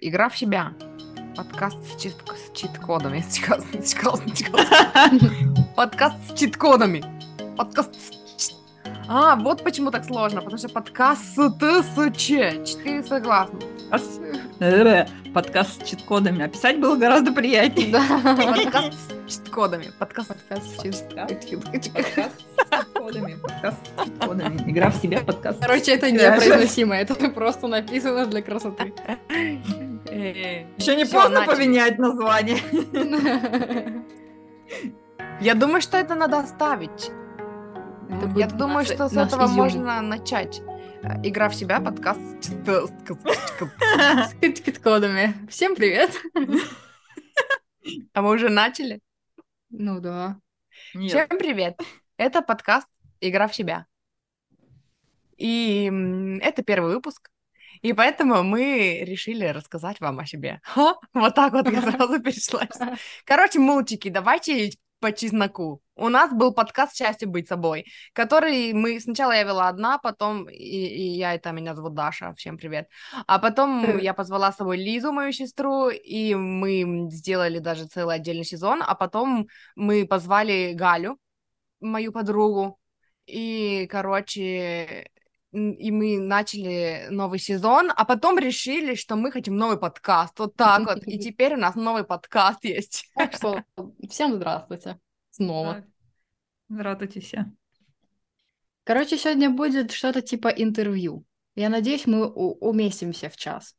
[0.00, 0.74] Игра в себя.
[1.36, 3.20] Подкаст с, чит- с чит-кодами.
[5.76, 7.02] Подкаст с чит-кодами.
[7.56, 8.54] Подкаст с чит-
[9.08, 12.64] А, вот почему так сложно, потому что подкаст с Т, с Ч.
[12.64, 13.60] Четыре согласных.
[15.34, 16.44] Подкаст, с чит-кодами.
[16.44, 17.90] А писать было гораздо приятнее.
[17.90, 18.02] Да.
[18.36, 18.94] Подкаст
[19.26, 19.90] с чит-кодами.
[19.98, 21.26] Подкаст Подкаст с чит-кодами.
[23.34, 24.70] Подкаст с чит-кодами.
[24.70, 25.60] Игра в себя, подкаст.
[25.60, 28.92] Короче, это непроизносимо, это просто написано для красоты.
[30.10, 31.54] Еще не Всё, поздно начали.
[31.54, 32.58] поменять название.
[35.40, 37.10] Я думаю, что это надо оставить.
[38.10, 39.56] Это Я думаю, наш- что с этого изюм.
[39.56, 40.60] можно начать.
[41.02, 42.48] Э, Игра в себя, подкаст с
[44.40, 45.34] кит-кодами.
[45.50, 46.10] Всем привет.
[48.12, 49.00] А мы уже начали?
[49.70, 50.36] Ну да.
[50.94, 51.10] Нет.
[51.10, 51.80] Всем привет!
[52.18, 52.86] Это подкаст
[53.20, 53.86] «Игра в себя».
[55.38, 55.90] И
[56.42, 57.30] это первый выпуск.
[57.82, 60.60] И поэтому мы решили рассказать вам о себе.
[60.62, 62.66] Ха, вот так вот я сразу перешла.
[63.24, 64.70] Короче, мультики, давайте
[65.00, 65.80] по чесноку.
[65.94, 69.00] У нас был подкаст «Счастье быть собой», который мы...
[69.00, 70.48] Сначала я вела одна, потом...
[70.48, 72.88] И, и я, это меня зовут Даша, всем привет.
[73.26, 78.44] А потом я позвала с собой Лизу, мою сестру, и мы сделали даже целый отдельный
[78.44, 81.18] сезон, а потом мы позвали Галю,
[81.80, 82.78] мою подругу,
[83.26, 85.10] и, короче,
[85.52, 90.86] и мы начали новый сезон, а потом решили, что мы хотим новый подкаст, вот так
[90.86, 93.10] вот, и теперь у нас новый подкаст есть.
[93.14, 93.64] Так что
[94.08, 94.98] всем здравствуйте.
[95.30, 95.84] Снова.
[96.68, 97.46] Здравствуйте все.
[98.84, 101.24] Короче, сегодня будет что-то типа интервью.
[101.54, 103.74] Я надеюсь, мы уместимся в час.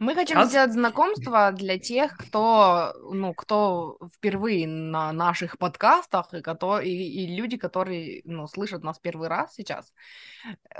[0.00, 0.48] Мы хотим Раз.
[0.48, 7.36] сделать знакомство для тех, кто, ну, кто впервые на наших подкастах, и, кото- и, и
[7.36, 9.92] люди, которые, ну, слышат нас первый раз сейчас.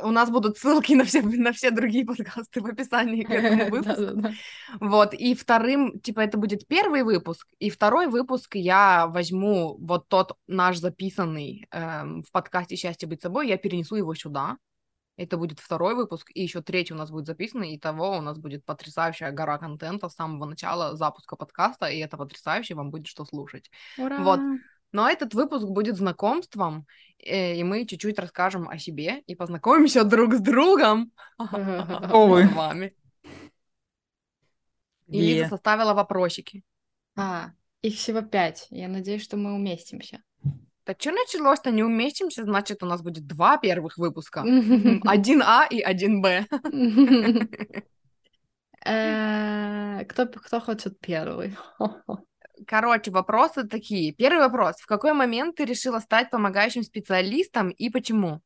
[0.02, 4.34] У нас будут ссылки на все, на все другие подкасты в описании к этому выпуску.
[4.80, 10.38] Вот, и вторым, типа, это будет первый выпуск, и второй выпуск я возьму вот тот
[10.46, 14.56] наш записанный эм, в подкасте «Счастье быть собой», я перенесу его сюда.
[15.20, 18.38] Это будет второй выпуск, и еще третий у нас будет записан, и того у нас
[18.38, 23.26] будет потрясающая гора контента с самого начала запуска подкаста, и это потрясающе, вам будет что
[23.26, 23.70] слушать.
[23.98, 24.22] Ура!
[24.22, 24.40] Вот.
[24.92, 26.86] Но этот выпуск будет знакомством,
[27.18, 31.12] э, и мы чуть-чуть расскажем о себе и познакомимся друг с другом.
[31.38, 32.46] Вы?
[32.46, 32.96] С вами.
[35.06, 36.62] И Лиза составила вопросики.
[37.14, 37.50] А,
[37.82, 38.68] их всего пять.
[38.70, 40.22] Я надеюсь, что мы уместимся.
[40.84, 41.70] Так что началось-то?
[41.70, 44.40] Не уместимся, значит, у нас будет два первых выпуска.
[45.04, 46.46] Один А и один Б.
[48.84, 51.56] Э, Кто кто хочет первый?
[52.66, 54.12] Короче, вопросы такие.
[54.12, 54.76] Первый вопрос.
[54.76, 58.40] В какой момент ты решила стать помогающим специалистом и почему?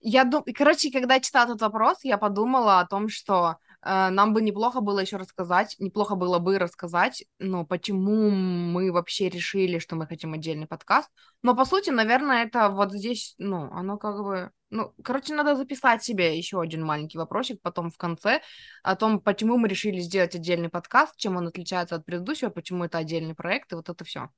[0.00, 0.44] Я дум...
[0.54, 3.56] Короче, когда я читала этот вопрос, я подумала о том, что
[3.88, 9.78] нам бы неплохо было еще рассказать, неплохо было бы рассказать, ну, почему мы вообще решили,
[9.78, 11.10] что мы хотим отдельный подкаст.
[11.42, 14.50] Но, по сути, наверное, это вот здесь, ну, оно как бы...
[14.70, 18.42] Ну, короче, надо записать себе еще один маленький вопросик потом в конце
[18.82, 22.98] о том, почему мы решили сделать отдельный подкаст, чем он отличается от предыдущего, почему это
[22.98, 24.28] отдельный проект, и вот это все.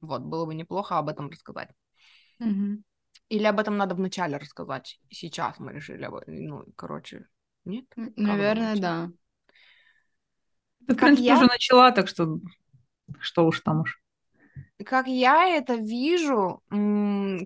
[0.00, 1.70] Вот, было бы неплохо об этом рассказать.
[2.38, 2.84] Мгм.
[3.28, 5.00] Или об этом надо вначале рассказать.
[5.10, 6.08] Сейчас мы решили.
[6.26, 7.26] Ну, короче,
[7.64, 7.84] нет?
[8.16, 9.10] Наверное, да.
[10.86, 11.34] Ты, в Как принципе, я?
[11.34, 12.38] уже начала, так что
[13.20, 14.00] что уж там уж.
[14.84, 16.62] Как я это вижу,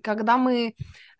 [0.03, 0.73] когда мы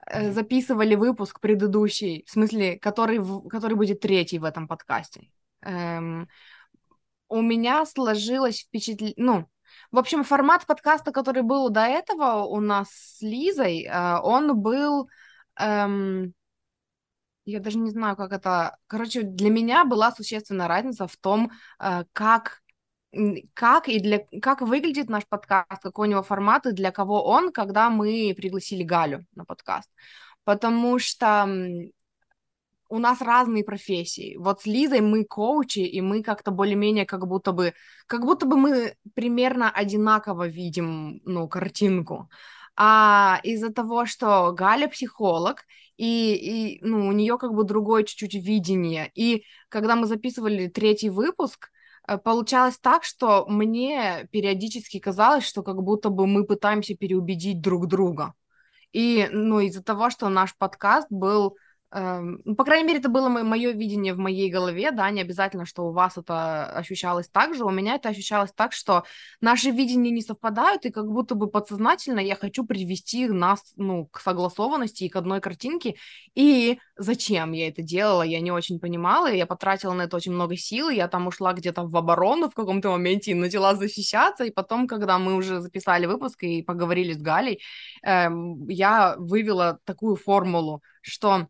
[0.08, 5.30] э, записывали выпуск предыдущий, в смысле, который, в- который будет третий в этом подкасте,
[5.62, 6.28] эм,
[7.30, 9.46] у меня сложилось впечатление, ну,
[9.92, 15.10] в общем, формат подкаста, который был до этого у нас с Лизой, э, он был,
[15.60, 16.34] эм,
[17.48, 22.04] я даже не знаю, как это, короче, для меня была существенная разница в том, э,
[22.14, 22.62] как
[23.54, 27.52] как и для как выглядит наш подкаст, какой у него формат и для кого он,
[27.52, 29.90] когда мы пригласили Галю на подкаст.
[30.44, 31.48] Потому что
[32.90, 34.36] у нас разные профессии.
[34.38, 37.74] Вот с Лизой мы коучи, и мы как-то более-менее как будто бы,
[38.08, 42.30] как будто бы мы примерно одинаково видим, ну, картинку.
[42.78, 45.66] А из-за того, что Галя психолог,
[45.98, 49.12] и, и ну, у нее как бы другое чуть-чуть видение.
[49.16, 51.70] И когда мы записывали третий выпуск,
[52.08, 57.88] э, получалось так, что мне периодически казалось, что как будто бы мы пытаемся переубедить друг
[57.88, 58.34] друга.
[58.94, 61.58] И, ну, из-за того, что наш подкаст был
[61.94, 65.84] ну, по крайней мере, это было мое видение в моей голове, да, не обязательно, что
[65.88, 69.04] у вас это ощущалось так же, у меня это ощущалось так, что
[69.40, 74.20] наши видения не совпадают, и как будто бы подсознательно я хочу привести нас, ну, к
[74.20, 75.96] согласованности и к одной картинке,
[76.36, 80.58] и зачем я это делала, я не очень понимала, я потратила на это очень много
[80.58, 84.88] сил, я там ушла где-то в оборону в каком-то моменте и начала защищаться, и потом,
[84.88, 87.62] когда мы уже записали выпуск и поговорили с Галей,
[88.04, 91.48] эм, я вывела такую формулу, что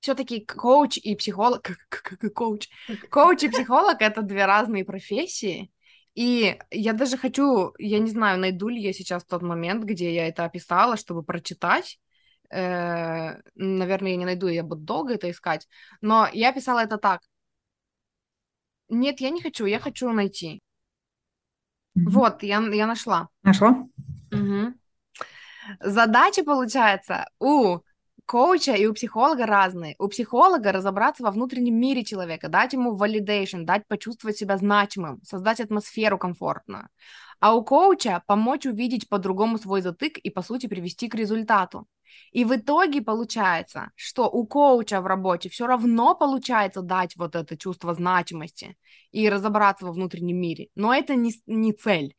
[0.00, 1.62] все-таки коуч и психолог,
[2.34, 2.68] коуч,
[3.10, 5.70] коуч и психолог это две разные профессии.
[6.14, 10.26] И я даже хочу, я не знаю, найду ли я сейчас тот момент, где я
[10.26, 12.00] это описала, чтобы прочитать.
[12.50, 15.68] Э, наверное, я не найду, я буду долго это искать.
[16.00, 17.22] Но я писала это так.
[18.88, 20.60] Нет, я не хочу, я хочу найти.
[21.96, 22.10] Mm-hmm.
[22.10, 23.28] Вот, я, я нашла.
[23.42, 23.86] Нашла?
[24.32, 24.74] Угу.
[25.80, 27.78] Задача, получается, у
[28.28, 29.96] коуча и у психолога разные.
[29.98, 35.60] У психолога разобраться во внутреннем мире человека, дать ему validation, дать почувствовать себя значимым, создать
[35.60, 36.88] атмосферу комфортную.
[37.40, 41.86] А у коуча помочь увидеть по-другому свой затык и, по сути, привести к результату.
[42.32, 47.56] И в итоге получается, что у коуча в работе все равно получается дать вот это
[47.56, 48.76] чувство значимости
[49.10, 50.68] и разобраться во внутреннем мире.
[50.74, 52.14] Но это не, не цель.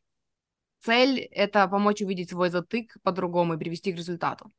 [0.80, 4.50] Цель— это помочь увидеть свой затык по-другому и привести к результату.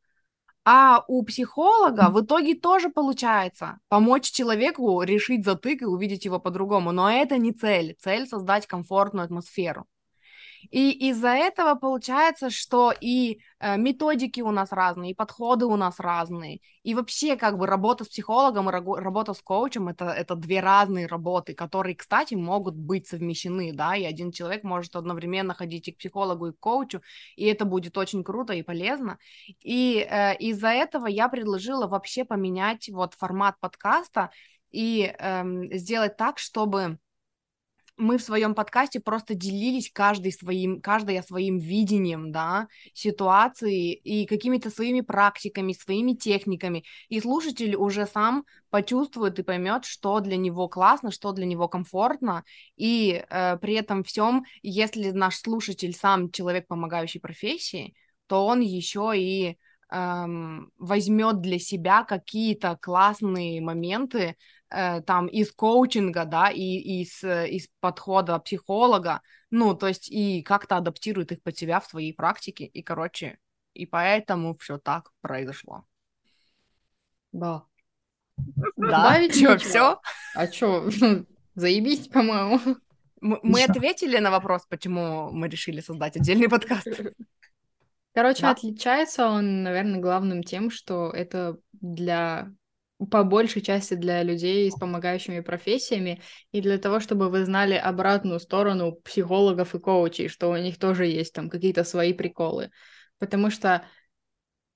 [0.64, 6.92] А у психолога в итоге тоже получается помочь человеку решить затык и увидеть его по-другому.
[6.92, 7.96] Но это не цель.
[8.00, 9.88] Цель создать комфортную атмосферу.
[10.70, 16.00] И из-за этого получается, что и э, методики у нас разные, и подходы у нас
[16.00, 16.62] разные.
[16.84, 21.08] И вообще, как бы, работа с психологом и работа с коучем это, это две разные
[21.08, 25.98] работы, которые, кстати, могут быть совмещены, да, и один человек может одновременно ходить и к
[25.98, 27.02] психологу, и к коучу,
[27.36, 29.18] и это будет очень круто и полезно.
[29.64, 34.32] И э, из-за этого я предложила вообще поменять вот формат подкаста
[34.72, 35.44] и э,
[35.78, 36.98] сделать так, чтобы
[37.98, 44.70] мы в своем подкасте просто делились каждый своим, каждая своим видением, да, ситуации и какими-то
[44.70, 46.84] своими практиками, своими техниками.
[47.10, 52.44] И слушатель уже сам почувствует и поймет, что для него классно, что для него комфортно.
[52.76, 57.94] И э, при этом всем, если наш слушатель сам человек, помогающий профессии,
[58.28, 59.58] то он еще и
[59.92, 64.38] эм, возьмет для себя какие-то классные моменты,
[65.06, 70.78] там из коучинга, да, и из, э, из подхода психолога, ну, то есть и как-то
[70.78, 73.38] адаптирует их под себя в своей практике, и, короче,
[73.74, 75.86] и поэтому все так произошло.
[77.32, 77.64] Да.
[78.78, 80.02] Да, что, все?
[80.34, 80.90] А что,
[81.56, 82.60] заебись, по-моему.
[83.20, 86.88] Мы, мы ответили на вопрос, почему мы решили создать отдельный подкаст.
[88.14, 88.52] Короче, да.
[88.52, 92.52] отличается он, наверное, главным тем, что это для
[93.10, 96.22] по большей части для людей с помогающими профессиями
[96.52, 101.06] и для того, чтобы вы знали обратную сторону психологов и коучей, что у них тоже
[101.06, 102.70] есть там какие-то свои приколы.
[103.18, 103.86] Потому что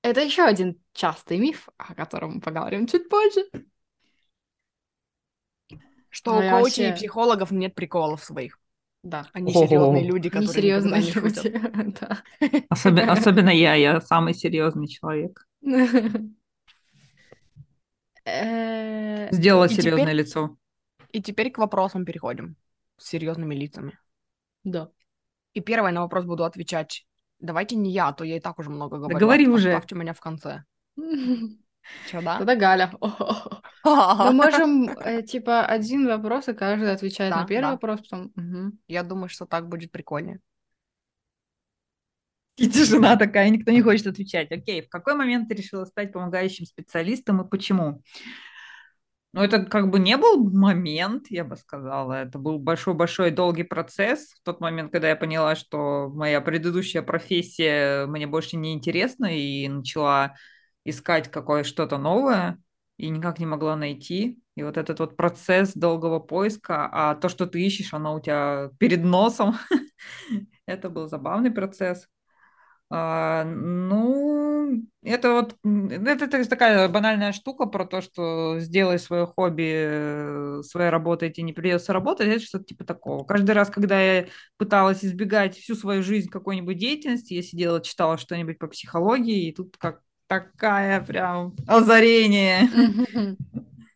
[0.02, 3.46] это еще один частый миф, о котором мы поговорим чуть позже.
[6.10, 6.90] Что Но у коучей вообще...
[6.90, 8.60] и психологов нет приколов своих.
[9.04, 9.28] Да.
[9.34, 11.94] Они серьезные люди, которые серьезные не люди.
[12.00, 12.24] да.
[12.70, 15.46] Особенно, особенно я, я самый серьезный человек.
[18.26, 20.58] Э, Сделала серьезное лицо.
[21.12, 22.56] И теперь к вопросам переходим
[22.98, 23.98] с серьезными лицами.
[24.64, 24.90] Да.
[25.54, 27.06] И первое на вопрос буду отвечать.
[27.40, 29.14] Давайте не я, а то я и так уже много говорю.
[29.14, 29.70] Да говори уже.
[29.70, 30.64] Оставьте меня в конце.
[32.10, 32.38] Че, да?
[32.38, 32.92] Тогда Галя.
[33.84, 38.32] Мы можем, э, типа, один вопрос, и каждый отвечает на первый вопрос, потом...
[38.88, 40.40] Я думаю, что так будет прикольнее.
[42.58, 44.52] И тишина такая, никто не хочет отвечать.
[44.52, 48.02] Окей, в какой момент ты решила стать помогающим специалистом и почему?
[49.34, 52.14] Ну, это как бы не был момент, я бы сказала.
[52.14, 54.32] Это был большой-большой долгий процесс.
[54.32, 59.68] В тот момент, когда я поняла, что моя предыдущая профессия мне больше не интересна, и
[59.68, 60.36] начала
[60.86, 62.58] искать какое что-то новое,
[62.96, 64.40] и никак не могла найти.
[64.56, 68.70] И вот этот вот процесс долгого поиска, а то, что ты ищешь, оно у тебя
[68.80, 69.58] перед носом.
[70.66, 72.08] Это был забавный процесс.
[72.92, 79.74] А, ну, это вот это, это такая банальная штука про то, что сделай свое хобби
[79.74, 83.24] э, своей работой, тебе не придется работать, это что-то типа такого.
[83.24, 84.28] Каждый раз, когда я
[84.58, 89.78] пыталась избегать всю свою жизнь какой-нибудь деятельности, я сидела, читала что-нибудь по психологии, и тут
[89.78, 92.70] как такая прям озарение.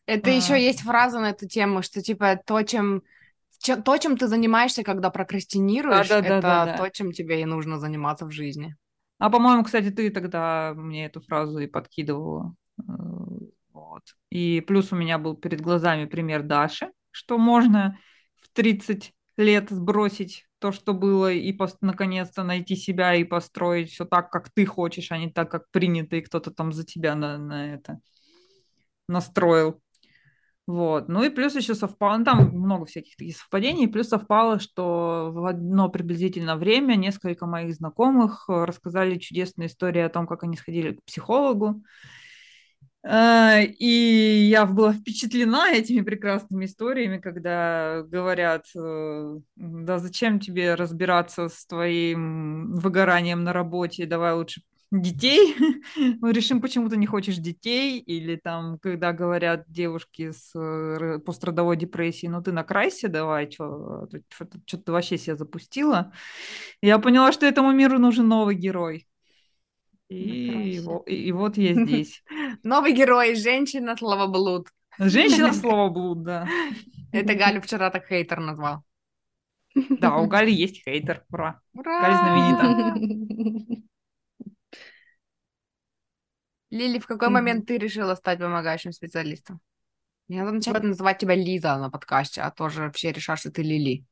[0.08, 0.58] Это еще а.
[0.58, 3.04] есть фраза на эту тему, что типа то, чем
[3.60, 7.42] чем, то, чем ты занимаешься, когда прокрастинируешь, да, да, это да, да, то, чем тебе
[7.42, 8.76] и нужно заниматься в жизни.
[9.20, 12.56] А, по-моему, кстати, ты тогда мне эту фразу и подкидывала.
[12.80, 12.84] Э,
[13.74, 14.04] вот.
[14.30, 18.00] И плюс у меня был перед глазами пример Даши, что можно
[18.42, 24.30] в 30 лет сбросить то, что было, и наконец-то найти себя и построить все так,
[24.30, 27.74] как ты хочешь, а не так, как принято, и кто-то там за тебя на, на
[27.74, 28.00] это
[29.08, 29.82] настроил.
[30.70, 31.10] Вот.
[31.10, 35.48] Ну и плюс еще совпало, ну, там много всяких таких совпадений, плюс совпало, что в
[35.48, 40.92] одно приблизительно время несколько моих знакомых э, рассказали чудесные истории о том, как они сходили
[40.92, 41.82] к психологу,
[43.04, 51.48] Э, и я была впечатлена этими прекрасными историями, когда говорят, э, да зачем тебе разбираться
[51.48, 54.62] с твоим выгоранием на работе, давай лучше
[54.92, 55.56] детей,
[56.22, 61.78] мы решим, почему ты не хочешь детей, или там, когда говорят девушки с э, пострадовой
[61.78, 66.12] депрессией, ну ты накрайся давай, что ты вообще себя запустила.
[66.82, 69.08] Я поняла, что этому миру нужен новый герой.
[70.10, 72.24] И, и, и вот я здесь.
[72.64, 74.70] Новый герой, женщина словоблуд.
[74.98, 76.48] Женщина словоблуд, да.
[77.12, 78.84] Это Галю вчера так хейтер назвал.
[79.76, 81.24] Да, у Гали есть хейтер.
[81.32, 81.62] Ура.
[81.74, 82.02] Ура!
[82.02, 83.82] Галя знаменита.
[86.70, 89.60] Лили, в какой момент ты решила стать помогающим специалистом?
[90.28, 94.06] Я надо начать называть тебя Лиза на подкасте, а тоже вообще решаешь, что ты Лили.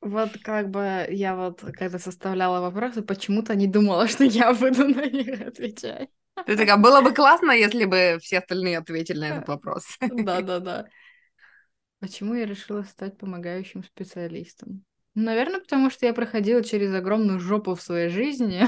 [0.00, 5.06] Вот как бы я вот когда составляла вопросы, почему-то не думала, что я буду на
[5.06, 6.10] них отвечать.
[6.44, 9.96] Ты такая, было бы классно, если бы все остальные ответили на этот вопрос.
[10.00, 10.86] Да-да-да.
[12.00, 14.84] Почему я решила стать помогающим специалистом?
[15.14, 18.62] Наверное, потому что я проходила через огромную жопу в своей жизни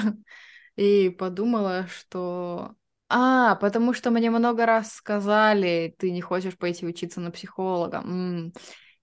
[0.78, 2.76] и подумала, что...
[3.08, 7.98] А, потому что мне много раз сказали, ты не хочешь пойти учиться на психолога.
[7.98, 8.52] М-м.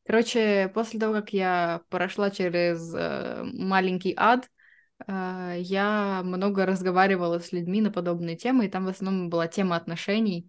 [0.06, 4.48] Короче, после того, как я прошла через э, маленький ад,
[5.06, 9.76] э, я много разговаривала с людьми на подобные темы, и там в основном была тема
[9.76, 10.48] отношений.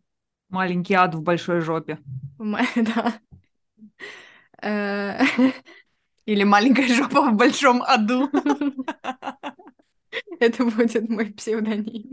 [0.49, 1.99] Маленький ад в большой жопе.
[2.76, 3.14] Да.
[4.62, 5.25] Э,
[6.26, 8.30] Или маленькая жопа в большом аду.
[10.40, 12.12] Это будет мой псевдоним.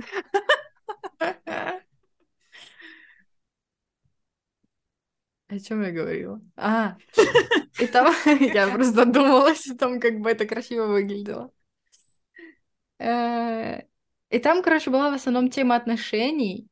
[5.54, 6.42] О чем я говорила?
[6.56, 6.98] А,
[7.80, 11.52] и там я просто думалась о том, как бы это красиво выглядело.
[13.00, 13.82] Э,
[14.30, 16.68] и там, короче, была в основном тема отношений,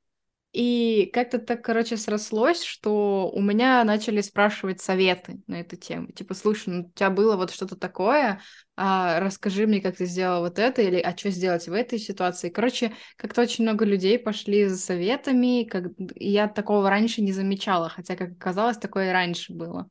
[0.53, 6.11] и как-то так, короче, срослось, что у меня начали спрашивать советы на эту тему.
[6.11, 8.41] Типа, слушай, ну у тебя было вот что-то такое,
[8.75, 12.49] а, расскажи мне, как ты сделала вот это, или а что сделать в этой ситуации.
[12.49, 15.85] Короче, как-то очень много людей пошли за советами, как...
[16.15, 19.87] я такого раньше не замечала, хотя, как оказалось, такое и раньше было.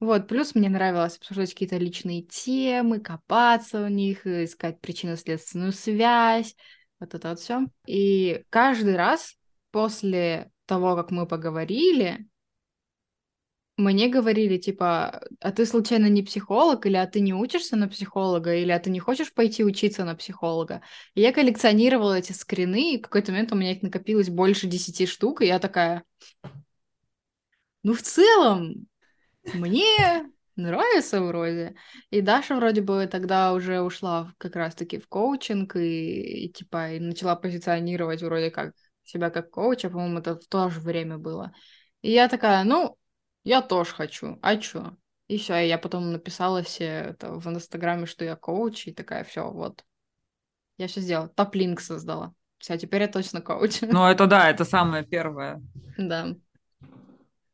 [0.00, 6.56] Вот, плюс мне нравилось обсуждать какие-то личные темы, копаться в них, искать причинно-следственную связь,
[6.98, 7.66] вот это вот все.
[7.86, 9.37] И каждый раз
[9.78, 12.26] после того, как мы поговорили,
[13.76, 18.56] мне говорили, типа, а ты случайно не психолог, или а ты не учишься на психолога,
[18.56, 20.82] или а ты не хочешь пойти учиться на психолога?
[21.14, 25.06] И я коллекционировала эти скрины, и в какой-то момент у меня их накопилось больше десяти
[25.06, 26.02] штук, и я такая,
[27.84, 28.88] ну, в целом,
[29.54, 31.76] мне нравится вроде.
[32.10, 36.98] И Даша вроде бы тогда уже ушла как раз-таки в коучинг, и, и типа, и
[36.98, 38.74] начала позиционировать вроде как
[39.08, 41.52] себя как коуча, по-моему, это в то же время было.
[42.02, 42.96] И я такая, ну,
[43.44, 44.96] я тоже хочу, а чё?
[45.28, 49.50] И все, я потом написала все это в Инстаграме, что я коуч, и такая, все,
[49.50, 49.84] вот.
[50.78, 52.34] Я все сделала, топ-линк создала.
[52.58, 53.80] Все, теперь я точно коуч.
[53.82, 55.62] Ну, это да, это самое первое.
[55.96, 56.34] Да.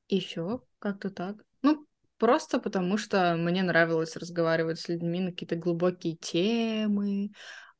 [0.08, 1.36] И все, как-то так.
[1.62, 1.86] Ну,
[2.18, 7.30] просто потому что мне нравилось разговаривать с людьми на какие-то глубокие темы,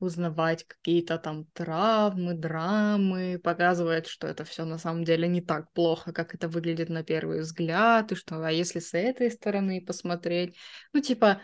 [0.04, 6.12] узнавать какие-то там травмы, драмы, показывает, что это все на самом деле не так плохо,
[6.12, 10.56] как это выглядит на первый взгляд, и что, а если с этой стороны посмотреть,
[10.92, 11.40] ну, типа,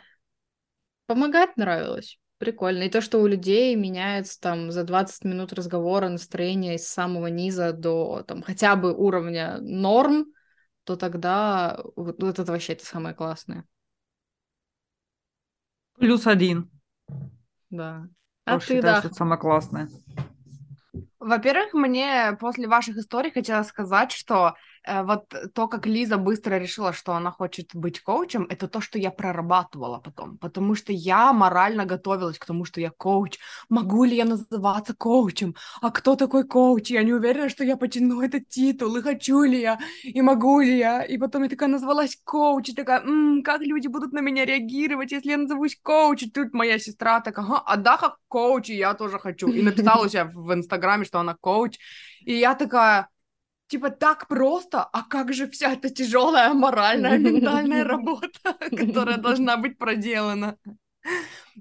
[1.07, 2.19] помогать нравилось.
[2.39, 2.85] Прикольно.
[2.85, 7.75] И то, что у людей меняется там за 20 минут разговора настроение с самого низа
[7.75, 10.33] до там хотя бы уровня норм,
[10.85, 13.67] то тогда вот, вот это вообще это самое классное.
[15.99, 16.71] Плюс один.
[17.69, 18.09] Да.
[18.55, 18.99] А ты, считаю, да.
[18.99, 19.89] что это самое классное.
[21.19, 24.55] Во-первых, мне после ваших историй хотелось сказать, что
[24.87, 29.11] вот то, как Лиза быстро решила, что она хочет быть коучем, это то, что я
[29.11, 33.39] прорабатывала потом, потому что я морально готовилась к тому, что я коуч.
[33.69, 35.55] Могу ли я называться коучем?
[35.83, 36.91] А кто такой коуч?
[36.91, 40.79] Я не уверена, что я потяну этот титул, и хочу ли я, и могу ли
[40.79, 41.03] я.
[41.03, 45.13] И потом я такая назвалась коуч, и такая, м-м, как люди будут на меня реагировать,
[45.13, 46.23] если я назовусь коуч?
[46.23, 49.49] И тут моя сестра такая, а да, как коуч, и я тоже хочу.
[49.49, 51.79] И написала у себя в Инстаграме, что она коуч.
[52.25, 53.09] И я такая,
[53.71, 59.79] типа так просто, а как же вся эта тяжелая моральная, ментальная работа, которая должна быть
[59.79, 60.57] проделана.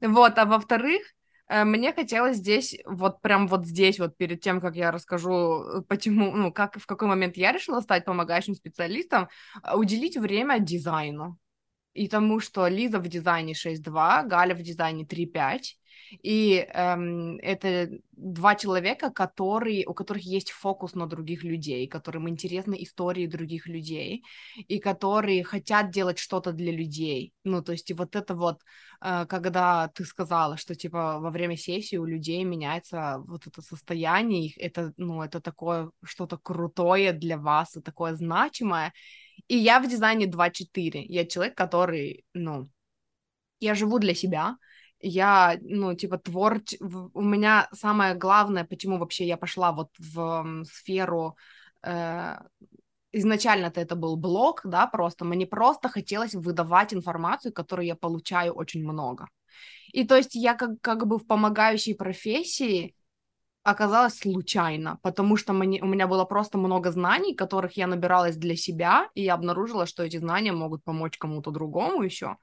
[0.01, 1.01] Вот, а во-вторых,
[1.47, 5.81] э, мне хотелось здесь, вот прям вот здесь, вот перед тем, как я расскажу, э,
[5.87, 9.29] почему, ну, как, в какой момент я решила стать помогающим специалистом,
[9.63, 11.37] э, уделить время дизайну.
[11.99, 15.75] И тому, что Лиза в дизайне 6.2, Галя в дизайне 3.5,
[16.23, 22.81] и эм, это два человека, которые, у которых есть фокус на других людей, которым интересны
[22.81, 24.23] истории других людей,
[24.69, 27.33] и которые хотят делать что-то для людей.
[27.43, 28.61] Ну, то есть вот это вот,
[29.01, 34.45] э, когда ты сказала, что типа во время сессии у людей меняется вот это состояние,
[34.45, 38.93] их, это, ну, это такое что-то крутое для вас и такое значимое.
[39.47, 41.05] И я в дизайне 2.4.
[41.07, 42.69] Я человек, который, ну,
[43.59, 44.57] я живу для себя,
[45.01, 46.75] я, ну, типа, творч...
[46.79, 51.37] У меня самое главное, почему вообще я пошла вот в сферу...
[51.83, 52.37] Э...
[53.11, 55.25] Изначально-то это был блог, да, просто.
[55.25, 59.29] Мне просто хотелось выдавать информацию, которую я получаю очень много.
[59.91, 62.95] И то есть я как, как бы в помогающей профессии
[63.63, 68.55] оказалась случайно, потому что мне, у меня было просто много знаний, которых я набиралась для
[68.55, 72.37] себя, и я обнаружила, что эти знания могут помочь кому-то другому еще.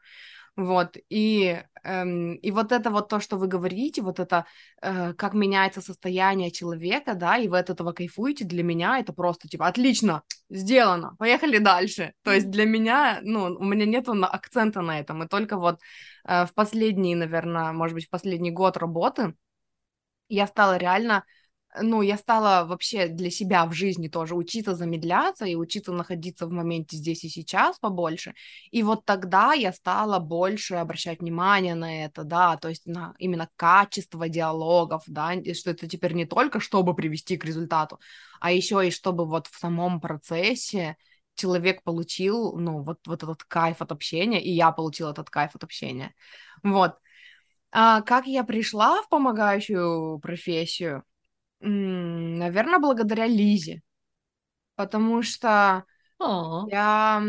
[0.56, 4.46] Вот, и, эм, и вот это вот то, что вы говорите, вот это,
[4.80, 9.48] э, как меняется состояние человека, да, и вы от этого кайфуете, для меня это просто,
[9.48, 12.14] типа, отлично, сделано, поехали дальше.
[12.22, 15.78] То есть для меня, ну, у меня нету акцента на этом, и только вот
[16.26, 19.34] э, в последний, наверное, может быть, в последний год работы
[20.28, 21.24] я стала реально
[21.82, 26.50] ну, я стала вообще для себя в жизни тоже учиться замедляться и учиться находиться в
[26.50, 28.34] моменте здесь и сейчас побольше.
[28.70, 33.48] И вот тогда я стала больше обращать внимание на это, да, то есть на именно
[33.56, 38.00] качество диалогов, да, и что это теперь не только чтобы привести к результату,
[38.40, 40.96] а еще и чтобы вот в самом процессе
[41.34, 45.64] человек получил, ну, вот, вот этот кайф от общения, и я получила этот кайф от
[45.64, 46.14] общения.
[46.62, 46.94] Вот.
[47.72, 51.04] А как я пришла в помогающую профессию?
[51.60, 53.82] Наверное, благодаря Лизе.
[54.74, 55.84] Потому что
[56.18, 56.66] О.
[56.70, 57.22] я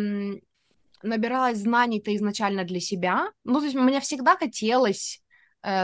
[1.02, 3.32] набиралась знаний-то изначально для себя.
[3.44, 5.22] Ну, то есть мне всегда хотелось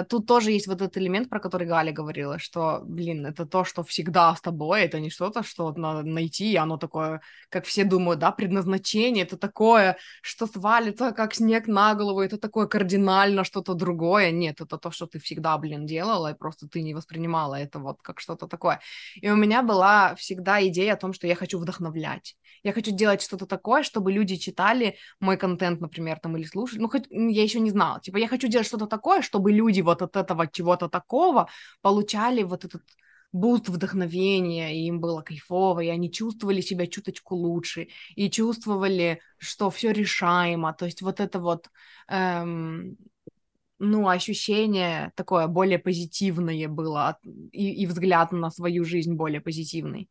[0.10, 3.84] тут тоже есть вот этот элемент, про который Галя говорила, что, блин, это то, что
[3.84, 8.19] всегда с тобой, это не что-то, что надо найти, и оно такое, как все думают,
[8.19, 14.32] да, предназначение, это такое, что свалится, как снег на голову, это такое кардинально что-то другое.
[14.32, 18.02] Нет, это то, что ты всегда, блин, делала, и просто ты не воспринимала это вот
[18.02, 18.80] как что-то такое.
[19.15, 22.36] И у меня была всегда идея о том, что я хочу вдохновлять.
[22.63, 26.80] Я хочу делать что-то такое, чтобы люди читали мой контент, например, там, или слушали.
[26.80, 28.00] Ну, хоть я еще не знала.
[28.00, 31.50] Типа, я хочу делать что-то такое, чтобы люди вот от этого чего-то такого
[31.82, 32.84] получали вот этот
[33.32, 39.70] boost вдохновения, и им было кайфово, и они чувствовали себя чуточку лучше, и чувствовали, что
[39.70, 40.74] все решаемо.
[40.74, 41.70] То есть вот это вот
[42.10, 42.96] эм,
[43.80, 47.18] ну, ощущение такое более позитивное было,
[47.52, 50.10] и, и взгляд на свою жизнь более позитивный.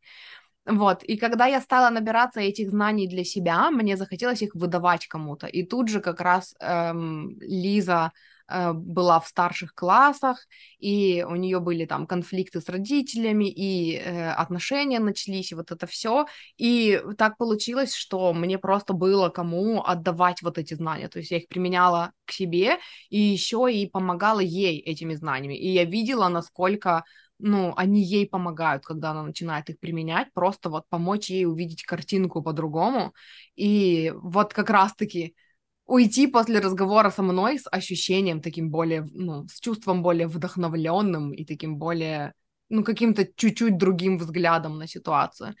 [0.65, 5.47] Вот, и когда я стала набираться этих знаний для себя, мне захотелось их выдавать кому-то.
[5.47, 8.11] И тут же как раз эм, Лиза
[8.49, 10.45] была в старших классах,
[10.79, 15.87] и у нее были там конфликты с родителями, и э, отношения начались, и вот это
[15.87, 16.25] все.
[16.57, 21.07] И так получилось, что мне просто было кому отдавать вот эти знания.
[21.07, 22.77] То есть я их применяла к себе,
[23.09, 25.57] и еще и помогала ей этими знаниями.
[25.57, 27.03] И я видела, насколько
[27.39, 32.41] ну, они ей помогают, когда она начинает их применять, просто вот помочь ей увидеть картинку
[32.41, 33.13] по-другому,
[33.55, 35.35] и вот как раз-таки
[35.85, 41.45] уйти после разговора со мной с ощущением таким более, ну, с чувством более вдохновленным и
[41.45, 42.33] таким более,
[42.69, 45.55] ну, каким-то чуть-чуть другим взглядом на ситуацию.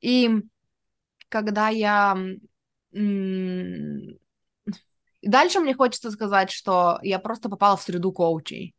[0.00, 0.30] И
[1.28, 2.16] когда я...
[5.22, 8.74] Дальше мне хочется сказать, что я просто попала в среду коучей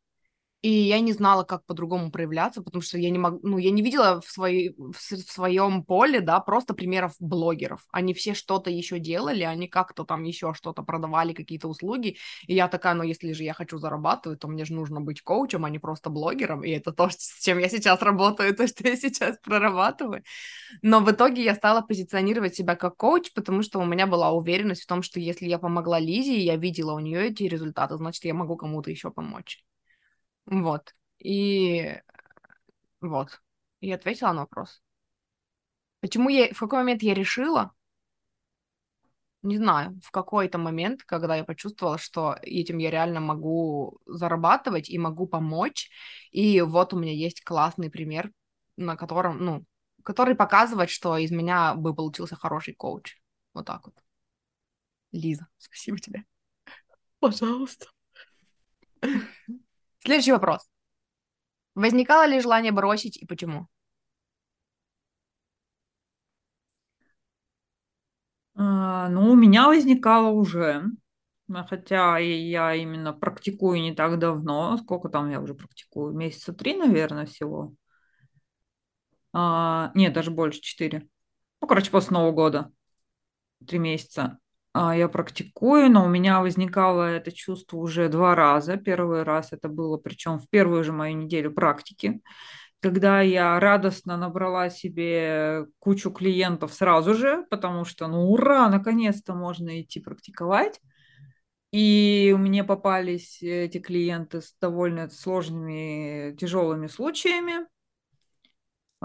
[0.65, 3.83] и я не знала, как по-другому проявляться, потому что я не мог, ну, я не
[3.83, 7.85] видела в, своей, в, в своем поле, да, просто примеров блогеров.
[7.91, 12.67] Они все что-то еще делали, они как-то там еще что-то продавали, какие-то услуги, и я
[12.67, 15.77] такая, ну, если же я хочу зарабатывать, то мне же нужно быть коучем, а не
[15.77, 20.23] просто блогером, и это то, с чем я сейчас работаю, то, что я сейчас прорабатываю.
[20.81, 24.85] Но в итоге я стала позиционировать себя как коуч, потому что у меня была уверенность
[24.85, 28.25] в том, что если я помогла Лизе, и я видела у нее эти результаты, значит,
[28.25, 29.63] я могу кому-то еще помочь.
[30.45, 30.95] Вот.
[31.19, 31.99] И
[33.01, 33.41] вот.
[33.81, 34.81] И ответила на вопрос.
[35.99, 36.53] Почему я...
[36.53, 37.73] В какой момент я решила?
[39.41, 39.99] Не знаю.
[40.03, 45.89] В какой-то момент, когда я почувствовала, что этим я реально могу зарабатывать и могу помочь.
[46.31, 48.31] И вот у меня есть классный пример,
[48.75, 49.65] на котором, ну,
[50.03, 53.17] который показывает, что из меня бы получился хороший коуч.
[53.53, 53.95] Вот так вот.
[55.11, 56.25] Лиза, спасибо тебе.
[57.19, 57.87] Пожалуйста.
[60.05, 60.61] Следующий вопрос.
[61.73, 63.67] Возникало ли желание бросить и почему?
[68.55, 70.83] А, ну, у меня возникало уже,
[71.67, 74.77] хотя я именно практикую не так давно.
[74.77, 76.13] Сколько там я уже практикую?
[76.13, 77.73] Месяца три, наверное, всего.
[79.33, 81.07] А, нет, даже больше, четыре.
[81.61, 82.71] Ну, короче, после Нового года.
[83.67, 84.39] Три месяца.
[84.77, 88.75] А, я практикую, но у меня возникало это чувство уже два раза.
[88.75, 92.21] Первый раз это было, причем в первую же мою неделю практики
[92.81, 99.81] когда я радостно набрала себе кучу клиентов сразу же, потому что, ну, ура, наконец-то можно
[99.81, 100.79] идти практиковать.
[101.71, 107.65] И мне попались эти клиенты с довольно сложными, тяжелыми случаями.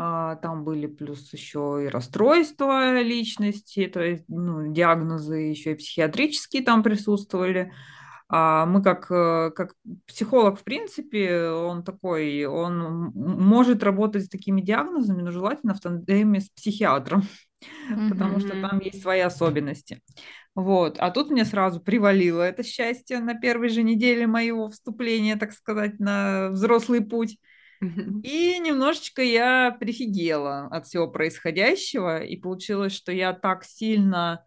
[0.02, 6.62] А, там были плюс еще и расстройства личности, то есть ну, диагнозы еще и психиатрические
[6.62, 7.70] там присутствовали.
[8.30, 9.74] А мы как, э, как
[10.06, 16.40] психолог, в принципе, он такой, он может работать с такими диагнозами, но желательно в тандеме
[16.40, 17.24] с психиатром,
[17.90, 18.08] mm-hmm.
[18.10, 20.00] потому что там есть свои особенности.
[20.54, 20.96] Вот.
[20.98, 25.98] А тут мне сразу привалило это счастье на первой же неделе моего вступления, так сказать,
[25.98, 27.36] на взрослый путь.
[27.80, 34.44] И немножечко я прифигела от всего происходящего, и получилось, что я так сильно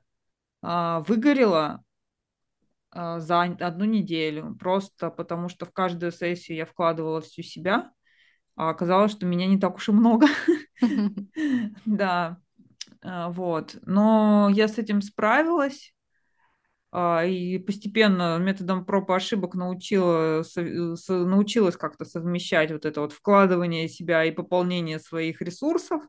[0.62, 1.84] а, выгорела
[2.92, 7.92] а, за одну неделю, просто потому что в каждую сессию я вкладывала всю себя,
[8.56, 10.28] а оказалось, что меня не так уж и много.
[11.86, 12.38] Да,
[13.02, 13.78] а, вот.
[13.84, 15.93] Но я с этим справилась,
[16.94, 20.44] и постепенно методом проб и ошибок научила,
[21.08, 26.04] научилась как-то совмещать вот это вот вкладывание себя и пополнение своих ресурсов,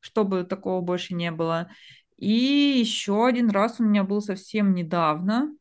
[0.00, 1.70] чтобы такого больше не было.
[2.16, 5.54] И еще один раз у меня был совсем недавно,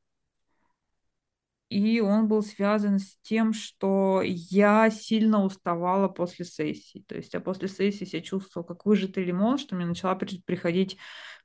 [1.69, 7.03] и он был связан с тем, что я сильно уставала после сессии.
[7.07, 10.97] То есть я после сессии себя чувствовала как выжатый лимон, что мне начала приходить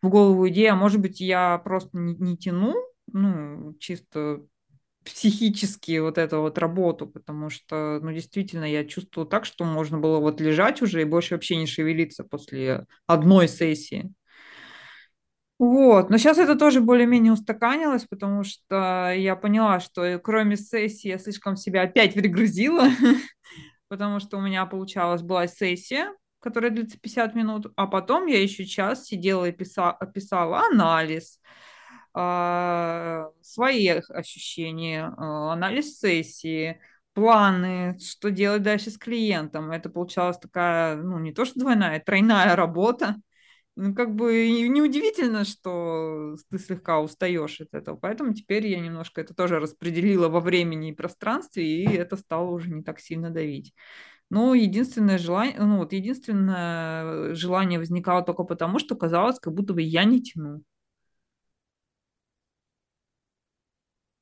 [0.03, 2.75] в голову идея, а может быть, я просто не, не тяну,
[3.13, 4.43] ну, чисто
[5.05, 10.19] психически вот эту вот работу, потому что, ну, действительно, я чувствовала так, что можно было
[10.19, 14.13] вот лежать уже и больше вообще не шевелиться после одной сессии.
[15.59, 21.19] Вот, но сейчас это тоже более-менее устаканилось, потому что я поняла, что кроме сессии я
[21.19, 22.89] слишком себя опять перегрузила,
[23.89, 28.65] потому что у меня получалась была сессия, которая длится 50 минут, а потом я еще
[28.67, 31.41] час сидела и писала, писала анализ,
[33.43, 36.81] свои ощущения, э, анализ сессии,
[37.15, 39.71] планы, что делать дальше с клиентом.
[39.73, 43.17] Это получалась такая, ну, не то что двойная, тройная работа.
[43.77, 47.97] Ну, как бы неудивительно, что ты слегка устаешь от этого.
[47.97, 52.71] Поэтому теперь я немножко это тоже распределила во времени и пространстве, и это стало уже
[52.71, 53.73] не так сильно давить.
[54.31, 59.83] Но единственное желание, ну вот единственное желание возникало только потому, что казалось, как будто бы
[59.83, 60.63] я не тяну.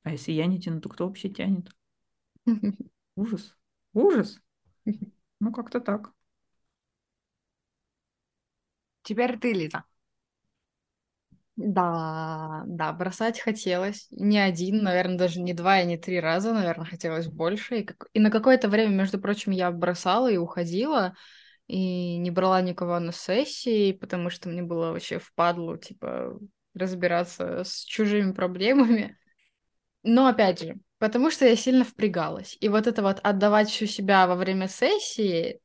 [0.07, 1.69] А если я не тяну, то кто вообще тянет?
[3.17, 3.55] Ужас.
[3.93, 4.39] Ужас.
[5.41, 6.13] Ну, как-то так.
[9.03, 9.83] Теперь ты, Лиза.
[11.55, 14.07] Да, да, бросать хотелось.
[14.11, 17.79] Не один, наверное, даже не два и не три раза, наверное, хотелось больше.
[17.79, 18.07] И, как...
[18.13, 21.15] и на какое-то время, между прочим, я бросала и уходила,
[21.67, 26.39] и не брала никого на сессии, потому что мне было вообще впадло, типа,
[26.75, 29.17] разбираться с чужими проблемами.
[30.07, 32.57] Но, опять же, потому что я сильно впрягалась.
[32.61, 35.59] И вот это вот отдавать всю себя во время сессии,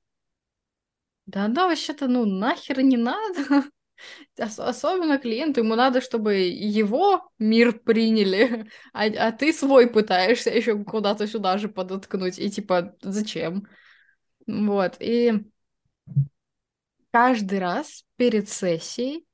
[1.27, 3.65] да да, вообще-то, ну, нахер не надо.
[4.39, 10.83] Ос- особенно клиенту, ему надо, чтобы его мир приняли, а, а ты свой пытаешься еще
[10.85, 12.39] куда-то сюда же подоткнуть.
[12.39, 13.69] И типа, зачем?
[14.47, 15.45] Вот, и
[17.11, 19.25] каждый раз перед сессией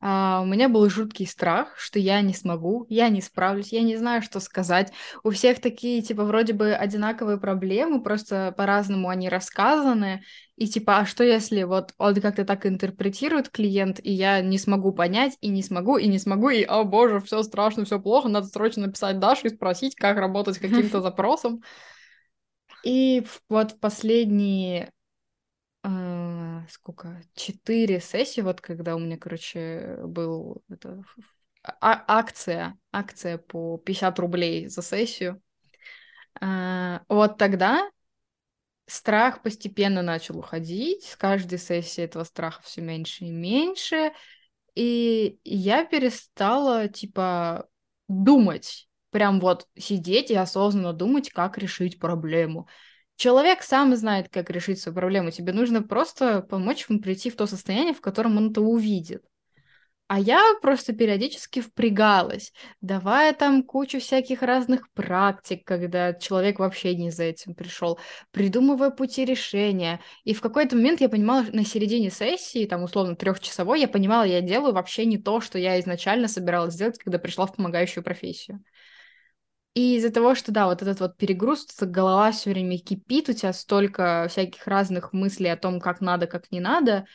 [0.00, 3.96] а, у меня был жуткий страх, что я не смогу, я не справлюсь, я не
[3.96, 4.92] знаю, что сказать.
[5.24, 10.22] У всех такие, типа, вроде бы одинаковые проблемы, просто по-разному они рассказаны.
[10.54, 14.92] И типа, а что если вот он как-то так интерпретирует клиент, и я не смогу
[14.92, 18.46] понять, и не смогу, и не смогу, и, о боже, все страшно, все плохо, надо
[18.46, 21.62] срочно написать Даше и спросить, как работать с каким-то запросом.
[22.84, 24.92] И вот в последние
[25.82, 31.04] а, сколько, четыре сессии, вот когда у меня, короче, был это,
[31.62, 35.40] а акция, акция по 50 рублей за сессию.
[36.40, 37.90] А, вот тогда
[38.86, 44.12] страх постепенно начал уходить, с каждой сессии этого страха все меньше и меньше,
[44.74, 47.68] и я перестала, типа,
[48.08, 52.68] думать, прям вот сидеть и осознанно думать, как решить проблему.
[53.18, 55.32] Человек сам знает, как решить свою проблему.
[55.32, 59.24] Тебе нужно просто помочь ему прийти в то состояние, в котором он это увидит.
[60.06, 67.10] А я просто периодически впрягалась, давая там кучу всяких разных практик, когда человек вообще не
[67.10, 67.98] за этим пришел,
[68.30, 69.98] придумывая пути решения.
[70.22, 74.40] И в какой-то момент я понимала, на середине сессии, там условно трехчасовой, я понимала, я
[74.42, 78.62] делаю вообще не то, что я изначально собиралась сделать, когда пришла в помогающую профессию.
[79.78, 83.52] И из-за того, что, да, вот этот вот перегруз, голова все время кипит, у тебя
[83.52, 87.06] столько всяких разных мыслей о том, как надо, как не надо,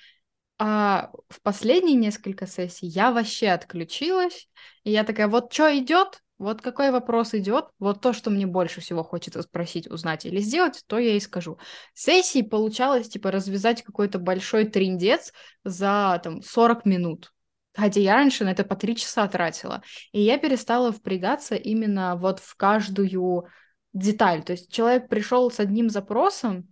[0.58, 4.47] а в последние несколько сессий я вообще отключилась,
[4.86, 8.80] и я такая, вот что идет, вот какой вопрос идет, вот то, что мне больше
[8.80, 11.60] всего хочется спросить, узнать или сделать, то я и скажу.
[11.93, 15.34] Сессии получалось, типа, развязать какой-то большой триндец
[15.65, 17.34] за, там, 40 минут.
[17.76, 19.82] Хотя я раньше на это по три часа тратила.
[20.12, 23.48] И я перестала впрягаться именно вот в каждую
[23.94, 24.44] деталь.
[24.44, 26.68] То есть человек пришел с одним запросом,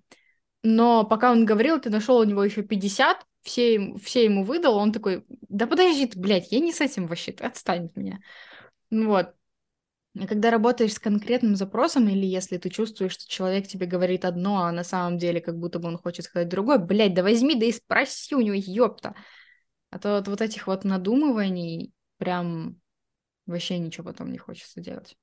[0.63, 4.91] но пока он говорил, ты нашел у него еще 50, все, все ему выдал, он
[4.91, 8.19] такой, да подожди блядь, я не с этим вообще, ты отстань от меня.
[8.89, 9.33] Ну вот.
[10.19, 14.63] А когда работаешь с конкретным запросом, или если ты чувствуешь, что человек тебе говорит одно,
[14.63, 17.65] а на самом деле как будто бы он хочет сказать другое, блядь, да возьми, да
[17.65, 19.15] и спроси у него, ёпта.
[19.91, 22.81] А то вот, вот этих вот надумываний прям
[23.45, 25.15] вообще ничего потом не хочется делать.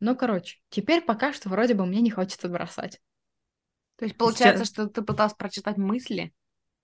[0.00, 3.00] Ну, короче, теперь пока что вроде бы мне не хочется бросать.
[3.96, 4.68] То есть получается, Сейчас...
[4.68, 6.32] что ты пыталась прочитать мысли?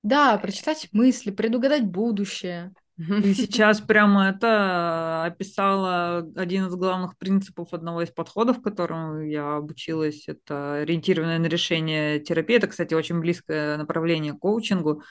[0.02, 2.72] Да, прочитать мысли, предугадать будущее.
[2.96, 10.26] Ты сейчас прямо это описала один из главных принципов одного из подходов, которому я обучилась.
[10.28, 12.56] Это ориентированное на решение терапии.
[12.56, 15.02] Это, кстати, очень близкое направление коучингу.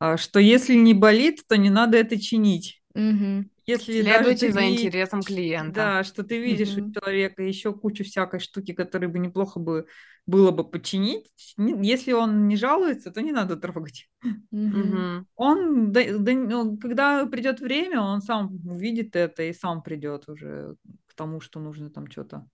[0.00, 2.82] А, что если не болит, то не надо это чинить.
[2.94, 3.44] Угу.
[3.66, 4.80] Если Следуйте за вид...
[4.80, 5.74] интересом клиента.
[5.74, 6.88] Да, что ты видишь угу.
[6.88, 9.86] у человека еще кучу всякой штуки, которые бы неплохо бы
[10.26, 11.30] было бы починить.
[11.56, 14.08] Если он не жалуется, то не надо трогать.
[14.50, 15.26] Угу.
[15.36, 20.76] Он, да, да, ну, когда придет время, он сам увидит это и сам придет уже
[21.06, 22.46] к тому, что нужно там что-то.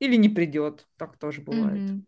[0.00, 1.90] Или не придет, так тоже бывает.
[1.90, 2.02] Угу.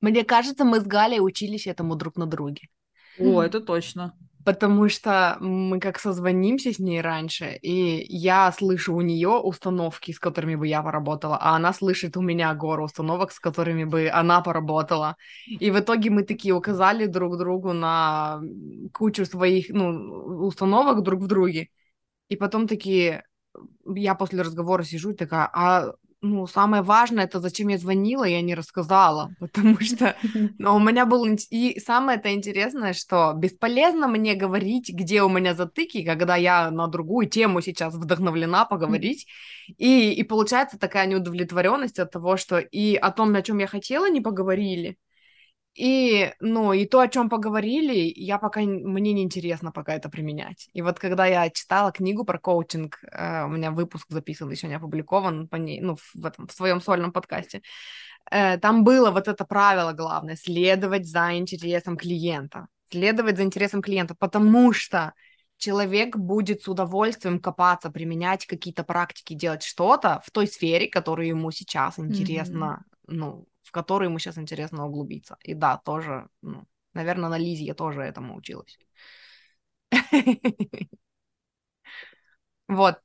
[0.00, 2.68] Мне кажется, мы с Галей учились этому друг на друге.
[3.18, 4.14] О, это точно.
[4.44, 10.18] Потому что мы как созвонимся с ней раньше, и я слышу у нее установки, с
[10.18, 14.40] которыми бы я поработала, а она слышит у меня гору установок, с которыми бы она
[14.40, 15.16] поработала.
[15.46, 18.40] И в итоге мы такие указали друг другу на
[18.94, 21.68] кучу своих ну, установок друг в друге.
[22.30, 23.24] И потом такие,
[23.86, 28.42] я после разговора сижу и такая, а ну, самое важное, это зачем я звонила, я
[28.42, 30.16] не рассказала, потому что,
[30.58, 35.54] но у меня был, и самое это интересное, что бесполезно мне говорить, где у меня
[35.54, 39.26] затыки, когда я на другую тему сейчас вдохновлена поговорить,
[39.76, 44.10] и, и получается такая неудовлетворенность от того, что и о том, о чем я хотела,
[44.10, 44.96] не поговорили,
[45.74, 50.68] и, ну, и то, о чем поговорили, я пока, мне не интересно пока это применять.
[50.72, 54.74] И вот когда я читала книгу про коучинг, э, у меня выпуск записан, еще не
[54.74, 57.62] опубликован по ней, ну, в, этом, в своем сольном подкасте,
[58.30, 62.66] э, там было вот это правило главное, следовать за интересом клиента.
[62.90, 65.12] Следовать за интересом клиента, потому что
[65.58, 71.50] человек будет с удовольствием копаться, применять какие-то практики, делать что-то в той сфере, которая ему
[71.50, 73.14] сейчас интересно, mm-hmm.
[73.14, 75.36] ну, в который ему сейчас интересно углубиться.
[75.42, 78.78] И да, тоже, ну, наверное, на Лизе я тоже этому училась.
[82.68, 82.98] Вот.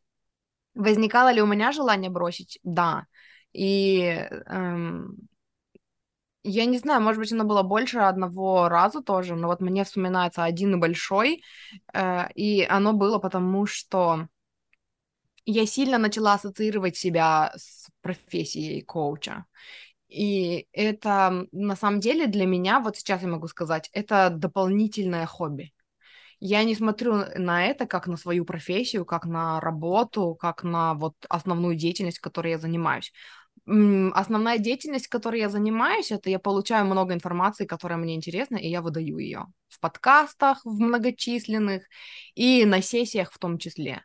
[0.76, 2.60] Возникало ли у меня желание бросить?
[2.63, 3.08] Да.
[3.54, 3.99] И
[4.47, 5.17] эм,
[6.43, 10.43] я не знаю, может быть, оно было больше одного раза тоже, но вот мне вспоминается
[10.43, 11.41] один большой,
[11.93, 14.28] э, и оно было потому, что
[15.45, 19.45] я сильно начала ассоциировать себя с профессией коуча.
[20.13, 25.73] И это на самом деле для меня, вот сейчас я могу сказать, это дополнительное хобби.
[26.39, 31.15] Я не смотрю на это как на свою профессию, как на работу, как на вот
[31.30, 33.12] основную деятельность, которой я занимаюсь.
[33.65, 38.82] Основная деятельность, которой я занимаюсь, это я получаю много информации, которая мне интересна, и я
[38.82, 41.84] выдаю ее в подкастах, в многочисленных
[42.36, 44.04] и на сессиях в том числе.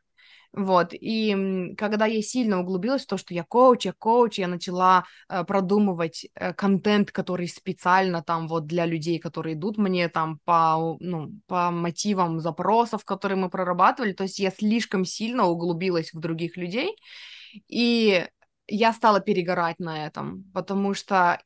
[0.55, 5.05] Вот, и когда я сильно углубилась в то, что я коуч, я коуч, я начала
[5.29, 10.97] э, продумывать э, контент, который специально там вот для людей, которые идут мне там по,
[11.01, 16.57] ну, по мотивам запросов, которые мы прорабатывали, то есть я слишком сильно углубилась в других
[16.57, 16.97] людей,
[17.69, 18.27] и
[18.67, 21.41] я стала перегорать на этом, потому что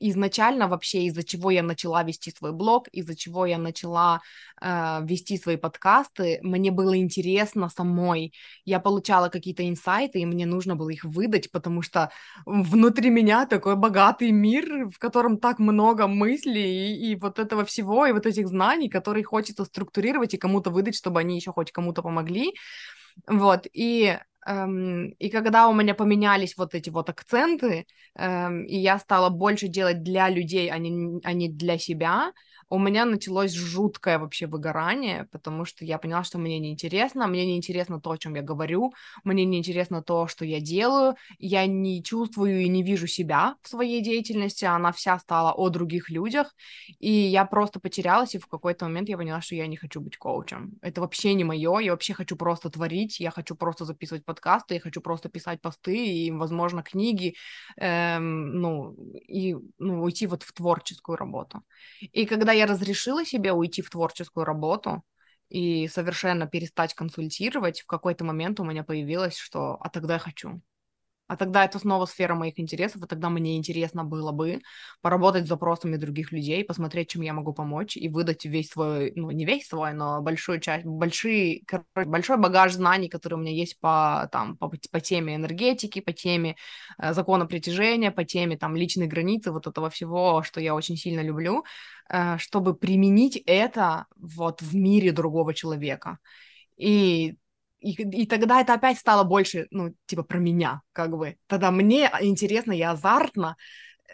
[0.00, 4.20] изначально вообще из-за чего я начала вести свой блог, из-за чего я начала
[4.60, 8.32] э, вести свои подкасты, мне было интересно самой.
[8.64, 12.10] Я получала какие-то инсайты, и мне нужно было их выдать, потому что
[12.44, 18.06] внутри меня такой богатый мир, в котором так много мыслей и, и вот этого всего,
[18.06, 22.02] и вот этих знаний, которые хочется структурировать и кому-то выдать, чтобы они еще хоть кому-то
[22.02, 22.52] помогли.
[23.26, 28.96] Вот, и Эм, и когда у меня поменялись вот эти вот акценты, эм, и я
[29.00, 32.32] стала больше делать для людей, а не, а не для себя,
[32.68, 38.00] у меня началось жуткое вообще выгорание, потому что я поняла, что мне неинтересно, мне неинтересно
[38.00, 38.92] то, о чем я говорю,
[39.24, 44.00] мне неинтересно то, что я делаю, я не чувствую и не вижу себя в своей
[44.02, 46.54] деятельности, она вся стала о других людях,
[46.98, 50.16] и я просто потерялась, и в какой-то момент я поняла, что я не хочу быть
[50.16, 50.72] коучем.
[50.82, 54.80] Это вообще не мое, я вообще хочу просто творить, я хочу просто записывать подкасты, я
[54.80, 57.34] хочу просто писать посты и, возможно, книги,
[57.76, 58.94] эм, ну,
[59.28, 61.62] и ну, уйти вот в творческую работу.
[62.12, 65.02] И когда я разрешила себе уйти в творческую работу
[65.48, 70.60] и совершенно перестать консультировать, в какой-то момент у меня появилось, что «а тогда я хочу».
[71.28, 74.60] А тогда это снова сфера моих интересов, и тогда мне интересно было бы
[75.02, 79.30] поработать с запросами других людей, посмотреть, чем я могу помочь, и выдать весь свой, ну,
[79.32, 83.80] не весь свой, но большую часть, большие, короче, большой багаж знаний, который у меня есть
[83.80, 86.54] по, там, по, по теме энергетики, по теме
[86.98, 91.22] э, закона притяжения, по теме, там, личной границы, вот этого всего, что я очень сильно
[91.22, 91.64] люблю,
[92.08, 96.18] э, чтобы применить это вот в мире другого человека.
[96.76, 97.36] И
[97.86, 101.36] и, и тогда это опять стало больше, ну, типа, про меня, как бы.
[101.46, 103.56] Тогда мне интересно и азартно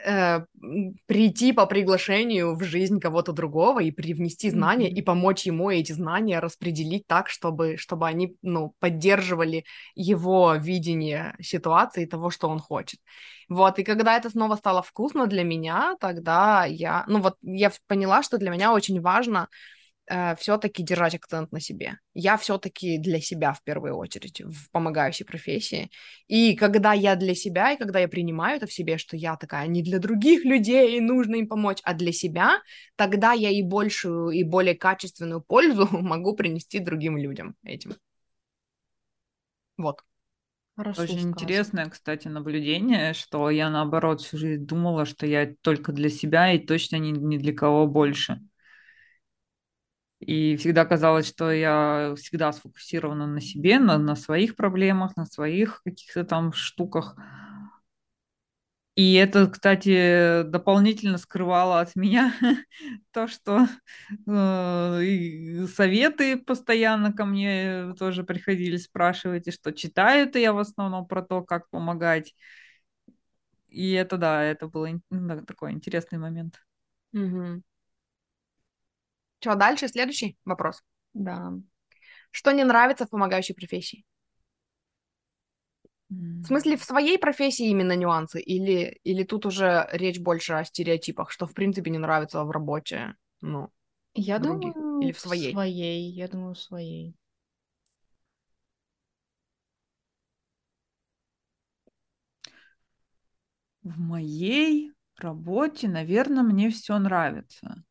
[0.05, 0.41] э,
[1.07, 4.99] прийти по приглашению в жизнь кого-то другого и привнести знания mm-hmm.
[4.99, 12.03] и помочь ему эти знания распределить так, чтобы, чтобы они, ну, поддерживали его видение ситуации
[12.03, 13.01] и того, что он хочет.
[13.49, 18.23] Вот, и когда это снова стало вкусно для меня, тогда я, ну, вот, я поняла,
[18.23, 19.82] что для меня очень важно э,
[20.38, 21.98] все-таки держать акцент на себе.
[22.14, 25.90] Я все-таки для себя в первую очередь в помогающей профессии.
[26.27, 29.66] И когда я для себя, и когда я принимаю это в себе, что я такая
[29.66, 32.61] не для других людей, и нужно им помочь, а для себя,
[32.96, 37.94] тогда я и большую, и более качественную пользу могу принести другим людям этим.
[39.79, 40.03] Вот.
[40.77, 41.33] Хорошо Очень сказано.
[41.33, 46.59] интересное, кстати, наблюдение, что я наоборот всю жизнь думала, что я только для себя и
[46.59, 48.40] точно не, не для кого больше.
[50.23, 55.83] И всегда казалось, что я всегда сфокусирована на себе, на, на своих проблемах, на своих
[55.83, 57.17] каких-то там штуках.
[58.95, 62.35] И это, кстати, дополнительно скрывало от меня
[63.11, 63.67] то, что
[64.29, 71.23] э, советы постоянно ко мне тоже приходили спрашивать, и что читаю-то я в основном про
[71.23, 72.35] то, как помогать.
[73.67, 74.87] И это, да, это был
[75.49, 76.61] такой интересный момент.
[77.13, 77.63] Угу.
[79.43, 79.89] Что дальше?
[79.89, 80.85] Следующий вопрос.
[81.15, 81.53] Да.
[82.31, 84.05] Что не нравится в помогающей профессии?
[86.09, 88.41] В смысле, в своей профессии именно нюансы?
[88.41, 93.17] Или, или тут уже речь больше о стереотипах, что в принципе не нравится в работе?
[93.41, 93.71] Ну,
[94.15, 94.75] я других?
[94.75, 95.51] думаю, или в своей?
[95.51, 97.17] В своей, я думаю, в своей.
[103.83, 107.83] В моей работе, наверное, мне все нравится.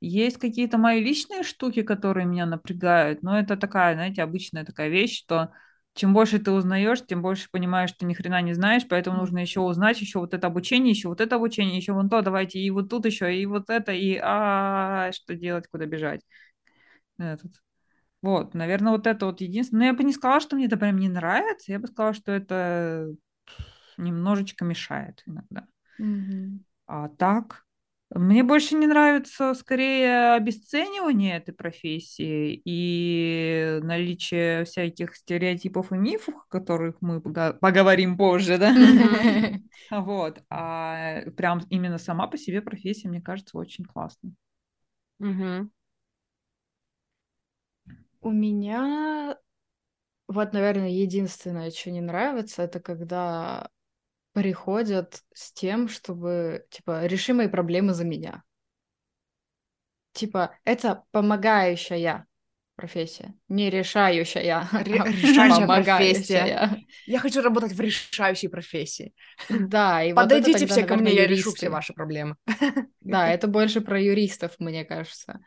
[0.00, 5.18] Есть какие-то мои личные штуки, которые меня напрягают, но это такая, знаете, обычная такая вещь,
[5.18, 5.52] что
[5.94, 9.60] чем больше ты узнаешь, тем больше понимаешь, что ни хрена не знаешь, поэтому нужно еще
[9.60, 12.88] узнать, еще вот это обучение, еще вот это обучение, еще вон то, давайте, и вот
[12.88, 16.22] тут еще, и вот это, и а, что делать, куда бежать.
[17.18, 17.52] Этот.
[18.22, 19.80] Вот, наверное, вот это вот единственное.
[19.80, 22.32] Но я бы не сказала, что мне это прям не нравится, я бы сказала, что
[22.32, 23.08] это
[23.96, 25.66] немножечко мешает иногда.
[26.00, 26.58] Mm-hmm.
[26.86, 27.66] А так,
[28.12, 36.48] мне больше не нравится скорее обесценивание этой профессии и наличие всяких стереотипов и мифов, о
[36.48, 38.74] которых мы поговорим позже, да?
[39.90, 40.42] Вот.
[40.50, 44.34] А прям именно сама по себе профессия, мне кажется, очень классной.
[48.20, 49.38] У меня
[50.30, 53.68] вот, наверное, единственное, что не нравится, это когда
[54.32, 58.42] приходят с тем, чтобы, типа, реши мои проблемы за меня.
[60.12, 62.26] Типа, это помогающая
[62.80, 66.84] профессия, не решающая, а решающая профессия.
[67.06, 69.12] Я хочу работать в решающей профессии.
[69.48, 72.36] Да, и Подойдите вот это все ко мне, я решу все ваши проблемы.
[73.00, 75.40] Да, это больше про юристов, мне кажется.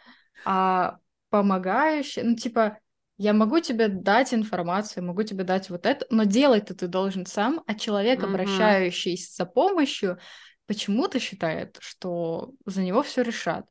[0.43, 0.97] А
[1.29, 2.79] помогающая, ну, типа,
[3.17, 7.63] я могу тебе дать информацию, могу тебе дать вот это, но делать-то ты должен сам,
[7.67, 8.25] а человек, mm-hmm.
[8.25, 10.17] обращающийся за помощью,
[10.65, 13.65] почему-то считает, что за него все решат.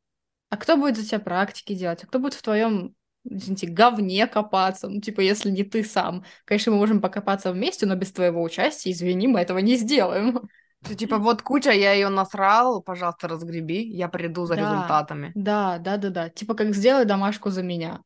[0.50, 2.04] А кто будет за тебя практики делать?
[2.04, 6.24] А кто будет в твоем извините, говне копаться, ну, типа, если не ты сам.
[6.44, 10.48] Конечно, мы можем покопаться вместе, но без твоего участия, извини, мы этого не сделаем.
[10.82, 15.30] Ты, типа, вот куча, я ее насрал, пожалуйста, разгреби, я приду за Да, результатами.
[15.34, 16.28] Да, да, да, да.
[16.28, 18.02] Типа, как сделай домашку за меня.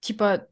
[0.00, 0.48] Типа,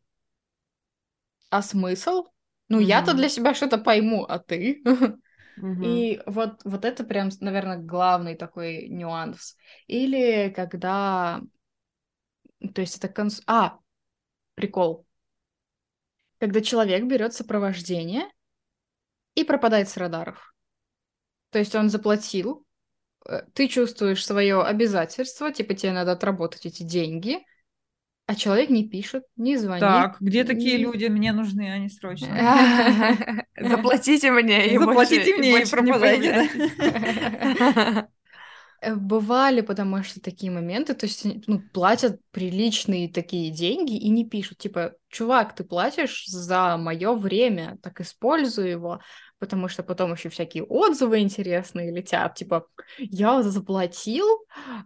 [1.51, 2.25] а смысл?
[2.69, 3.15] Ну, я-то Мгм.
[3.15, 4.83] для себя что-то пойму, а ты?
[5.57, 6.05] Мгм.
[6.05, 9.57] И вот, вот это прям, наверное, главный такой нюанс.
[9.89, 11.43] Или когда...
[12.75, 13.09] То есть это...
[13.09, 13.79] конс- А,
[14.55, 15.07] прикол.
[16.39, 18.29] Когда человек берет сопровождение
[19.35, 20.55] и пропадает с радаров.
[21.51, 22.67] То есть он заплатил,
[23.29, 27.41] э, ты чувствуешь свое обязательство, типа тебе надо отработать эти деньги,
[28.27, 29.81] а человек не пишет, не звонит.
[29.81, 31.07] Так, где такие не- люди?
[31.07, 32.29] Мне нужны они срочно.
[33.61, 36.49] Заплатите мне и Заплатите мне и пропадайте.
[38.85, 44.09] Э, Бывали, потому что такие моменты, то есть, они, ну, платят приличные такие деньги и
[44.11, 49.01] не пишут, типа, чувак, ты платишь за мое время, так используй его,
[49.39, 52.67] потому что потом еще всякие отзывы интересные летят, типа,
[52.99, 54.27] я заплатил,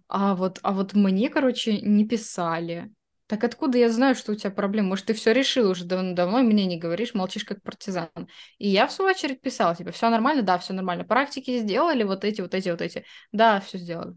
[0.06, 2.90] а вот, а вот мне, короче, не писали.
[3.28, 4.90] Так откуда я знаю, что у тебя проблемы?
[4.90, 8.10] Может, ты все решил уже давно, мне не говоришь, молчишь как партизан.
[8.58, 11.04] И я, в свою очередь, писала, типа, все нормально, да, все нормально.
[11.04, 13.04] Практики сделали, вот эти, вот эти, вот эти.
[13.32, 14.16] Да, все сделали.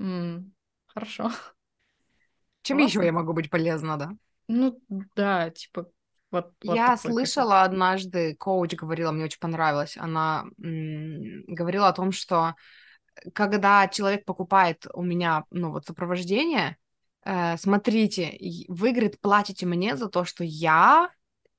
[0.00, 0.54] М,
[0.86, 1.30] Хорошо.
[2.62, 3.00] Чем Классно.
[3.00, 4.10] еще я могу быть полезна, да?
[4.48, 4.80] Ну,
[5.16, 5.86] да, типа,
[6.30, 12.10] вот, вот Я слышала однажды, коуч говорила, мне очень понравилось, она м, говорила о том,
[12.12, 12.54] что
[13.34, 16.76] когда человек покупает у меня, ну вот, сопровождение,
[17.58, 21.10] смотрите, и вы, говорит, платите мне за то, что я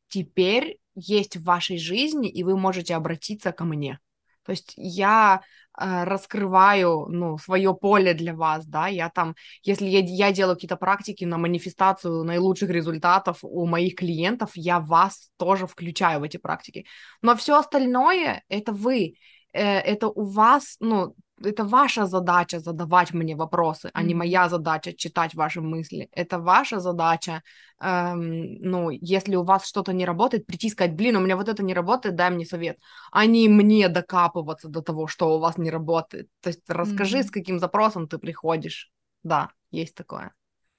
[0.07, 3.99] теперь есть в вашей жизни, и вы можете обратиться ко мне.
[4.45, 5.41] То есть я
[5.77, 10.77] э, раскрываю, ну, свое поле для вас, да, я там, если я, я делаю какие-то
[10.77, 16.85] практики на манифестацию наилучших результатов у моих клиентов, я вас тоже включаю в эти практики.
[17.21, 19.15] Но все остальное это вы,
[19.53, 24.93] э, это у вас, ну, это ваша задача задавать мне вопросы, а не моя задача
[24.93, 26.07] читать ваши мысли.
[26.11, 27.43] Это ваша задача,
[27.81, 31.49] эм, ну, если у вас что-то не работает, прийти и сказать, блин, у меня вот
[31.49, 32.77] это не работает, дай мне совет,
[33.11, 36.27] а не мне докапываться до того, что у вас не работает.
[36.41, 37.23] То есть расскажи, Мгм.
[37.23, 38.91] с каким запросом ты приходишь.
[39.23, 40.33] Да, есть такое.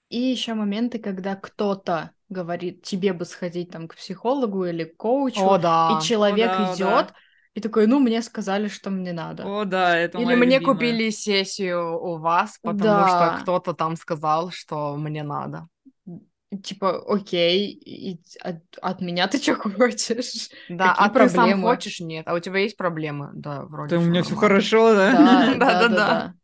[0.08, 5.50] И еще моменты, когда кто-то говорит, тебе бы сходить там к психологу или к коучу,
[5.50, 5.74] О, да.
[5.88, 7.14] и человек О, да, идет да.
[7.56, 9.44] И такой, ну, мне сказали, что мне надо.
[9.44, 10.60] О, да, это Или мне любимая.
[10.60, 13.06] купили сессию у вас, потому Да.
[13.06, 15.68] что кто-то там сказал, что мне надо.
[16.62, 20.48] Типа, окей, и от, от меня ты что хочешь?
[20.68, 21.60] Да, Какие а ты сам проблемы?
[21.60, 22.00] хочешь?
[22.00, 22.26] Нет.
[22.28, 23.30] А у тебя есть проблемы?
[23.34, 25.14] Да, вроде Да, у меня все хорошо, да?
[25.14, 26.34] Да, да, да.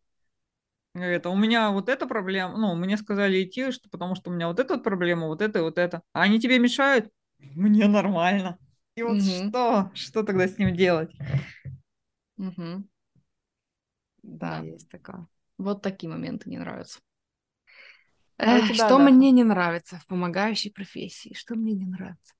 [0.94, 4.48] Это у меня вот эта проблема, ну, мне сказали идти, что потому что у меня
[4.48, 6.02] вот эта вот проблема, вот это и вот это.
[6.12, 7.10] А они тебе мешают?
[7.54, 8.58] Мне нормально.
[8.95, 9.49] И вот Мгм.
[9.49, 9.90] что?
[9.95, 11.11] Что тогда с ним делать?
[12.36, 12.88] Мгм.
[14.22, 14.64] Да, Да.
[14.64, 15.26] есть такое.
[15.59, 17.01] Вот такие моменты не нравятся.
[18.38, 19.12] А тебя, что Даша?
[19.14, 21.34] мне не нравится в помогающей профессии?
[21.34, 22.34] Что мне не нравится?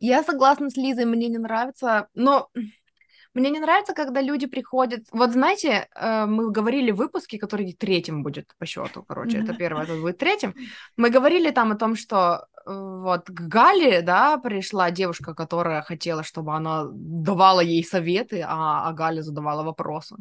[0.00, 2.50] Я согласна с Лизой, мне не нравится, но
[3.34, 5.06] мне не нравится, когда люди приходят.
[5.12, 9.84] Вот знаете, э, мы говорили в выпуске, который третьим будет по счету, короче, это первое,
[9.84, 10.54] это будет третьим.
[10.96, 16.22] Мы говорили там о том, что э, вот к Гале, да, пришла девушка, которая хотела,
[16.22, 20.16] чтобы она давала ей советы, а, а Галя задавала вопросы.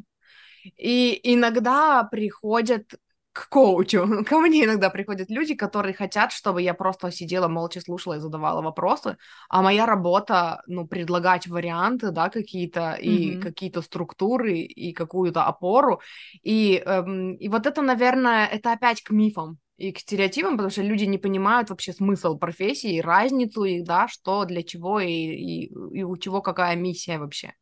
[0.78, 2.96] И иногда приходят
[3.34, 4.08] к коучу.
[4.30, 8.62] Ко мне иногда приходят люди, которые хотят, чтобы я просто сидела, молча слушала и задавала
[8.62, 9.18] вопросы,
[9.50, 13.42] а моя работа, ну, предлагать варианты, да, какие-то, и Мгм.
[13.42, 16.00] какие-то структуры, и какую-то опору.
[16.44, 20.84] И, эм, и вот это, наверное, это опять к мифам и к стереотипам, потому что
[20.84, 26.04] люди не понимают вообще смысл профессии, разницу их, да, что для чего и, и, и
[26.04, 27.54] у чего какая миссия вообще.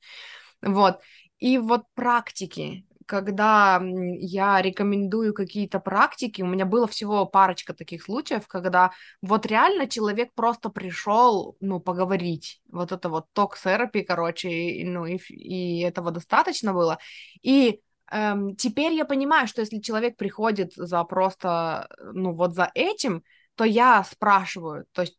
[0.61, 0.99] Вот.
[1.39, 8.47] И вот практики, когда я рекомендую какие-то практики, у меня было всего парочка таких случаев,
[8.47, 8.91] когда
[9.21, 12.61] вот реально человек просто пришел, ну, поговорить.
[12.69, 16.99] Вот это вот ток-терапи, короче, и, ну, и, и этого достаточно было.
[17.41, 17.81] И
[18.11, 23.23] эм, теперь я понимаю, что если человек приходит за просто, ну, вот за этим,
[23.55, 25.17] то я спрашиваю, то есть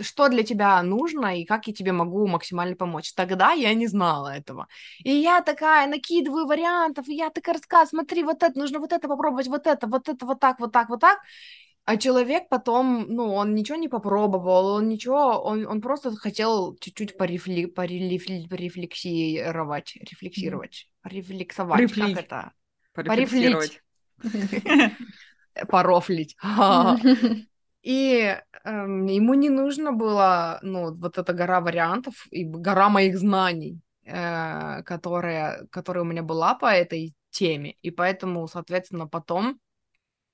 [0.00, 3.12] что для тебя нужно и как я тебе могу максимально помочь.
[3.14, 4.66] Тогда я не знала этого.
[5.04, 9.08] И я такая накидываю вариантов, и я такая рассказываю, смотри, вот это, нужно вот это
[9.08, 11.18] попробовать, вот это, вот это, вот так, вот так, вот так.
[11.84, 17.16] А человек потом, ну, он ничего не попробовал, он ничего, он, он просто хотел чуть-чуть
[17.16, 22.52] порефли, порефли, порефлексировать, рефлексировать, рефлексовать, Рефли- как это?
[22.94, 23.80] Порефлексировать.
[25.68, 26.36] Порофлить.
[27.82, 33.80] И эм, ему не нужно было, ну, вот эта гора вариантов и гора моих знаний,
[34.04, 37.76] э, которая, которая у меня была по этой теме.
[37.82, 39.58] И поэтому, соответственно, потом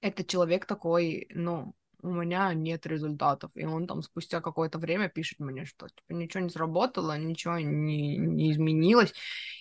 [0.01, 3.51] этот человек такой, ну, у меня нет результатов.
[3.55, 8.17] И он там спустя какое-то время пишет мне, что типа, ничего не сработало, ничего не,
[8.19, 9.13] не изменилось.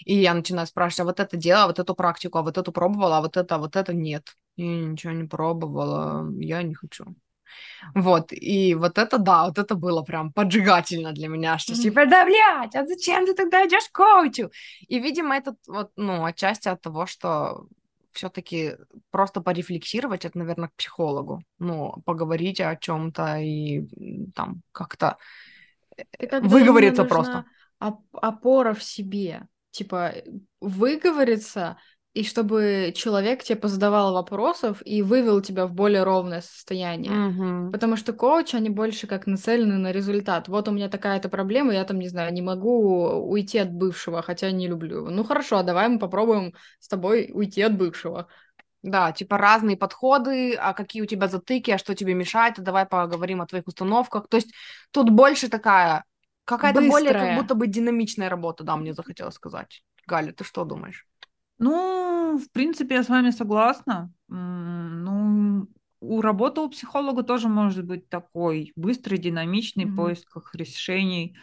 [0.06, 3.18] И я начинаю спрашивать, а вот это дело, вот эту практику, а вот эту пробовала,
[3.18, 4.36] а вот это, а вот это нет.
[4.56, 7.16] Я ничего не пробовала, я не хочу.
[7.96, 12.26] Вот, и вот это, да, вот это было прям поджигательно для меня, что типа, да,
[12.26, 14.52] блядь, а зачем ты тогда идешь к коучу?
[14.88, 17.68] И, видимо, это вот, ну, отчасти от того, что
[18.12, 18.78] все-таки
[19.12, 21.44] просто порефлексировать, это, наверное, к психологу.
[21.60, 23.86] Ну, поговорить о чем-то и
[24.34, 25.18] там как-то
[26.42, 27.46] выговориться просто.
[27.80, 29.48] Опора в себе.
[29.70, 30.14] Типа,
[30.60, 31.78] выговориться
[32.18, 37.12] и чтобы человек тебе позадавал вопросов и вывел тебя в более ровное состояние.
[37.12, 37.72] Мгм.
[37.72, 40.48] Потому что коучи, они больше как нацелены на результат.
[40.48, 44.50] Вот у меня такая-то проблема, я там, не знаю, не могу уйти от бывшего, хотя
[44.50, 45.10] не люблю его.
[45.12, 48.28] Ну хорошо, а давай мы попробуем с тобой уйти от бывшего.
[48.82, 52.88] Да, типа разные подходы, а какие у тебя затыки, а что тебе мешает, а давай
[52.88, 54.28] поговорим о твоих установках.
[54.28, 54.52] То есть
[54.90, 56.04] тут больше такая,
[56.46, 59.84] какая-то более как будто бы динамичная работа, да, мне захотелось сказать.
[60.08, 61.07] Галя, ты что думаешь?
[61.60, 64.12] Ну, в принципе, я с вами согласна.
[64.28, 65.68] Ну,
[66.02, 69.94] у работы у психолога тоже может быть такой быстрый, динамичный Мгм.
[69.96, 71.36] поисках решений.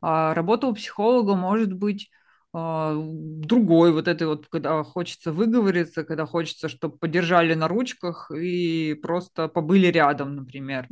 [0.00, 2.10] А работа у психолога может быть
[2.52, 8.94] а, другой, вот этой вот, когда хочется выговориться, когда хочется, чтобы подержали на ручках и
[9.02, 10.90] просто побыли рядом, например.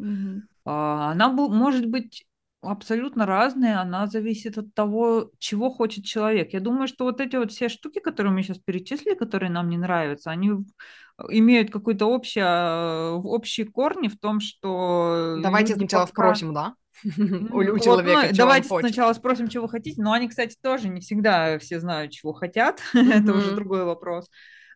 [0.65, 2.27] А, Она может быть
[2.63, 6.53] абсолютно разная, она зависит от того, чего хочет человек.
[6.53, 9.79] Я думаю, что вот эти вот все штуки, которые мы сейчас перечислили, которые нам не
[9.79, 10.51] нравятся, они
[11.29, 16.75] имеют какой-то общий, а, общие корни в том, что Давайте сначала пока- спросим, да?
[17.07, 20.03] У у вот, человека, ну, давайте сначала спросим, чего вы хотите.
[20.03, 22.81] Но они, кстати, тоже не всегда все знают, чего хотят.
[22.95, 24.29] Это уже другой вопрос.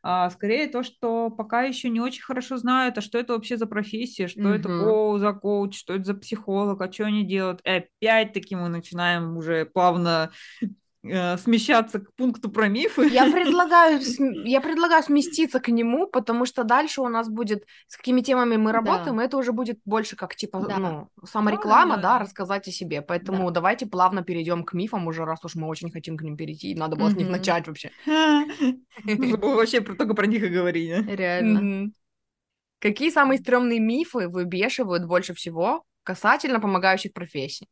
[0.06, 3.66] А, скорее то, что пока еще не очень хорошо знают, а что это вообще за
[3.66, 4.68] профессия, что это Мгм.
[4.68, 7.62] коу за коуч, что это за психолог, а что они делают.
[7.64, 10.30] И опять-таки мы начинаем уже плавно
[11.04, 13.06] э, смещаться к пункту про мифы.
[13.08, 14.00] Я предлагаю,
[14.44, 18.72] я предлагаю сместиться к нему, потому что дальше у нас будет, с какими темами мы
[18.72, 20.78] работаем, это уже будет больше как, типа, Да.
[20.78, 22.24] ну, самореклама, Да, да, да, да.
[22.24, 23.02] рассказать о себе.
[23.02, 26.72] Поэтому давайте плавно перейдем к мифам уже, раз уж мы очень хотим к ним перейти,
[26.72, 27.90] и надо было с них начать вообще.
[29.04, 30.90] Нужно было вообще только про них и говорить.
[31.06, 31.14] да?
[31.14, 31.90] Реально.
[32.80, 37.66] Какие самые стрёмные мифы выбешивают больше всего касательно помогающих профессий?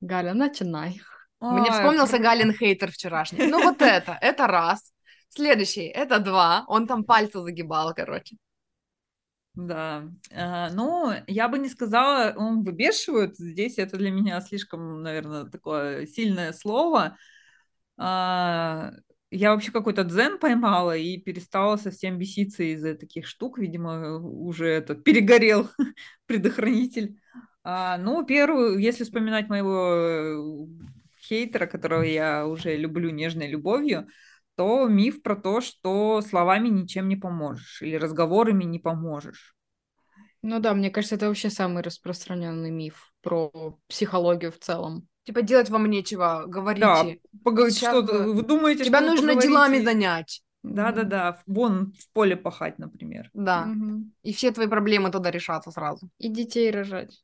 [0.00, 1.00] Галя, начинай.
[1.40, 3.46] Мне Ой, вспомнился про- Галин хейтер вчерашний.
[3.46, 4.92] Ну вот это, это раз.
[5.28, 6.64] Следующий, это два.
[6.68, 8.36] Он там пальцы загибал, короче.
[9.54, 13.36] Да, А, ну, я бы не сказала, он выбешивает.
[13.36, 17.16] Здесь это для меня слишком, наверное, такое сильное слово.
[17.98, 18.92] А,
[19.30, 23.58] Я вообще какой-то дзен поймала и перестала совсем беситься из-за таких штук.
[23.58, 25.68] Видимо, уже это перегорел
[26.26, 27.18] предохранитель.
[27.64, 30.36] А, Ну, первую, если вспоминать моего э,
[31.28, 34.08] хейтера, которого я уже люблю нежной любовью,
[34.56, 39.54] то миф про то, что словами ничем не поможешь или разговорами не поможешь.
[40.42, 45.08] Ну да, мне кажется, это вообще самый распространенный миф про психологию в целом.
[45.24, 47.20] Типа делать вам нечего, Да, говорите.
[47.44, 48.18] поговорить Сейчас что-то.
[48.24, 49.48] Вы думаете, Тебя что нужно поговорите?
[49.48, 50.42] делами занять.
[50.62, 51.32] Да, да, да.
[51.32, 53.30] в- Вон в поле пахать, например.
[53.34, 53.66] Да.
[53.66, 54.12] Мгм.
[54.22, 56.08] И все твои проблемы тогда решатся сразу.
[56.18, 57.22] И детей рожать.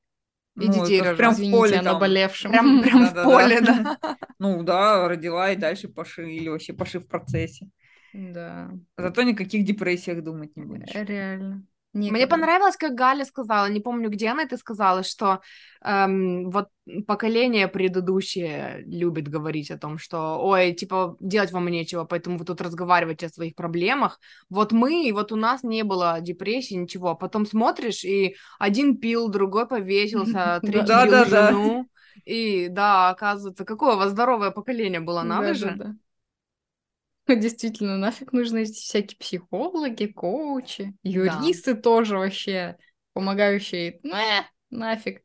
[0.58, 1.16] И Ну, детей рожать.
[1.16, 1.92] прям в Извините, поле о там.
[1.92, 2.50] наболевшем.
[2.52, 3.20] Прям, прям в Да-да-да.
[3.20, 3.88] поле, да.
[4.38, 7.70] Ну да, родила и дальше паши, или вообще паши в процессе.
[8.12, 11.04] Да, Зато никаких депрессиях думать не будешь.
[11.04, 11.66] реально.
[11.94, 12.26] Мне Некогда.
[12.26, 15.40] понравилось, как Галя сказала, не помню, где она это сказала, что
[15.82, 16.68] эм, вот
[17.06, 22.60] поколение предыдущее любит говорить о том, что, ой, типа, делать вам нечего, поэтому вы тут
[22.60, 24.18] разговариваете о своих проблемах.
[24.50, 27.10] Вот мы, и вот у нас не было депрессии, ничего.
[27.10, 31.56] А потом смотришь, и один пил, другой повесился, третий Да, бил да, да.
[31.56, 31.88] жену.
[32.24, 35.80] И да, оказывается, какое у вас здоровое поколение было, надо же.
[37.28, 42.76] Действительно, нафиг нужны эти всякие психологи, коучи, юристы тоже вообще,
[43.12, 44.00] помогающие.
[44.04, 45.22] Э, нафиг.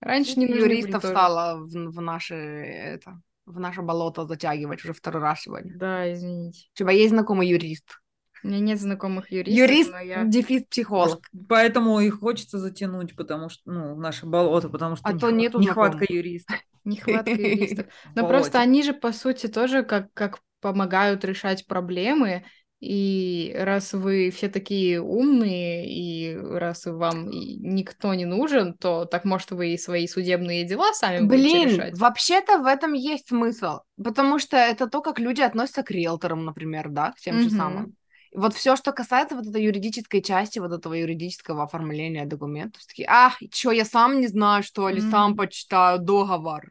[0.00, 5.42] Раньше не юристов стало в, в наше это в наше болото затягивать уже второй раз
[5.42, 5.76] сегодня.
[5.76, 6.68] Да, извините.
[6.74, 7.98] У тебя есть знакомый юрист?
[8.44, 10.24] У меня нет знакомых юристов, Юрист, я...
[10.24, 11.20] дефис психолог.
[11.48, 15.32] Поэтому и хочется затянуть, потому что, ну, в наше болото, потому что А то нехва-
[15.32, 16.10] нету нехватка знакомых.
[16.10, 16.56] юристов.
[16.84, 17.86] Нехватка юристов.
[18.16, 22.44] Но просто они же, по сути, тоже как, как помогают решать проблемы.
[22.80, 29.52] И раз вы все такие умные, и раз вам никто не нужен, то так может
[29.52, 31.96] вы и свои судебные дела сами будете Блин, решать.
[31.98, 36.88] вообще-то в этом есть смысл, потому что это то, как люди относятся к риэлторам, например,
[36.88, 37.50] да, к тем же Мгм.
[37.50, 37.94] самым.
[38.34, 43.38] Вот все, что касается вот этой юридической части, вот этого юридического оформления документов, такие, ах,
[43.52, 45.36] что, я сам не знаю, что ли, сам Мгм.
[45.36, 46.70] почитаю договор.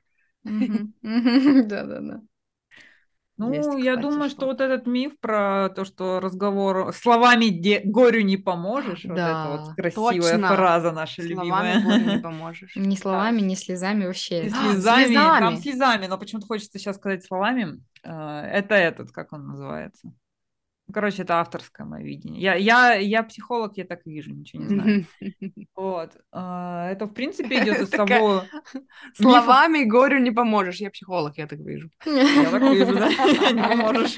[1.70, 2.22] Да-да-да.
[3.48, 4.46] Ну, Есть, я кстати, думаю, что что-то.
[4.48, 9.68] вот этот миф про то, что разговор словами де- горю не поможешь, вот это вот
[9.70, 10.48] Да, красивая точно.
[10.56, 12.22] фраза наша Словами горю не любимая.
[12.24, 12.76] поможешь.
[12.76, 13.46] Ни словами, Да.
[13.46, 14.50] ни слезами вообще.
[14.50, 15.56] Слезами, там слезами.
[15.58, 17.82] слезами, но почему-то хочется сейчас сказать словами.
[18.04, 20.12] Э, Это этот, как он называется?
[20.92, 22.42] Ну, Короче, это авторское мое видение.
[22.42, 25.06] Я, я, я психолог, я так вижу, ничего не знаю.
[25.74, 26.18] Вот.
[26.34, 28.44] А, Это, в принципе, идет из того...
[29.14, 30.82] Словами горю не поможешь.
[30.82, 31.90] Я психолог, я так вижу.
[32.06, 33.08] Я так вижу, да?
[33.54, 34.18] Не поможешь.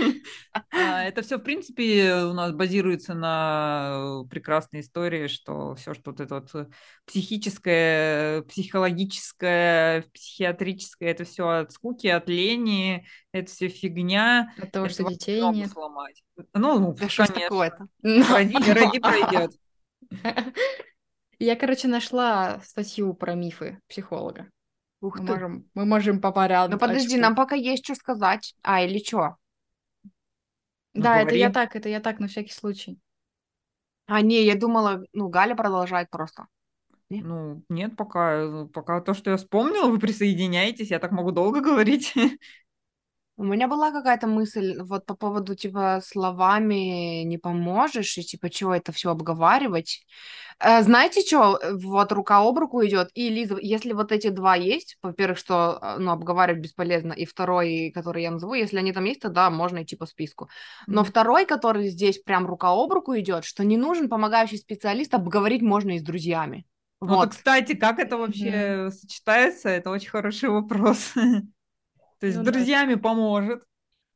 [0.71, 6.09] А, Это все, в принципе, у нас базируется на э, прекрасной истории, что все, что
[6.09, 6.69] вот это вот
[7.05, 14.53] психическое, психологическое, психиатрическое, это все от скуки, от лени, это все фигня.
[14.59, 15.71] От того, что детей нет.
[15.71, 16.23] сломать.
[16.63, 17.49] Ну, Да что ж конечно.
[17.49, 17.87] такое-то?
[18.01, 19.51] Роди, роди пройдет.
[21.39, 24.47] Я, короче, нашла статью про мифы психолога.
[25.01, 25.31] Ух Мы ты.
[25.33, 26.71] можем, мы можем по порядку.
[26.73, 28.55] Ну подожди, нам пока есть что сказать.
[28.61, 29.35] А, или что?
[30.93, 31.53] Ну, Да, это я говори.
[31.53, 32.99] так, это я так, на всякий случай.
[34.05, 36.47] А, не, я думала, ну, Галя продолжает просто.
[37.09, 42.13] Ну, нет, пока, пока то, что я вспомнила, вы присоединяетесь, я так могу долго говорить.
[43.35, 48.75] У меня была какая-то мысль вот по поводу, типа, словами не поможешь, и типа, чего
[48.75, 50.05] это все обговаривать.
[50.59, 54.97] Э, знаете, что, вот рука об руку идет, и Лиза, если вот эти два есть,
[55.01, 59.21] во-первых, что, э, ну, обговаривать бесполезно, и второй, который я назову, если они там есть,
[59.21, 60.47] то да, можно идти по списку.
[60.85, 65.63] Но второй, который здесь прям рука об руку идет, что не нужен помогающий специалист, обговорить
[65.63, 66.67] можно и с друзьями.
[66.99, 67.29] Вот, Вот.
[67.31, 71.13] кстати, как это вообще сочетается, это очень хороший вопрос.
[72.23, 72.51] То есть Ну с да.
[72.53, 73.63] друзьями поможет.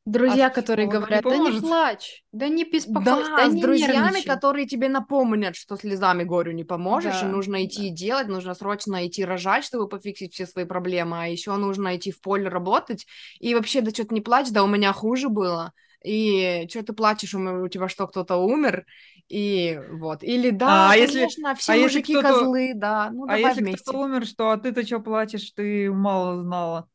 [0.06, 1.60] Друзья, А с которые говорят, да не поможет».
[1.60, 4.24] плачь, да не беспокойся, Да, да с не друзьями, нервничай».
[4.24, 8.54] которые тебе напомнят, что слезами горю не поможешь, и Да, нужно идти и делать, нужно
[8.54, 13.06] срочно идти рожать, чтобы пофиксить все свои проблемы, а еще нужно идти в поле работать,
[13.38, 17.34] и вообще, да что-то не плачь, да у меня хуже было, и что ты плачешь,
[17.34, 18.86] у, меня- у тебя что, кто-то умер,
[19.28, 23.32] и вот, или да, А если- конечно, все а если мужики козлы, да, ну А
[23.32, 23.84] давай если вместе.
[23.84, 26.88] кто-то умер, что а ты-то что плачешь, ты мало знала.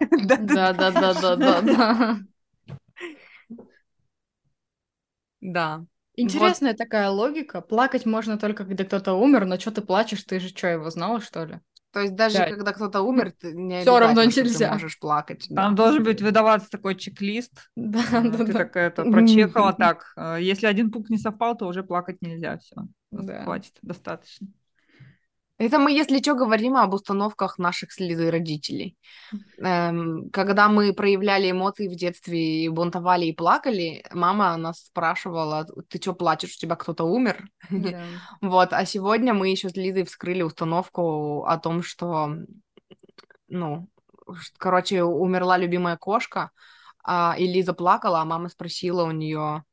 [0.00, 0.36] Да,
[0.72, 2.18] да, да, да, да, да.
[5.40, 5.84] Да.
[6.16, 7.60] Интересная такая логика.
[7.60, 11.20] Плакать можно только, когда кто-то умер, но что ты плачешь, ты же что, его знала,
[11.20, 11.60] что ли?
[11.92, 12.46] То есть даже Да.
[12.50, 14.72] когда кто-то умер, ты не Всё равно что ты нельзя.
[14.72, 15.46] можешь плакать.
[15.48, 15.62] да.
[15.62, 17.70] Там должен быть выдаваться такой чек-лист.
[17.76, 18.52] Да, А, да, Ты да.
[18.52, 20.12] так это прочекала так.
[20.16, 22.58] э, Если один пункт не совпал, то уже плакать нельзя.
[22.58, 22.74] Все.
[23.12, 23.44] Да.
[23.44, 24.48] Хватит, достаточно.
[25.56, 28.96] Это мы, если что, говорим об установках наших с Лизой родителей.
[29.58, 35.98] Эм, когда мы проявляли эмоции в детстве и бунтовали и плакали, мама нас спрашивала, ты
[35.98, 37.44] что плачешь, у тебя кто-то умер?
[37.70, 38.02] Да.
[38.40, 42.34] Вот, а сегодня мы еще с Лизой вскрыли установку о том, что,
[43.48, 43.88] ну,
[44.58, 46.50] короче, умерла любимая кошка,
[47.04, 49.64] а, и Лиза плакала, а мама спросила у нее...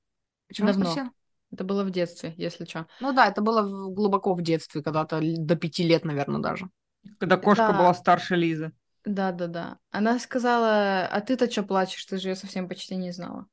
[0.52, 1.12] Что она спросила?
[1.52, 2.88] Это было в детстве, если что.
[3.02, 6.70] Ну да, это было в- глубоко в детстве, когда-то до пяти лет, наверное, даже.
[7.20, 7.78] Когда кошка Да.
[7.78, 8.72] была старше Лизы.
[9.06, 9.78] Да, да, да.
[9.92, 12.06] Она сказала, а ты-то что плачешь?
[12.06, 13.48] Ты же ее совсем почти не знала.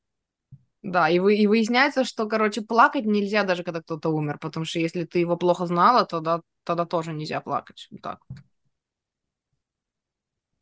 [0.82, 4.78] Да, и, вы, и выясняется, что, короче, плакать нельзя даже, когда кто-то умер, потому что
[4.78, 7.88] если ты его плохо знала, тогда, тогда тоже нельзя плакать.
[7.90, 8.20] Вот Так.
[8.28, 8.38] вот.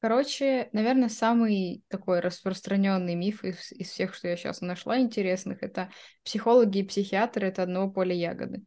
[0.07, 5.91] Короче, наверное, самый такой распространенный миф из, из всех, что я сейчас нашла интересных, это
[6.23, 8.63] психологи и психиатры это одно поле ягоды.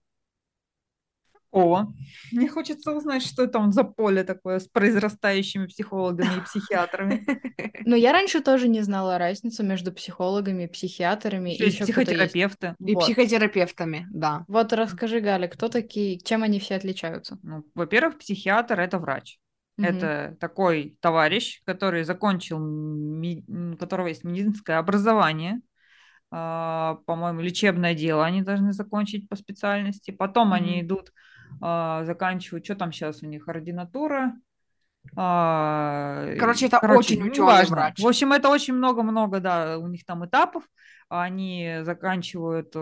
[1.51, 1.85] О,
[2.33, 7.25] мне хочется узнать, что там за поле такое с произрастающими психологами и психиатрами.
[7.85, 12.75] Но я раньше тоже не знала разницу между психологами, психиатрами Еще и еще психотерапевты.
[12.85, 13.05] И Вот.
[13.05, 14.43] психотерапевтами, да.
[14.49, 17.39] Вот расскажи, Галя, кто такие, чем они все отличаются?
[17.43, 19.39] Ну, во-первых, психиатр– это врач.
[19.79, 19.89] Мгм.
[19.89, 25.61] Это такой товарищ, который закончил, у которого есть медицинское образование,
[26.31, 30.11] а, по-моему, лечебное дело они должны закончить по специальности.
[30.11, 30.85] Потом они Мгм.
[30.87, 31.13] идут,
[31.61, 34.33] а, заканчивают, что там сейчас у них, ординатура,
[36.39, 37.75] Короче, это короче, очень ну, ученый важно.
[37.75, 37.99] врач.
[37.99, 40.63] В общем, это очень много-много, да, у них там этапов.
[41.09, 42.79] Они заканчивают, э,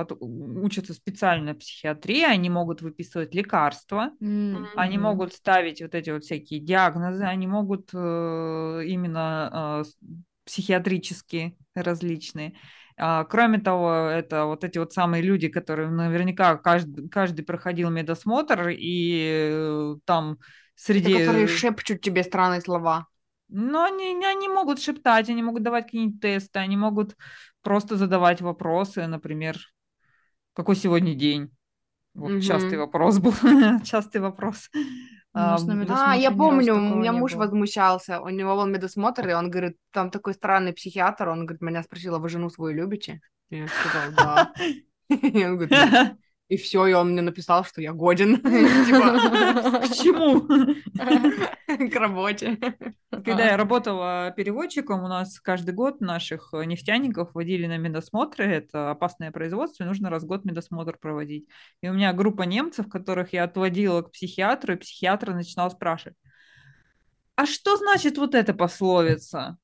[0.00, 6.24] от- учатся специально психиатрии, они могут выписывать лекарства, М, они могут ставить вот эти вот
[6.24, 10.08] всякие диагнозы, они могут э, именно э,
[10.44, 12.54] психиатрические различные.
[12.96, 18.68] А, Кроме того, это вот эти вот самые люди, которые наверняка каждый, каждый проходил медосмотр,
[18.70, 19.94] и э,
[20.86, 21.18] там Это среди...
[21.20, 23.06] которые шепчут тебе странные слова.
[23.48, 27.16] Но они, они могут шептать, они могут давать какие-нибудь тесты, они могут
[27.62, 29.56] просто задавать вопросы, например,
[30.54, 31.50] какой сегодня день?
[32.14, 32.80] Вот частый Мгм.
[32.80, 33.32] вопрос был,
[33.84, 34.70] частый вопрос.
[35.32, 35.58] А,
[35.88, 37.44] А, я помню, у меня муж было.
[37.44, 41.82] возмущался, у него был медосмотр, и он говорит, там такой странный психиатр, он говорит, меня
[41.82, 43.20] спросила, вы жену свою любите?
[43.50, 44.52] Я сказала, да.
[45.08, 45.74] И он говорит.
[46.48, 50.46] И все, и он мне написал, что я годен, типа, К чему?
[51.90, 52.58] к работе.
[53.10, 58.46] Когда я работала переводчиком, у нас каждый год наших нефтяников водили на медосмотры.
[58.46, 61.46] Это опасное производство, и нужно раз в год медосмотр проводить.
[61.82, 66.16] И у меня группа немцев, которых я отводила к психиатру, и психиатр начинал спрашивать,
[67.36, 69.58] а что значит вот эта пословица?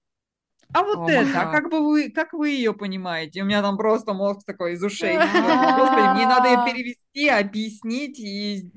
[0.74, 3.42] А вот О, это, а как бы вы, как вы ее понимаете?
[3.42, 5.18] У меня там просто мозг такой из ушей.
[5.76, 8.70] Господи, мне надо ее перевести, объяснить и,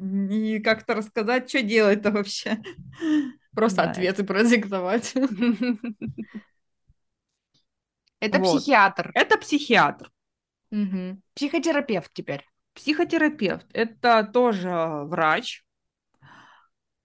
[0.55, 2.59] и как-то рассказать, что делать-то вообще.
[3.55, 3.83] Просто Да.
[3.83, 5.13] ответы продиктовать.
[8.19, 8.39] Это Вот.
[8.39, 10.11] психиатр, Это психиатр.
[10.71, 11.21] Мгм.
[11.35, 12.45] психотерапевт теперь.
[12.75, 14.69] Психотерапевт– это тоже
[15.03, 15.63] врач,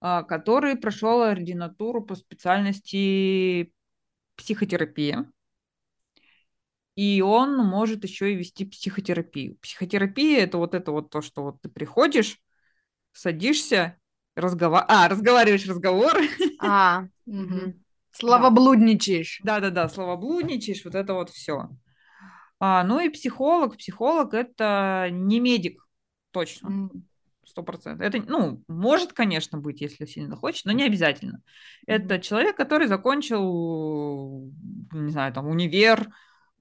[0.01, 3.72] а, который прошел ординатуру по специальности
[4.35, 5.31] психотерапия.
[6.95, 9.57] И он может еще и вести психотерапию.
[9.61, 12.39] Психотерапия– это вот это вот то, что вот ты приходишь,
[13.13, 13.97] садишься,
[14.35, 14.85] разгова...
[14.87, 16.27] а, разговариваешь разговоры,
[16.59, 17.83] А, мгм.
[18.11, 19.41] Словоблудничаешь.
[19.43, 21.69] Да-да-да, словоблудничаешь, вот это вот все.
[22.59, 23.77] А, ну и психолог.
[23.77, 25.85] Психолог это не медик,
[26.31, 26.89] точно.
[27.53, 28.05] Сто процентов.
[28.05, 31.41] Это, ну, может, конечно, быть, если сильно хочет, но не обязательно.
[31.85, 34.51] Это человек, который закончил,
[34.91, 36.09] не знаю, там, универ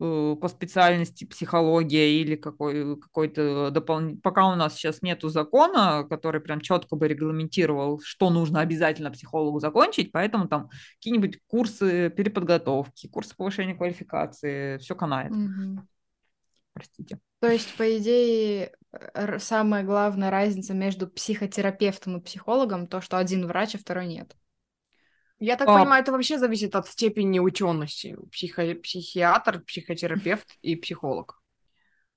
[0.01, 4.21] э, по специальности психология или какой, какой-то дополнительный...
[4.21, 9.59] Пока у нас сейчас нету закона, который прям четко бы регламентировал, что нужно обязательно психологу
[9.61, 10.69] закончить, поэтому там
[10.99, 15.31] какие-нибудь курсы переподготовки, курсы повышения квалификации, все канает.
[15.31, 15.89] Мгм.
[16.75, 17.19] Простите.
[17.41, 18.73] То есть, по идее,
[19.39, 24.37] самая главная разница между психотерапевтом и психологом то, что один врач, а второй нет.
[25.39, 25.79] Я так А.
[25.79, 28.17] понимаю, это вообще зависит от степени учености.
[28.31, 31.41] Психо- психиатр, психотерапевт и психолог.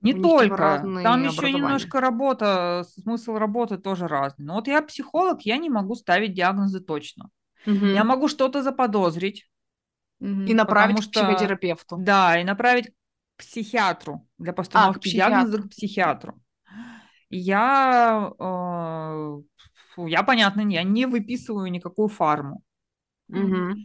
[0.02, 4.44] Не У только, там еще немножко работа, смысл работы тоже разный.
[4.44, 7.30] Но вот я психолог, я не могу ставить диагнозы точно.
[7.64, 7.94] Мгм.
[7.94, 9.48] Я могу что-то заподозрить,
[10.20, 10.46] Мгм.
[10.46, 11.96] И направить потому к что- психотерапевту.
[11.98, 12.92] да, и направить к
[13.40, 15.68] психиатру для постановки диагноза психиатру.
[15.68, 16.40] к психиатру.
[17.30, 18.32] Я,
[19.94, 22.62] фу, я, понятно, я не выписываю никакую фарму.
[23.28, 23.76] Мгм.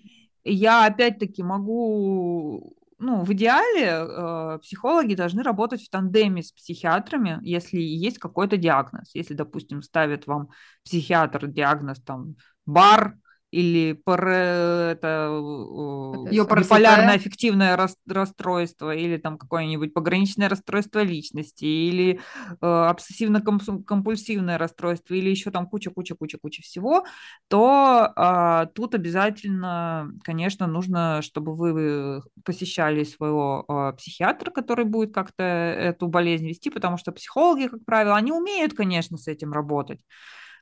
[0.43, 7.79] Я опять-таки могу, ну, в идеале э, психологи должны работать в тандеме с психиатрами, если
[7.79, 9.13] есть какой-то диагноз.
[9.13, 10.49] Если, допустим, ставит вам
[10.83, 12.35] психиатр диагноз там
[12.65, 13.15] бар
[13.51, 16.61] или ПР, это э, ПТСР.
[16.61, 25.29] биполярное аффективное рас- расстройство или там какое-нибудь пограничное расстройство личности или э, обсессивно-компульсивное расстройство или
[25.29, 27.05] еще там куча-куча-куча-куча всего,
[27.49, 35.43] то а, тут обязательно, конечно, нужно, чтобы вы посещали своего а, психиатра, который будет как-то
[35.43, 39.99] эту болезнь вести, потому что психологи, как правило, они умеют, конечно, с этим работать,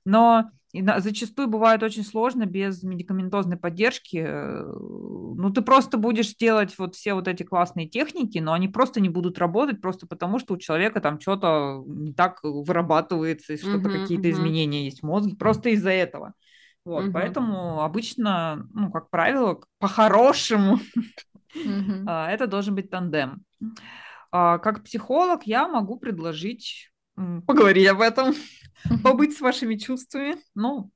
[0.10, 0.51] но
[0.99, 4.18] зачастую бывает очень сложно без медикаментозной поддержки.
[4.28, 9.01] э, Ну, ты просто будешь делать вот все вот эти классные техники, но они просто
[9.01, 13.89] не будут работать просто потому, что у человека там что-то не так вырабатывается, что-то Мгм,
[13.89, 14.32] какие-то мгм.
[14.32, 16.34] изменения есть в мозге, просто из-за этого.
[16.86, 17.12] Вот, Мгм.
[17.12, 20.80] поэтому обычно, ну, как правило, по-хорошему
[22.05, 23.43] а, это должен быть тандем.
[24.32, 26.91] А, Как психолог я могу предложить
[27.45, 28.34] поговорить об этом,
[29.03, 30.36] побыть с вашими чувствами.
[30.55, 30.91] Ну,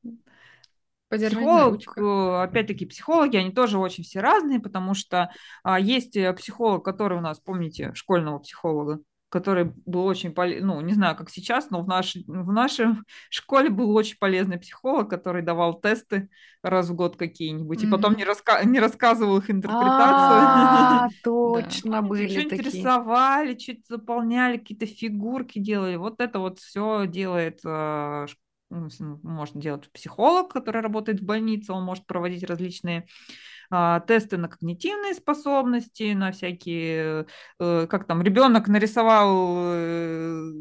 [1.09, 5.31] психолог, э, опять-таки, психологи, они тоже очень все разные, потому что
[5.63, 8.99] а, есть э, психолог, который у нас, помните, школьного психолога,
[9.33, 12.15] который был очень полезный, ну, не знаю, как сейчас, но в, наш...
[12.27, 12.85] в нашей
[13.31, 16.29] школе был очень полезный психолог, который давал тесты
[16.61, 18.63] раз в год какие-нибудь, и потом не, раска...
[18.63, 20.43] не рассказывал их интерпретацию.
[20.93, 22.61] А, точно были такие.
[22.61, 25.95] рисовали, что-то заполняли, какие-то фигурки делали.
[25.95, 28.37] Вот это вот все делает э, ш-
[29.23, 33.05] может делать психолог, который работает в больнице, он может проводить различные а,
[34.07, 37.25] тесты на когнитивные способности, на всякие,
[37.59, 40.51] э, как там, ребенок нарисовал э,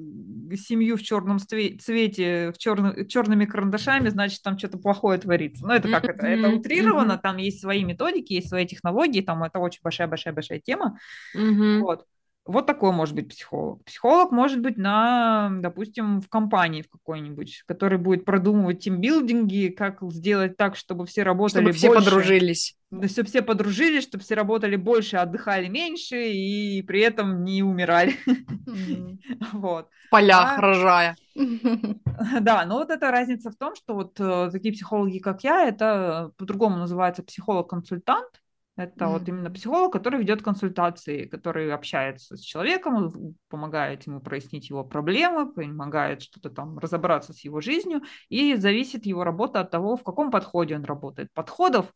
[0.56, 5.66] семью в черном цвете, в черно, черными карандашами, значит, там что-то плохое творится.
[5.66, 6.26] Ну, это как это?
[6.26, 10.98] Это утрировано, там есть свои методики, есть свои технологии, там это очень большая-большая-большая тема.
[11.34, 12.06] Вот.
[12.44, 13.84] Вот такой может быть психолог.
[13.84, 20.56] Психолог может быть на, допустим, в компании в какой-нибудь, который будет продумывать тимбилдинги, как сделать
[20.56, 23.00] так, чтобы все работали чтобы все больше, подружились.
[23.00, 28.16] Да, чтобы все подружились, чтобы все работали больше, отдыхали меньше и при этом не умирали.
[29.52, 29.88] Вот.
[30.06, 31.16] В полях а рожая.
[32.40, 36.32] Да, но вот эта разница в том, что вот э, такие психологи, как я, это
[36.36, 38.42] по-другому называется психолог-консультант,
[38.76, 39.12] это mm-hmm.
[39.12, 45.52] вот именно психолог, который ведет консультации, который общается с человеком, помогает ему прояснить его проблемы,
[45.52, 50.30] помогает что-то там разобраться с его жизнью, и зависит его работа от того, в каком
[50.30, 51.30] подходе он работает.
[51.34, 51.92] Подходов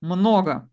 [0.00, 0.68] много.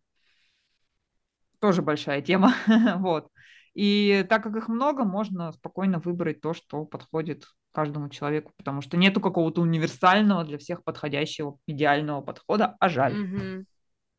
[1.60, 2.54] Тоже большая тема.
[2.98, 3.30] вот.
[3.74, 8.98] И так как их много, можно спокойно выбрать то, что подходит каждому человеку, потому что
[8.98, 13.14] нету какого-то универсального для всех подходящего идеального подхода, а жаль.
[13.14, 13.66] Mm-hmm.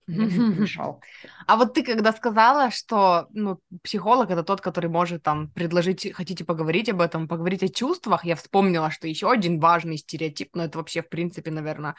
[1.47, 6.45] А вот ты когда сказала, что ну, психолог это тот, который может там предложить, хотите
[6.45, 10.79] поговорить об этом, поговорить о чувствах, я вспомнила, что еще один важный стереотип, но это
[10.79, 11.95] вообще в принципе, наверное,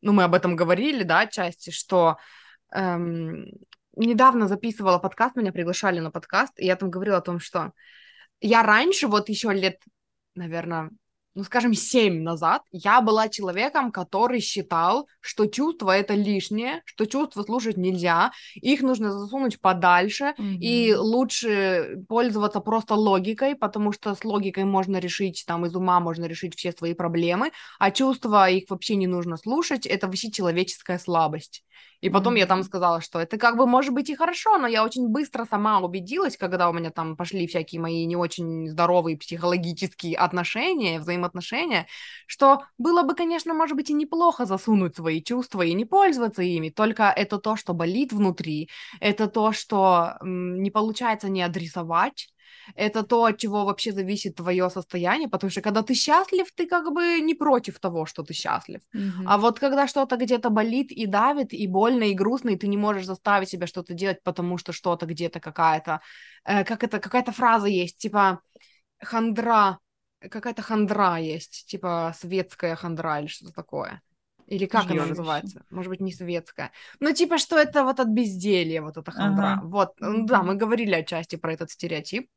[0.00, 2.16] ну мы об этом говорили, да, отчасти, что
[2.74, 3.46] эм,
[3.96, 7.72] недавно записывала подкаст, меня приглашали на подкаст, и я там говорила о том, что
[8.40, 9.78] я раньше, вот еще лет,
[10.34, 10.90] наверное,
[11.34, 17.42] ну, скажем, семь назад я была человеком, который считал, что чувства это лишнее, что чувства
[17.42, 20.56] слушать нельзя, их нужно засунуть подальше, mm-hmm.
[20.58, 26.26] и лучше пользоваться просто логикой, потому что с логикой можно решить, там, из ума можно
[26.26, 31.64] решить все свои проблемы, а чувства их вообще не нужно слушать, это вообще человеческая слабость.
[32.02, 34.84] И потом я там сказала, что это как бы может быть и хорошо, но я
[34.84, 40.16] очень быстро сама убедилась, когда у меня там пошли всякие мои не очень здоровые психологические
[40.16, 41.86] отношения, взаимоотношения,
[42.26, 46.70] что было бы, конечно, может быть и неплохо засунуть свои чувства и не пользоваться ими,
[46.70, 48.68] только это то, что болит внутри,
[49.00, 52.28] это то, что не получается не адресовать,
[52.74, 56.92] это то, от чего вообще зависит твое состояние, потому что когда ты счастлив, ты как
[56.92, 58.80] бы не против того, что ты счастлив.
[58.94, 59.24] Mm-hmm.
[59.26, 62.76] А вот когда что-то где-то болит и давит, и больно, и грустно, и ты не
[62.76, 66.00] можешь заставить себя что-то делать, потому что что-то где-то какая-то,
[66.44, 68.40] э, как это, какая-то фраза есть, типа
[69.00, 69.78] хандра,
[70.20, 74.02] какая-то хандра есть, типа светская хандра или что-то такое.
[74.46, 74.98] Или как Жьёвище.
[74.98, 75.64] она называется?
[75.70, 76.72] Может быть, не советская.
[77.00, 79.52] Ну, типа, что это вот от безделья, вот эта хандра.
[79.52, 79.60] Ага.
[79.64, 82.28] Вот, да, мы говорили отчасти про этот стереотип.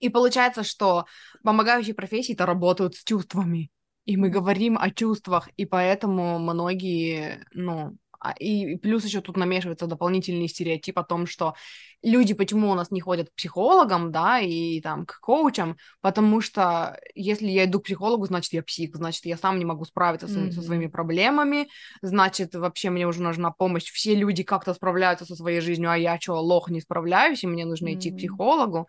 [0.00, 1.06] И получается, что
[1.44, 3.70] помогающие профессии-то работают с чувствами.
[4.06, 9.86] И мы говорим о чувствах, и поэтому многие, ну, а, и плюс еще тут намешивается
[9.86, 11.54] дополнительный стереотип о том, что
[12.02, 17.00] люди почему у нас не ходят к психологам, да, и там к коучам, потому что
[17.14, 20.50] если я иду к психологу, значит я псих, значит я сам не могу справиться mm-hmm.
[20.50, 21.68] со, со своими проблемами,
[22.02, 26.20] значит вообще мне уже нужна помощь, все люди как-то справляются со своей жизнью, а я
[26.20, 27.94] что, лох, не справляюсь, и мне нужно mm-hmm.
[27.94, 28.86] идти к психологу.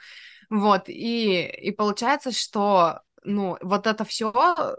[0.52, 4.34] Вот, и, и получается, что ну, вот это все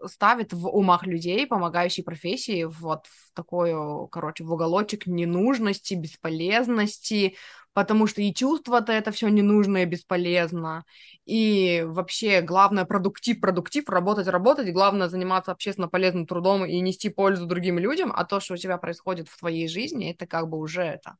[0.07, 3.73] ставит в умах людей, помогающей профессии, вот в такой,
[4.11, 7.37] короче, в уголочек ненужности, бесполезности,
[7.73, 10.85] потому что и чувства-то это все ненужно и бесполезно,
[11.25, 17.47] и вообще главное продуктив, продуктив, работать, работать, главное заниматься общественно полезным трудом и нести пользу
[17.47, 20.83] другим людям, а то, что у тебя происходит в твоей жизни, это как бы уже
[20.83, 21.17] это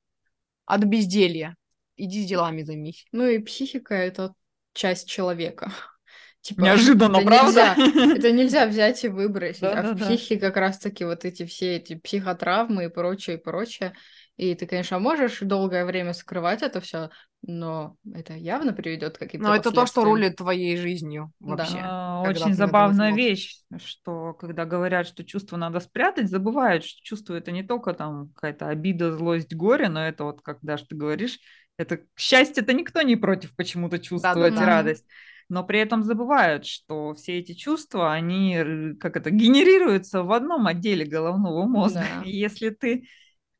[0.67, 1.57] от безделья.
[1.97, 3.07] Иди делами займись.
[3.13, 4.35] Ну и психика— это
[4.73, 5.73] часть человека.
[6.43, 7.75] Типа, Неожиданно, это правда?
[7.77, 9.61] Нельзя, это нельзя взять и выбросить.
[9.61, 10.49] Да, а да, в психике да.
[10.49, 13.95] как раз-таки вот эти все эти психотравмы и прочее, и прочее.
[14.37, 17.11] И ты, конечно, можешь долгое время скрывать это все,
[17.43, 21.75] но это явно приведет к каким-то Но это то, что рулит твоей жизнью вообще.
[21.75, 22.23] Да.
[22.23, 27.63] Очень забавная вещь, что когда говорят, что чувство надо спрятать, забывают, что чувство это не
[27.63, 31.39] только там какая-то обида, злость, горе, но это вот, когда ты говоришь,
[31.77, 35.07] это счастье, это никто не против почему-то чувствовать да, да, радость.
[35.49, 41.05] Но при этом забывают, что все эти чувства, они как это генерируются в одном отделе
[41.05, 42.05] головного мозга.
[42.21, 42.23] Да.
[42.25, 43.07] И если ты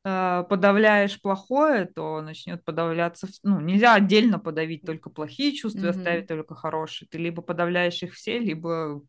[0.03, 3.27] э, подавляешь плохое, то начнет подавляться.
[3.43, 5.89] Ну, нельзя отдельно подавить только плохие чувства, mm-hmm.
[5.89, 7.07] оставить только хорошие.
[7.09, 9.03] Ты либо подавляешь их все, либо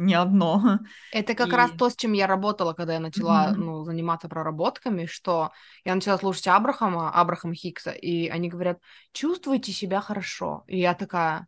[0.00, 0.80] не одно.
[1.12, 1.52] Это как и...
[1.56, 3.56] раз то, с чем я работала, когда я начала mm-hmm.
[3.56, 5.50] ну, заниматься проработками, что
[5.84, 8.78] я начала слушать Абрахама, Абрахам Хикса, и они говорят,
[9.12, 10.64] чувствуйте себя хорошо.
[10.66, 11.46] И я такая,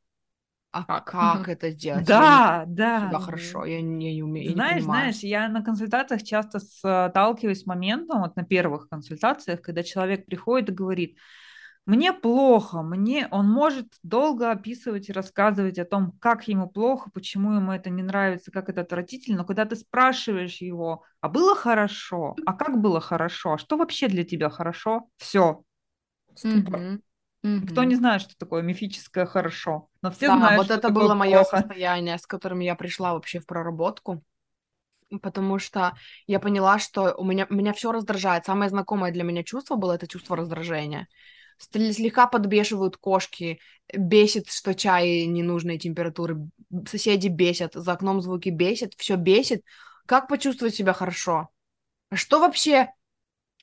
[0.71, 1.11] А Как?
[1.11, 2.07] как это сделать?
[2.07, 3.09] Да, Я не да.
[3.09, 5.01] себя хорошо, я не, я не умею, я не Знаешь, понимаю.
[5.03, 10.71] знаешь, я на консультациях часто сталкиваюсь с моментом, вот на первых консультациях, когда человек приходит
[10.71, 11.19] и говорит,
[11.87, 17.55] мне плохо, мне он может долго описывать и рассказывать о том, как ему плохо, почему
[17.55, 22.41] ему это не нравится, как это отвратительно, но когда ты спрашиваешь его, а было хорошо,
[22.45, 25.65] а как было хорошо, а что вообще для тебя хорошо, все.
[27.61, 27.85] Никто Мгм.
[27.85, 31.15] не знает, что такое мифическое хорошо, но все Да, знают, вот что это такое было
[31.15, 31.45] мое плохо.
[31.45, 34.23] состояние, с которым я пришла вообще в проработку,
[35.23, 35.95] потому что
[36.27, 38.47] я поняла, что у меня, меня все раздражает.
[38.47, 41.09] Самое знакомое для меня чувство было это чувство раздражения.
[41.71, 43.61] Слегка подбешивают кошки,
[43.93, 46.39] бесит, что чай ненужной температуры,
[46.89, 49.65] соседи бесят, за окном звуки бесит, все бесит.
[50.07, 51.49] Как почувствовать себя хорошо?
[52.13, 52.89] Что вообще,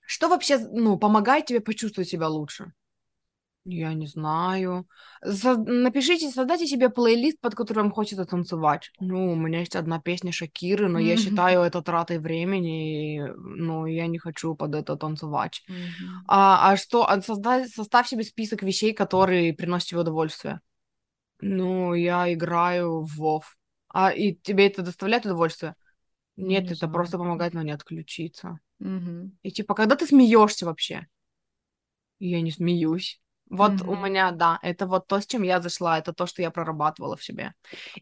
[0.06, 2.74] что вообще, ну, помогает тебе почувствовать себя лучше?
[3.66, 4.88] Я не знаю.
[5.22, 8.92] За- Напишите, создайте себе плейлист, под который вам хочется танцевать.
[9.00, 13.86] Ну, у меня есть одна песня Шакиры, но я считаю это тратой времени, и, ну,
[13.86, 15.64] я не хочу под это танцевать.
[16.28, 20.62] А, а что, а создай, составь себе список вещей, которые приносят тебе удовольствие.
[21.42, 23.42] Ну, я играю в WoW.
[23.90, 25.76] А и тебе это доставляет удовольствие?
[26.38, 26.94] Нет, Не это знаю.
[26.94, 28.60] просто помогает, но не отключиться.
[28.80, 29.38] Мгм.
[29.44, 31.08] И типа, когда ты смеешься вообще?
[32.20, 33.20] Я не смеюсь.
[33.50, 33.96] Вот у Мгм.
[33.96, 37.24] меня, да, это вот то, с чем я зашла, это то, что я прорабатывала в
[37.24, 37.54] себе.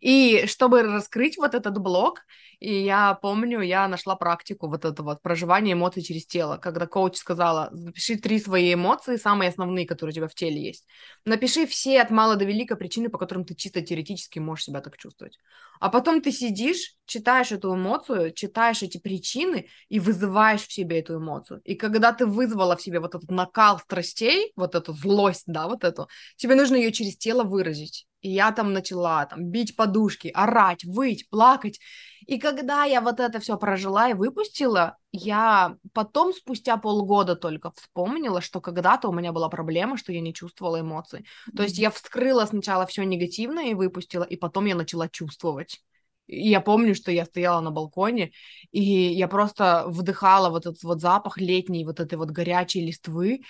[0.01, 2.21] И чтобы раскрыть вот этот блок,
[2.59, 7.15] и я помню, я нашла практику вот это вот проживание эмоций через тело, когда коуч
[7.15, 10.85] сказала, запиши три свои эмоции, самые основные, которые у тебя в теле есть.
[11.23, 14.97] Напиши все от мала до велика причины, по которым ты чисто теоретически можешь себя так
[14.97, 15.37] чувствовать.
[15.79, 21.17] А потом ты сидишь, читаешь эту эмоцию, читаешь эти причины и вызываешь в себе эту
[21.17, 21.61] эмоцию.
[21.63, 25.83] И когда ты вызвала в себе вот этот накал страстей, вот эту злость, да, вот
[25.83, 28.05] эту, тебе нужно ее через тело выразить.
[28.21, 31.79] И я там начала там бить подушки, орать, выть, плакать.
[32.25, 38.41] И когда я вот это все прожила и выпустила, я потом, спустя полгода только вспомнила,
[38.41, 41.25] что когда-то у меня была проблема, что я не чувствовала эмоций.
[41.55, 45.81] То есть я вскрыла сначала все негативное и выпустила, и потом я начала чувствовать.
[46.27, 48.31] И я помню, что я стояла на балконе,
[48.71, 53.41] и я просто вдыхала вот этот вот запах летней вот этой вот горячей листвы,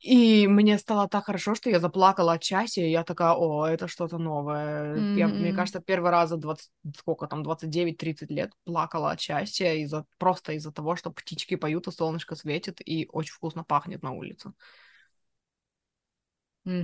[0.00, 3.88] и мне стало так хорошо, что я заплакала от счастья, и я такая, о, это
[3.88, 5.08] что-то новое.
[5.14, 10.04] Я, мне кажется, первый раз за 20, сколько там, 29-30 лет плакала от счастья из-за,
[10.18, 14.52] просто из-за того, что птички поют, и солнышко светит, и очень вкусно пахнет на улице.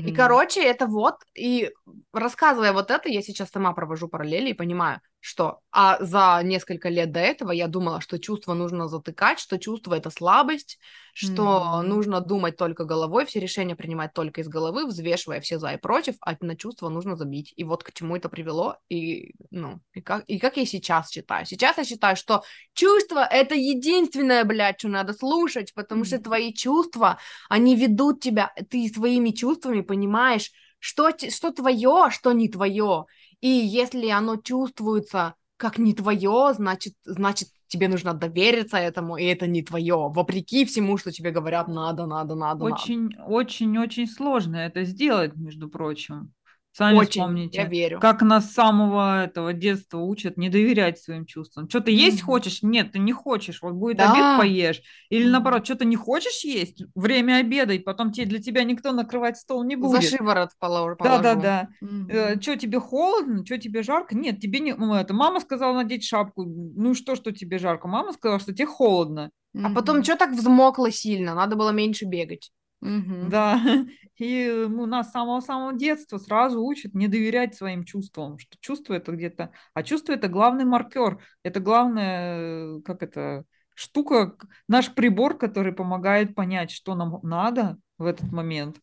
[0.04, 0.12] И, Мгм.
[0.12, 1.70] короче, это вот, и
[2.12, 7.12] рассказывая вот это, я сейчас сама провожу параллели и понимаю, что а за несколько лет
[7.12, 10.78] до этого я думала, что чувство нужно затыкать, что чувство это слабость,
[11.14, 11.82] что Мгм.
[11.84, 16.16] нужно думать только головой, все решения принимать только из головы, взвешивая все за и против,
[16.22, 17.52] а на чувство нужно забить.
[17.56, 21.46] И вот к чему это привело, и, ну, и как, и как я сейчас считаю.
[21.46, 22.42] Сейчас я считаю, что
[22.74, 26.22] чувство это единственное, блядь, что надо слушать, потому что Мгм.
[26.22, 27.18] твои чувства,
[27.48, 33.06] они ведут тебя, ты своими чувствами понимаешь, что, что твое, а что не твое.
[33.42, 39.46] И если оно чувствуется как не твое, значит, значит, тебе нужно довериться этому, и это
[39.46, 42.74] не твое, вопреки всему, что тебе говорят, надо, надо, надо, надо.
[42.74, 46.32] Очень, очень, очень сложно это сделать, между прочим.
[46.74, 48.00] Сами Очень, я вспомните, верю.
[48.00, 51.68] как нас с самого этого детства учат не доверять своим чувствам.
[51.68, 52.62] Что ты есть хочешь?
[52.62, 53.60] Нет, ты не хочешь.
[53.60, 54.10] Вот будет Да.
[54.10, 54.80] обед, поешь.
[55.10, 56.82] Или наоборот, что ты не хочешь есть?
[56.94, 60.04] Время обеда, и потом тебе, для тебя никто накрывать стол не За будет.
[60.08, 61.40] шиворот Да, да, положу.
[61.42, 61.68] да.
[61.82, 62.40] Мгм.
[62.40, 64.16] Что тебе холодно, что тебе жарко?
[64.16, 64.74] Нет, тебе не.
[64.74, 66.44] ну, Это мама сказала надеть шапку.
[66.44, 67.86] Ну что, что тебе жарко?
[67.86, 69.30] Мама сказала, что тебе холодно.
[69.62, 71.34] А потом, что так взмокло сильно?
[71.34, 72.50] Надо было меньше бегать.
[72.82, 73.30] Мгм.
[73.30, 73.60] Да,
[74.18, 79.12] и ну, нас с самого-самого детства сразу учат не доверять своим чувствам, что чувство это
[79.12, 84.36] где-то, а чувство это главный маркер, это главная, э, как это, штука,
[84.68, 88.78] наш прибор, который помогает понять, что нам надо в этот момент,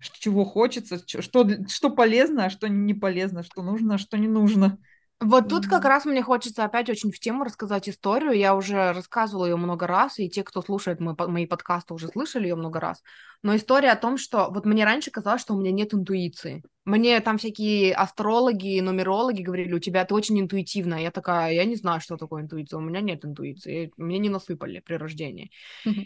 [0.00, 4.78] чего хочется, что, что полезно, а что не полезно, что нужно, а что не нужно.
[5.18, 8.32] Вот тут как раз мне хочется опять очень в тему рассказать историю.
[8.32, 12.48] Я уже рассказывала ее много раз, и те, кто слушает по- мои подкасты, уже слышали
[12.48, 13.02] ее много раз.
[13.42, 16.62] Но история о том, что вот мне раньше казалось, что у меня нет интуиции.
[16.84, 21.00] Мне там всякие астрологи, нумерологи говорили, у тебя ты очень интуитивная.
[21.00, 24.80] Я такая, я не знаю, что такое интуиция, у меня нет интуиции, мне не насыпали
[24.80, 25.50] при рождении.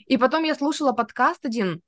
[0.06, 1.82] И потом я слушала подкаст один,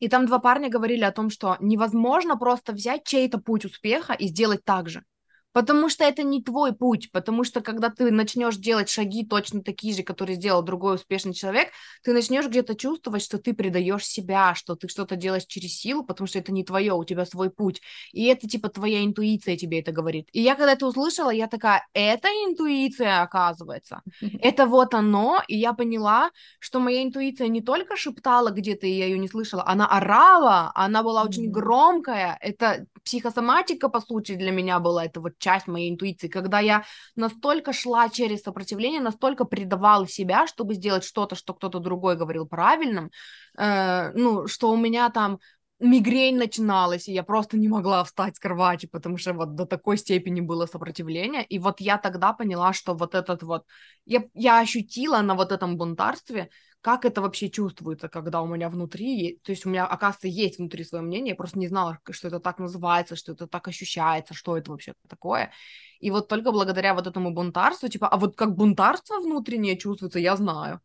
[0.00, 4.26] и там два парня говорили о том, что невозможно просто взять чей-то путь успеха и
[4.26, 5.04] сделать так же.
[5.52, 9.94] Потому что это не твой путь, потому что когда ты начнешь делать шаги точно такие
[9.94, 11.70] же, которые сделал другой успешный человек,
[12.04, 16.28] ты начнешь где-то чувствовать, что ты предаешь себя, что ты что-то делаешь через силу, потому
[16.28, 17.80] что это не твое, у тебя свой путь.
[18.12, 20.28] И это типа твоя интуиция тебе это говорит.
[20.32, 24.02] И я когда это услышала, я такая, это интуиция, оказывается.
[24.42, 29.06] Это вот оно, и я поняла, что моя интуиция не только шептала где-то, и я
[29.06, 32.38] ее не слышала, она орала, она была очень громкая.
[32.40, 36.84] Это психосоматика, по сути, для меня была, это вот часть моей интуиции, когда я
[37.16, 43.10] настолько шла через сопротивление, настолько предавала себя, чтобы сделать что-то, что кто-то другой говорил правильным,
[43.58, 45.40] э, ну, что у меня там
[45.80, 49.96] мигрень начиналась, и я просто не могла встать с кровати, потому что вот до такой
[49.96, 51.44] степени было сопротивление.
[51.44, 53.64] И вот я тогда поняла, что вот этот вот...
[54.04, 56.50] Я, я ощутила на вот этом бунтарстве,
[56.80, 60.84] как это вообще чувствуется, когда у меня внутри, то есть у меня, оказывается, есть внутри
[60.84, 64.56] свое мнение, я просто не знала, что это так называется, что это так ощущается, что
[64.56, 65.52] это вообще такое.
[65.98, 70.36] И вот только благодаря вот этому бунтарству, типа, а вот как бунтарство внутреннее чувствуется, я
[70.36, 70.80] знаю.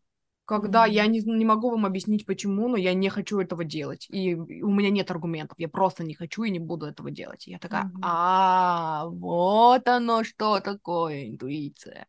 [0.46, 4.08] Когда я не, не могу вам объяснить, почему, но я не хочу этого делать.
[4.10, 5.58] И у меня нет аргументов.
[5.60, 7.48] Я просто не хочу и не буду этого делать.
[7.48, 8.00] И я такая, mm-hmm.
[8.04, 12.08] а, вот оно что такое интуиция.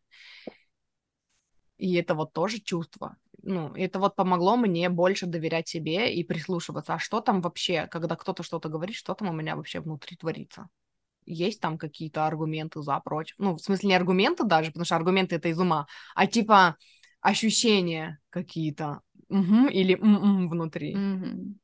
[1.77, 3.17] И это вот тоже чувство
[3.47, 8.15] ну, это вот помогло мне больше доверять себе и прислушиваться, а что там вообще, когда
[8.15, 10.67] кто-то что-то говорит, что там у меня вообще внутри творится.
[11.25, 13.35] Есть там какие-то аргументы за, против?
[13.37, 16.77] Ну, в смысле, не аргументы даже, потому что аргументы это из ума, а типа
[17.27, 20.95] ощущения какие-то угу, или м-м внутри.
[20.95, 21.55] Mm-hmm.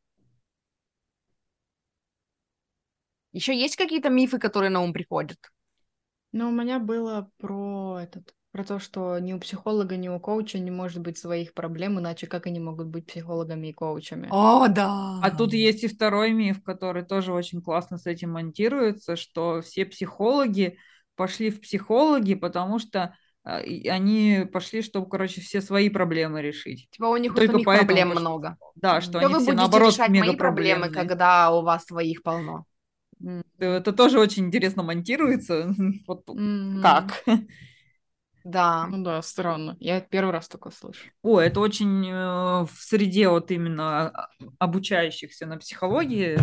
[3.32, 5.38] Еще есть какие-то мифы, которые на ум приходят?
[6.34, 10.59] Ну, у меня было про этот про то, что ни у психолога, ни у коуча
[10.59, 14.28] не может быть своих проблем, иначе как они могут быть психологами и коучами?
[14.30, 15.20] О, да!
[15.24, 19.88] А тут есть и второй миф, который тоже очень классно с этим монтируется, что все
[19.88, 20.78] психологи
[21.16, 26.89] пошли в психологи, потому что а, они пошли, чтобы, короче, все свои проблемы решить.
[26.91, 28.22] Типа у них Только у самих проблем пошли.
[28.22, 28.58] много.
[28.76, 32.24] Да, что, что они вы все будете наоборот решать мои проблемы, когда у вас своих
[32.24, 32.66] полно.
[33.58, 35.74] Это тоже очень интересно монтируется.
[36.08, 36.82] Вот mm-hmm.
[36.82, 37.24] как?
[38.44, 38.88] Да.
[38.88, 39.78] Ну да, странно.
[39.80, 41.06] Я первый раз такое слышу.
[41.22, 44.28] О, это очень э, в среде вот именно а,
[44.60, 46.39] обучающихся на психологии Э,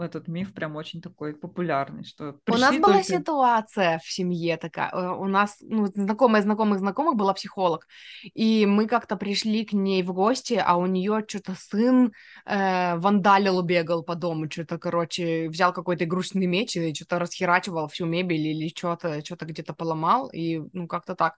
[0.00, 3.04] этот миф прям очень такой популярный, что У нас была только...
[3.04, 7.86] ситуация в семье такая, э, у нас ну, знакомая знакомых знакомых была психолог,
[8.34, 12.12] и мы как-то пришли к ней в гости, а у нее что-то сын
[12.46, 18.06] э, вандалил, бегал по дому, что-то, короче, взял какой-то игрушечный меч и что-то расхерачивал всю
[18.06, 21.34] мебель или что-то, что-то где-то поломал, и ну как-то так.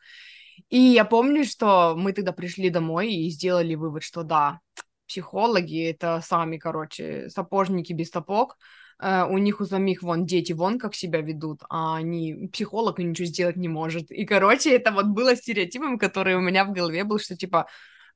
[0.69, 4.61] И я помню, что мы тогда пришли домой и сделали вывод, что да,
[5.11, 8.57] психологи, это сами, короче, сапожники без сапог,
[9.03, 13.27] Uh, у них у самих вон дети вон как себя ведут, а они психолог ничего
[13.27, 14.11] сделать не может.
[14.11, 17.67] И, короче, это вот было стереотипом, который у меня в голове был, что типа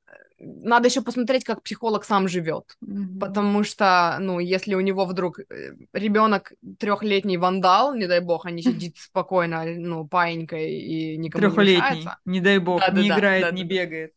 [0.05, 3.19] э, надо еще посмотреть, как психолог сам живет, mm-hmm.
[3.19, 8.61] потому что, ну, если у него вдруг э, ребенок трехлетний вандал, не дай бог, они
[8.61, 12.17] сидит спокойно, ну, паинькой и никому не мешается.
[12.25, 14.13] не дай бог, да, не да, играет, да, не бегает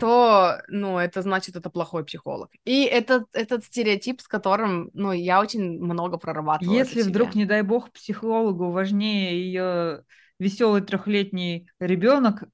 [0.00, 2.50] то, ну, это значит, это плохой психолог.
[2.64, 6.74] И этот, этот стереотип, с которым, ну, я очень много прорабатывала.
[6.74, 10.04] Если вдруг, не дай бог, психологу важнее ее
[10.38, 12.44] веселый трехлетний ребенок,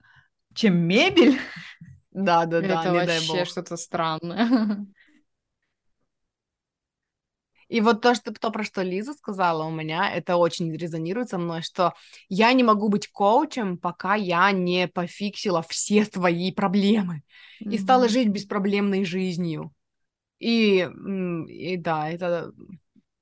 [0.55, 1.39] чем мебель.
[2.11, 2.83] Да, да, да.
[2.83, 4.87] Это вообще что-то странное.
[7.71, 11.39] И вот то, что, то, про что Лиза сказала у меня, это очень резонирует со
[11.39, 11.95] мной, что
[12.29, 17.23] я не могу быть коучем, пока я не пофиксила все свои проблемы
[17.63, 17.73] mm-hmm.
[17.73, 19.73] и стала жить беспроблемной жизнью.
[20.41, 20.89] И,
[21.49, 22.51] и да, это...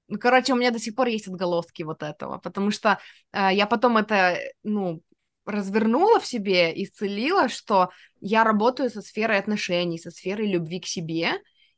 [0.09, 2.99] Ну, короче, у меня до сих пор есть отголоски вот этого, потому что
[3.33, 5.03] э, я потом это, ну,
[5.45, 7.91] развернула в себе, исцелила, что
[8.23, 11.33] я работаю со сферой отношений, со сферой любви к себе,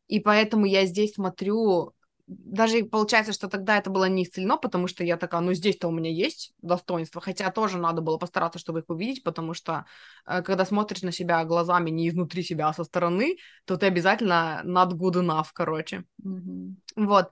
[0.06, 1.94] и поэтому я здесь смотрю
[2.30, 5.90] даже получается, что тогда это было не исцелено, потому что я такая, ну здесь-то у
[5.90, 9.84] меня есть достоинства, хотя тоже надо было постараться, чтобы их увидеть, потому что
[10.26, 14.62] э, когда смотришь на себя глазами не изнутри себя, а со стороны, то ты обязательно
[14.64, 16.04] not good enough, короче.
[16.24, 16.74] Mm-hmm.
[16.96, 17.30] Вот.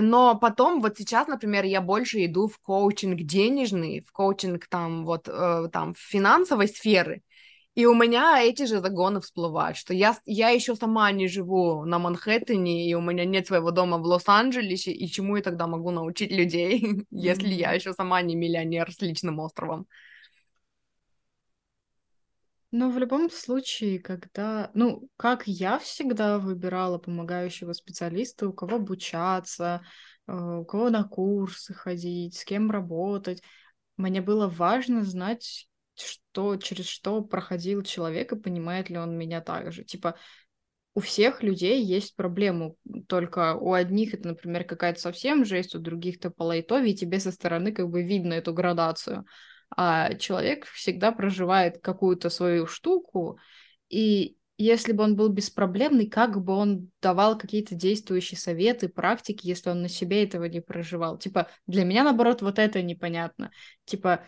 [0.00, 5.28] Но потом, вот сейчас, например, я больше иду в коучинг денежный, в коучинг там вот
[5.28, 7.22] э, там финансовой сферы,
[7.74, 11.98] и у меня эти же загоны всплывают, что я, я еще сама не живу на
[11.98, 16.30] Манхэттене, и у меня нет своего дома в Лос-Анджелесе, и чему я тогда могу научить
[16.30, 19.86] людей, если я еще сама не миллионер с личным островом?
[22.72, 24.70] Ну, в любом случае, когда...
[24.74, 29.82] Ну, как я всегда выбирала помогающего специалиста, у кого обучаться,
[30.26, 33.42] э, у кого на курсы ходить, с кем работать.
[33.98, 39.72] Мне было важно знать, что, через что проходил человек и понимает ли он меня так
[39.72, 39.84] же.
[39.84, 40.16] Типа,
[40.94, 42.74] у всех людей есть проблемы,
[43.08, 47.32] только у одних это, например, какая-то совсем жесть, у других-то по лайтове, и тебе со
[47.32, 49.24] стороны как бы видно эту градацию.
[49.74, 53.38] А человек всегда проживает какую-то свою штуку,
[53.88, 59.70] и если бы он был беспроблемный, как бы он давал какие-то действующие советы, практики, если
[59.70, 61.18] он на себе этого не проживал.
[61.18, 63.50] Типа, для меня, наоборот, вот это непонятно.
[63.86, 64.24] Типа,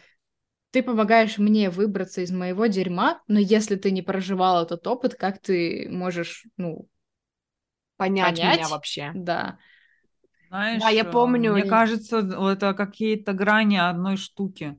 [0.74, 5.38] ты помогаешь мне выбраться из моего дерьма, но если ты не проживал этот опыт, как
[5.38, 6.88] ты можешь, ну,
[7.96, 8.59] понять, понять?
[8.59, 9.12] меня вообще?
[9.14, 9.56] Да.
[10.48, 11.52] Знаешь, да, я помню.
[11.52, 14.76] Мне кажется, это какие-то грани одной штуки.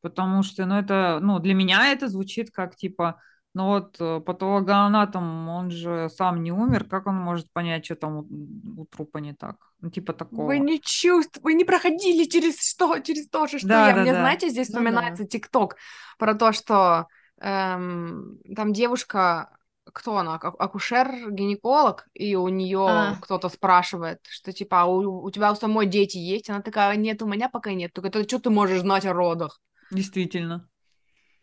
[0.00, 3.20] Потому что, ну, это, ну, для меня это звучит как, типа,
[3.54, 8.16] ну вот э, патологоанатом, он же сам не умер, как он может понять, что там
[8.16, 9.56] у, у трупа не так?
[9.80, 10.46] Ну, типа такого.
[10.46, 13.94] Вы не чувствуете, вы не проходили через что, через то же, что да, я.
[13.94, 14.20] Да, Мне, да.
[14.20, 15.78] знаете, здесь ну, вспоминается ТикТок да.
[16.18, 17.06] про то, что
[17.40, 23.16] эм, там девушка, кто она, акушер, гинеколог, и у нее а.
[23.22, 26.50] кто-то спрашивает, что типа, а у, у тебя у самой дети есть?
[26.50, 27.92] Она такая, нет, у меня пока нет.
[27.92, 29.60] Только это что ты можешь знать о родах?
[29.92, 30.68] Действительно.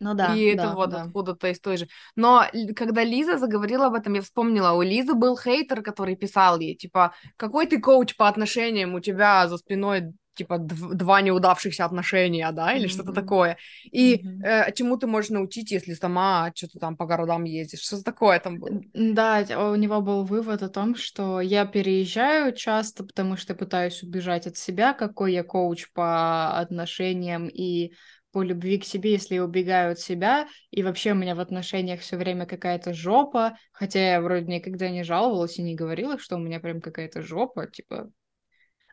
[0.01, 0.35] Ну да.
[0.35, 1.03] И да, это вот да.
[1.03, 1.87] откуда-то из той же.
[2.15, 2.43] Но
[2.75, 7.13] когда Лиза заговорила об этом, я вспомнила, у Лизы был хейтер, который писал ей, типа,
[7.37, 12.85] какой ты коуч по отношениям, у тебя за спиной типа два неудавшихся отношения, да, или
[12.85, 12.89] mm-hmm.
[12.89, 13.57] что-то такое.
[13.91, 14.43] И mm-hmm.
[14.43, 17.81] э, чему ты можешь научить, если сама что-то там по городам ездишь?
[17.81, 18.81] Что такое там было?
[18.93, 24.47] Да, у него был вывод о том, что я переезжаю часто, потому что пытаюсь убежать
[24.47, 27.91] от себя, какой я коуч по отношениям и
[28.31, 31.99] по любви к себе, если я убегаю от себя, и вообще у меня в отношениях
[32.01, 36.39] все время какая-то жопа, хотя я вроде никогда не жаловалась и не говорила, что у
[36.39, 38.09] меня прям какая-то жопа, типа...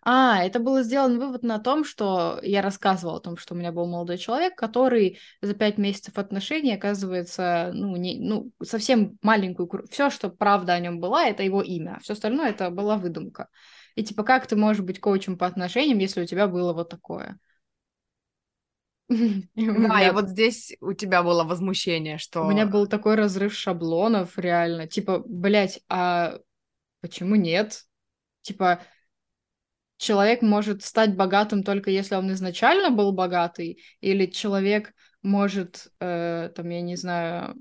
[0.03, 3.73] А, это было сделан вывод на том, что я рассказывала о том, что у меня
[3.73, 9.69] был молодой человек, который за пять месяцев отношений, оказывается, ну, не, ну совсем маленькую...
[9.91, 13.49] Все, что правда о нем была, это его имя, а все остальное это была выдумка.
[13.97, 17.39] И типа, как ты можешь быть коучем по отношениям, если у тебя было вот такое?
[19.55, 22.43] Да, и вот здесь у тебя было возмущение, что...
[22.43, 24.87] У меня был такой разрыв шаблонов, реально.
[24.87, 26.39] Типа, блядь, а
[27.01, 27.85] почему нет?
[28.43, 28.83] Типа,
[29.97, 36.69] человек может стать богатым только если он изначально был богатый, или человек может, э, там,
[36.69, 37.55] я не знаю...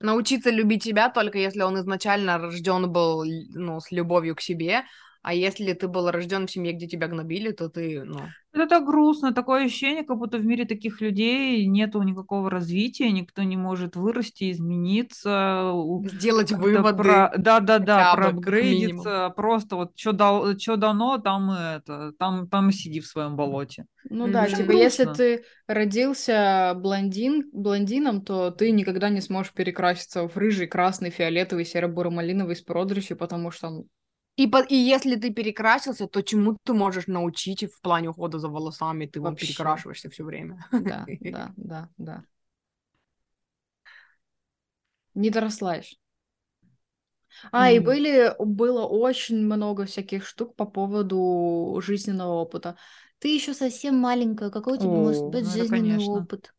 [0.00, 4.84] Научиться любить себя только если он изначально рожден был, ну, с любовью к себе,
[5.22, 8.20] а если ты был рожден в семье, где тебя гнобили, то ты, ну...
[8.52, 13.42] Это так грустно, такое ощущение, как будто в мире таких людей нету никакого развития, никто
[13.42, 15.70] не может вырасти, измениться.
[16.04, 17.02] Сделать выводы.
[17.02, 17.32] Про...
[17.36, 19.32] Да, да, да, проапгрейдиться.
[19.36, 23.36] Просто вот что дал, что дано, там и это, там, там и сиди в своем
[23.36, 23.84] болоте.
[24.08, 24.32] Ну mm-hmm.
[24.32, 24.82] да, типа, грустно.
[24.82, 31.66] если ты родился блондин, блондином, то ты никогда не сможешь перекраситься в рыжий, красный, фиолетовый,
[31.66, 33.84] серо-буро-малиновый с продрысью, потому что
[34.38, 38.48] и, по, и если ты перекрасился, то чему ты можешь научить в плане ухода за
[38.48, 39.06] волосами?
[39.06, 39.46] Ты Вообще.
[39.46, 40.64] вот перекрашиваешься все время.
[40.70, 42.22] Да, да, да, да.
[45.14, 45.98] Не дорослаешь.
[47.50, 47.74] А, mm.
[47.74, 52.76] и были, было очень много всяких штук по поводу жизненного опыта.
[53.18, 56.54] Ты еще совсем маленькая, какой у тебя О, может быть ну жизненный опыт?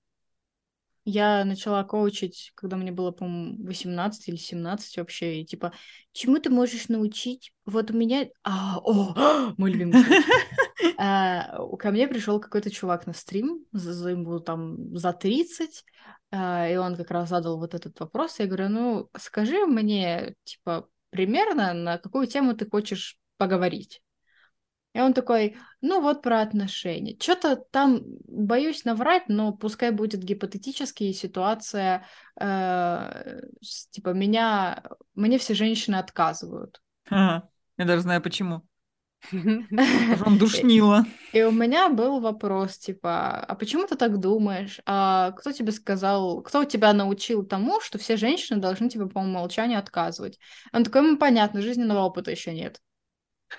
[1.05, 5.73] Я начала коучить, когда мне было, по-моему, 18 или 17 вообще, и типа,
[6.11, 7.51] чему ты можешь научить?
[7.65, 8.27] Вот у меня...
[8.43, 10.03] А, о, мой любимый
[10.97, 15.83] а, Ко мне пришел какой-то чувак на стрим, за, ему там за 30,
[16.31, 18.39] а, и он как раз задал вот этот вопрос.
[18.39, 24.01] Я говорю, ну, скажи мне, типа, примерно на какую тему ты хочешь поговорить?
[24.99, 27.15] И он такой, ну вот про отношения.
[27.17, 32.05] Что-то там боюсь наврать, но пускай будет гипотетически ситуация,
[32.37, 33.39] э,
[33.91, 34.83] типа меня,
[35.15, 36.81] мне все женщины отказывают.
[37.09, 37.47] Ага,
[37.77, 38.67] я даже знаю почему.
[39.31, 39.67] Он
[40.37, 41.05] душнило.
[41.31, 44.81] И у меня был вопрос, типа, а почему ты так думаешь?
[44.85, 49.79] А кто тебе сказал, кто тебя научил тому, что все женщины должны тебе по умолчанию
[49.79, 50.39] отказывать?
[50.73, 52.81] Он такой, ну, понятно, жизненного опыта еще нет.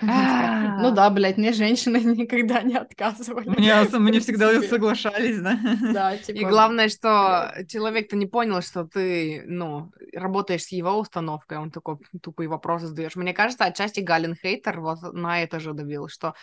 [0.00, 3.48] Ну да, блядь, мне женщины никогда не отказывали.
[3.48, 5.58] Мне, всегда соглашались, да?
[5.92, 6.38] Да, типа...
[6.38, 11.98] И главное, что человек-то не понял, что ты, ну, работаешь с его установкой, он такой
[12.22, 13.16] тупые вопросы задаешь.
[13.16, 16.34] Мне кажется, отчасти Галин Хейтер вот на это же давил, что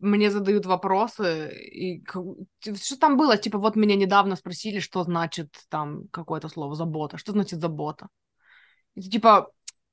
[0.00, 3.36] мне задают вопросы, и что там было?
[3.36, 7.18] Типа, вот меня недавно спросили, что значит там какое-то слово забота.
[7.18, 8.08] Что значит забота?
[8.94, 9.50] И, типа,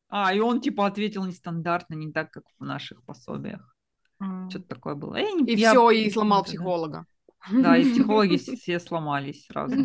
[0.10, 3.76] а, и он типа ответил нестандартно, не так, как в наших пособиях.
[4.49, 5.15] Что-то такое было.
[5.15, 5.72] Я не, и я...
[5.72, 7.06] все, и сломал психолога.
[7.52, 9.76] Да, и психологи все сломались сразу.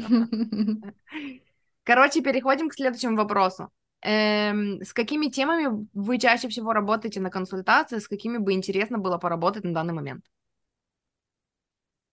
[1.84, 3.70] Короче, переходим к следующему вопросу.
[4.00, 9.18] Эм, с какими темами вы чаще всего работаете на консультации, с какими бы интересно было
[9.18, 10.24] поработать на данный момент?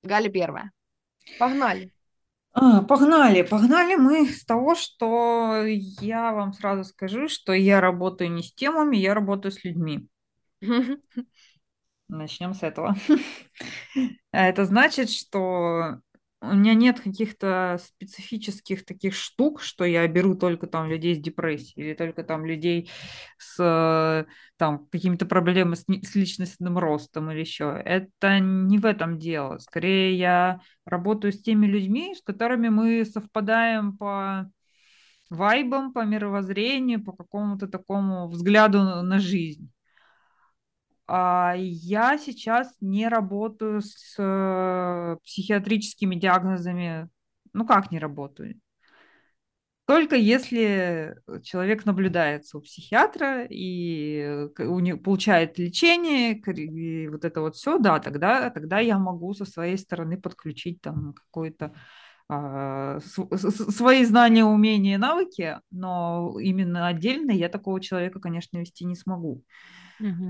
[0.03, 0.71] Галя первая.
[1.39, 1.93] Погнали.
[2.53, 8.43] А, погнали, погнали мы с того, что я вам сразу скажу, что я работаю не
[8.43, 10.07] с темами, я работаю с людьми.
[12.09, 12.95] Начнем с этого.
[14.33, 16.01] Это значит, что
[16.41, 21.89] у меня нет каких-то специфических таких штук, что я беру только там людей с депрессией
[21.89, 22.89] или только там людей
[23.37, 24.27] с
[24.57, 27.79] там какими-то проблемами с, с личностным ростом или еще.
[27.85, 29.59] Это не в этом дело.
[29.59, 34.49] Скорее я работаю с теми людьми, с которыми мы совпадаем по
[35.29, 39.71] вайбам, по мировоззрению, по какому-то такому взгляду на жизнь.
[41.07, 47.09] А, я сейчас не работаю с э, психиатрическими диагнозами.
[47.53, 48.59] Ну как не работаю?
[49.85, 57.57] Только если человек наблюдается у психиатра и у него получает лечение, и вот это вот
[57.57, 61.73] все, да, тогда, тогда я могу со своей стороны подключить там какой-то
[62.29, 69.43] а, свои знания, умения, навыки, но именно отдельно я такого человека, конечно, вести не смогу.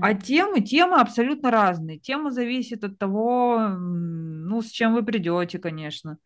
[0.02, 1.98] А темы, темы абсолютно разные.
[1.98, 6.18] Тема зависит от того, ну, с чем вы придете, конечно.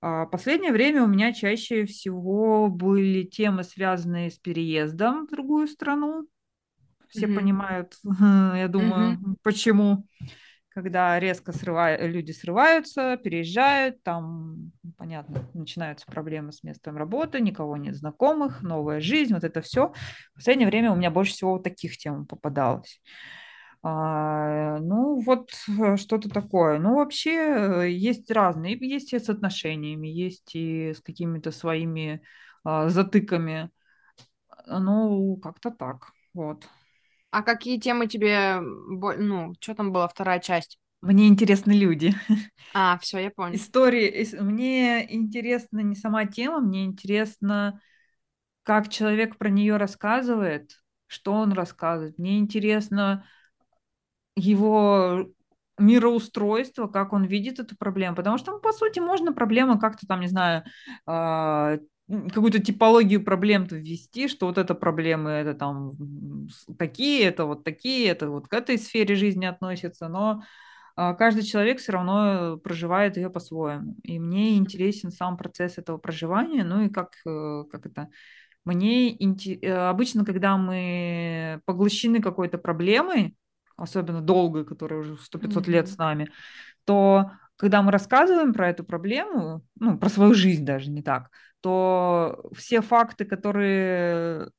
[0.00, 6.28] А последнее время у меня чаще всего были темы, связанные с переездом в другую страну.
[7.08, 7.34] Все mm-hmm.
[7.34, 7.94] понимают,
[8.58, 9.34] я думаю, mm-hmm.
[9.42, 10.06] почему
[10.74, 17.94] когда резко срывают, люди срываются, переезжают, там, понятно, начинаются проблемы с местом работы, никого нет
[17.94, 19.92] знакомых, новая жизнь, вот это все.
[20.32, 23.00] В последнее время у меня больше всего таких тем попадалось.
[23.86, 26.78] А, ну, вот э, что-то такое.
[26.78, 27.32] Ну, вообще
[27.84, 28.78] э, есть разные.
[28.80, 32.22] Есть и с отношениями, есть и с какими-то своими
[32.64, 33.70] а, затыками.
[34.66, 36.12] Ну, как-то так.
[36.32, 36.66] Вот.
[37.34, 40.78] А какие темы тебе, ну, что там была вторая часть?
[41.02, 42.14] Мне интересны люди.
[42.72, 43.56] А, все, я понял.
[43.56, 44.24] Истории.
[44.40, 47.80] Мне интересна не сама тема, мне интересно,
[48.62, 50.76] как человек про нее рассказывает,
[51.08, 52.18] что он рассказывает.
[52.18, 53.24] Мне интересно
[54.36, 55.26] его
[55.78, 58.14] мироустройство, как он видит эту проблему.
[58.14, 60.64] Потому что, ну, по сути, можно проблему как-то там, не знаю,
[61.04, 61.78] а,
[62.08, 65.96] какую-то типологию проблем ввести, что вот это проблемы, это там
[66.78, 70.42] такие, это вот такие, это вот к этой сфере жизни относится, но
[70.96, 73.96] а, каждый человек все равно проживает ее по-своему.
[74.02, 78.08] И мне интересен сам процесс этого проживания, ну и как, э, как это...
[78.64, 83.36] Мне э, обычно, когда мы поглощены какой-то проблемой,
[83.76, 85.70] особенно долгой, которая уже 100-500 mm-hmm.
[85.70, 86.30] лет с нами,
[86.84, 92.44] то когда мы рассказываем про эту проблему, ну, про свою жизнь даже не так, то
[92.54, 94.50] все факты, которые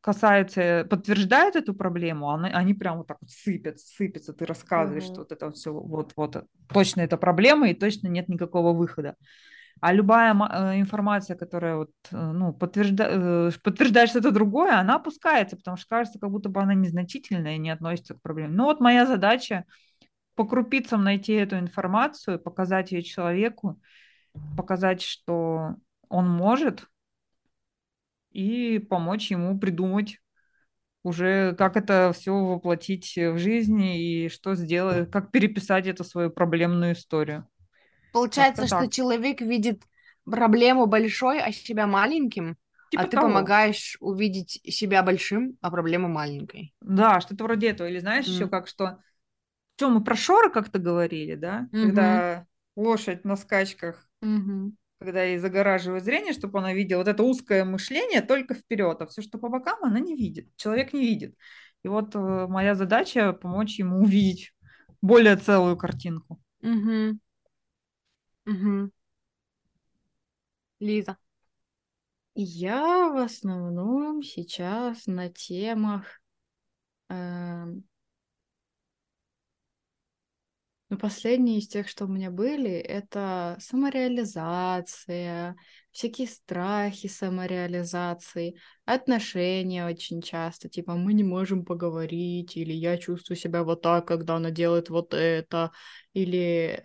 [0.00, 5.12] касаются, подтверждают эту проблему, они, они прям вот так вот сыпят, сыпятся, ты рассказываешь, mm-hmm.
[5.12, 9.16] что вот это все, вот, вот, точно это проблема, и точно нет никакого выхода.
[9.80, 13.08] А любая э, информация, которая вот, э, ну, подтвержда...
[13.08, 17.58] Э, подтверждает что-то другое, она опускается, потому что кажется, как будто бы она незначительная и
[17.58, 18.54] не относится к проблеме.
[18.54, 19.64] Ну вот моя задача
[20.34, 23.80] по крупицам найти эту информацию, показать ее человеку,
[24.56, 25.76] показать, что
[26.08, 26.88] он может,
[28.30, 30.18] и помочь ему придумать
[31.04, 36.94] уже, как это все воплотить в жизнь и что сделать, как переписать эту свою проблемную
[36.94, 37.46] историю.
[38.12, 39.82] Получается, что человек видит
[40.24, 42.56] проблему большой, а себя маленьким,
[42.90, 43.28] типа а ты того.
[43.28, 46.74] помогаешь увидеть себя большим, а проблему маленькой.
[46.80, 47.88] Да, что-то вроде этого.
[47.88, 48.30] Или знаешь, mm.
[48.30, 48.98] еще как что...
[49.76, 51.68] Что мы про шоры как-то говорили, да?
[51.72, 51.82] Mm-hmm.
[51.82, 52.46] Когда
[52.76, 54.72] лошадь на скачках mm-hmm
[55.04, 59.20] когда ей загораживают зрение, чтобы она видела вот это узкое мышление только вперед, а все,
[59.20, 61.36] что по бокам, она не видит, человек не видит.
[61.82, 64.54] И вот э, моя задача помочь ему увидеть
[65.02, 66.40] более целую картинку.
[66.62, 67.18] Угу.
[68.46, 68.90] Угу.
[70.80, 71.18] Лиза.
[72.34, 76.20] Я в основном сейчас на темах
[77.10, 77.66] э,
[80.90, 85.56] ну, последние из тех, что у меня были, это самореализация,
[85.90, 93.64] всякие страхи самореализации, отношения очень часто, типа мы не можем поговорить, или я чувствую себя
[93.64, 95.72] вот так, когда она делает вот это,
[96.12, 96.82] или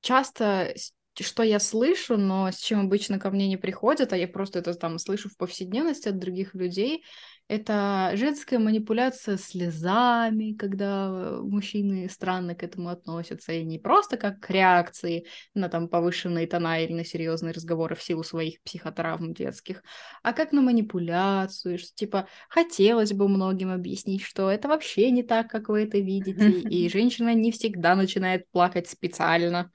[0.00, 0.74] часто
[1.22, 4.74] что я слышу, но с чем обычно ко мне не приходят, а я просто это
[4.74, 7.04] там слышу в повседневности от других людей,
[7.46, 14.48] это женская манипуляция слезами, когда мужчины странно к этому относятся, и не просто как к
[14.48, 19.82] реакции на там повышенные тона или на серьезные разговоры в силу своих психотравм детских,
[20.22, 25.48] а как на манипуляцию, что типа хотелось бы многим объяснить, что это вообще не так,
[25.48, 29.70] как вы это видите, и женщина не всегда начинает плакать специально.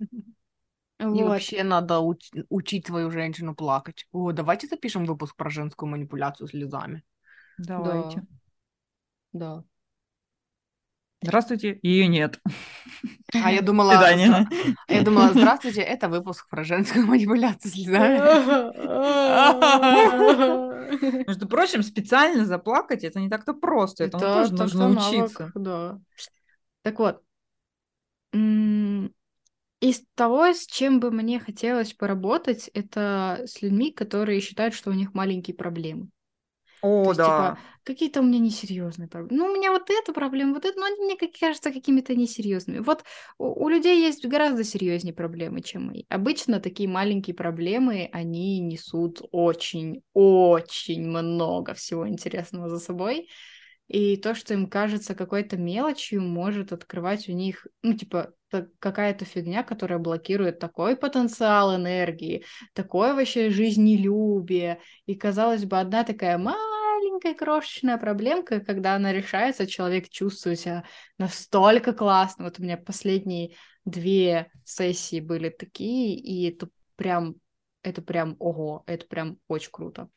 [1.00, 1.28] И вот.
[1.28, 4.06] вообще надо уч- учить твою женщину плакать.
[4.10, 7.04] О, давайте запишем выпуск про женскую манипуляцию слезами.
[7.58, 8.26] Давайте.
[9.32, 9.62] Да.
[11.20, 12.40] Здравствуйте, ее нет.
[13.34, 14.46] А я думала, здра...
[14.86, 18.18] а я думала, здравствуйте, это выпуск про женскую манипуляцию слезами.
[21.26, 25.50] Между прочим, специально заплакать это не так-то просто, этому тоже нужно учиться.
[25.54, 25.98] Да.
[26.82, 27.20] Так вот,
[29.80, 34.94] из того, с чем бы мне хотелось поработать, это с людьми, которые считают, что у
[34.94, 36.08] них маленькие проблемы.
[36.80, 37.50] О, То есть, типа, да.
[37.56, 39.42] Типа, какие-то у меня несерьезные проблемы.
[39.42, 42.78] Ну, у меня вот эта проблема, вот это, но они мне как кажется какими-то несерьезными.
[42.80, 43.04] Вот
[43.38, 46.04] у, у людей есть гораздо серьезнее проблемы, чем мои.
[46.08, 53.28] Обычно такие маленькие проблемы, они несут очень-очень много всего интересного за собой.
[53.88, 58.34] И то, что им кажется какой-то мелочью, может открывать у них, ну, типа,
[58.78, 62.44] какая-то фигня, которая блокирует такой потенциал энергии,
[62.74, 64.80] такое вообще жизнелюбие.
[65.06, 70.84] И, казалось бы, одна такая маленькая крошечная проблемка, когда она решается, человек чувствует себя
[71.18, 72.44] настолько классно.
[72.44, 73.54] Вот у меня последние
[73.84, 77.36] две сессии были такие, и это прям,
[77.82, 80.08] это прям, ого, это прям очень круто.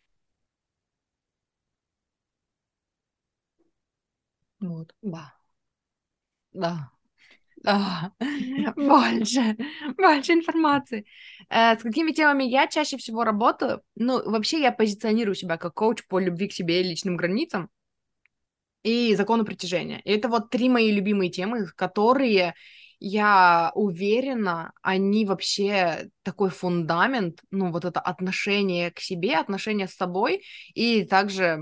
[4.61, 4.95] Вот.
[5.01, 5.33] Да.
[6.53, 6.91] Да.
[7.63, 8.11] Да.
[8.75, 9.55] Больше,
[9.97, 11.05] больше информации.
[11.49, 13.81] Э, с какими темами я чаще всего работаю?
[13.95, 17.69] Ну, вообще я позиционирую себя как коуч по любви к себе и личным границам
[18.83, 20.01] и закону притяжения.
[20.03, 22.55] И это вот три мои любимые темы, которые
[22.99, 30.43] я уверена, они вообще такой фундамент, ну, вот это отношение к себе, отношение с собой,
[30.75, 31.59] и также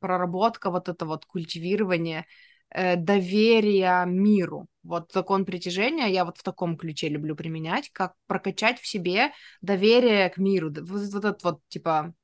[0.00, 2.26] проработка, вот это вот культивирование
[2.74, 4.66] э, доверия миру.
[4.82, 10.28] Вот закон притяжения я вот в таком ключе люблю применять, как прокачать в себе доверие
[10.30, 10.72] к миру.
[10.80, 12.14] Вот, вот это вот, типа,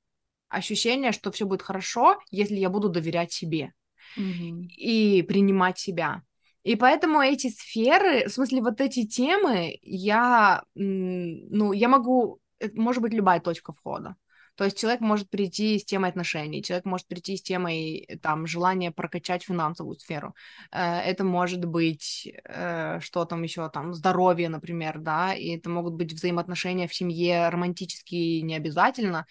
[0.49, 3.73] ощущение, что все будет хорошо, если я буду доверять себе
[4.19, 4.67] mm-hmm.
[4.77, 6.23] и принимать себя.
[6.65, 12.41] И поэтому эти сферы, в смысле, вот эти темы, я, ну, я могу,
[12.75, 14.17] может быть любая точка входа.
[14.59, 18.91] То есть человек может прийти с темой отношений, человек может прийти с темой там желания
[18.91, 20.35] прокачать финансовую сферу.
[20.73, 25.95] Э, это может быть э, что там еще там здоровье, например, да, и это могут
[25.95, 29.27] быть взаимоотношения в семье романтические не обязательно.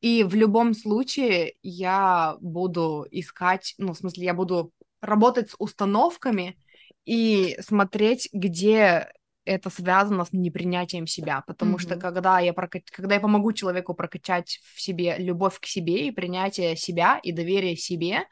[0.00, 6.58] И в любом случае я буду искать, ну, в смысле, я буду работать с установками
[7.04, 9.08] и смотреть, где
[9.44, 11.80] это связано с непринятием себя, потому mm-hmm.
[11.80, 12.80] что когда я прока...
[12.90, 17.76] когда я помогу человеку прокачать в себе любовь к себе и принятие себя и доверие
[17.76, 18.24] себе,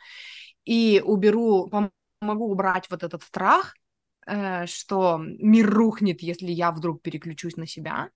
[0.64, 3.74] и уберу, помогу убрать вот этот страх,
[4.26, 8.10] э, что мир рухнет, если я вдруг переключусь на себя,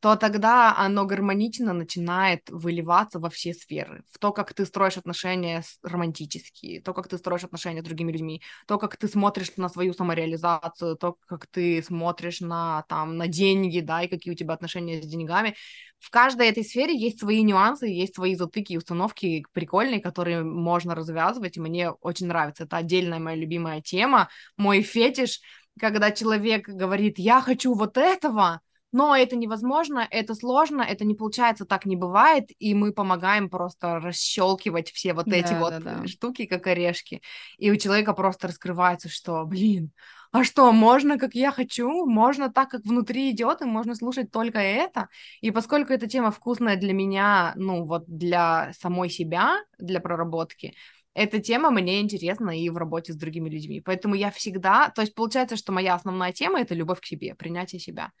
[0.00, 4.02] то тогда оно гармонично начинает выливаться во все сферы.
[4.10, 8.42] В то, как ты строишь отношения романтические, то, как ты строишь отношения с другими людьми,
[8.66, 13.80] то, как ты смотришь на свою самореализацию, то, как ты смотришь на, там, на деньги,
[13.80, 15.54] да, и какие у тебя отношения с деньгами.
[15.98, 20.94] В каждой этой сфере есть свои нюансы, есть свои затыки и установки прикольные, которые можно
[20.94, 22.64] развязывать, и мне очень нравится.
[22.64, 25.40] Это отдельная моя любимая тема, мой фетиш,
[25.78, 28.62] когда человек говорит, я хочу вот этого,
[28.92, 34.00] но это невозможно, это сложно, это не получается, так не бывает, и мы помогаем просто
[34.00, 36.06] расщелкивать все вот эти да, вот да, да.
[36.06, 37.22] штуки, как орешки,
[37.58, 39.92] и у человека просто раскрывается, что, блин,
[40.32, 44.60] а что, можно, как я хочу, можно так, как внутри идет, и можно слушать только
[44.60, 45.08] это.
[45.40, 50.74] И поскольку эта тема вкусная для меня, ну вот для самой себя, для проработки,
[51.14, 53.80] эта тема мне интересна и в работе с другими людьми.
[53.80, 54.90] Поэтому я всегда...
[54.90, 58.12] То есть получается, что моя основная тема— это любовь к себе, принятие себя.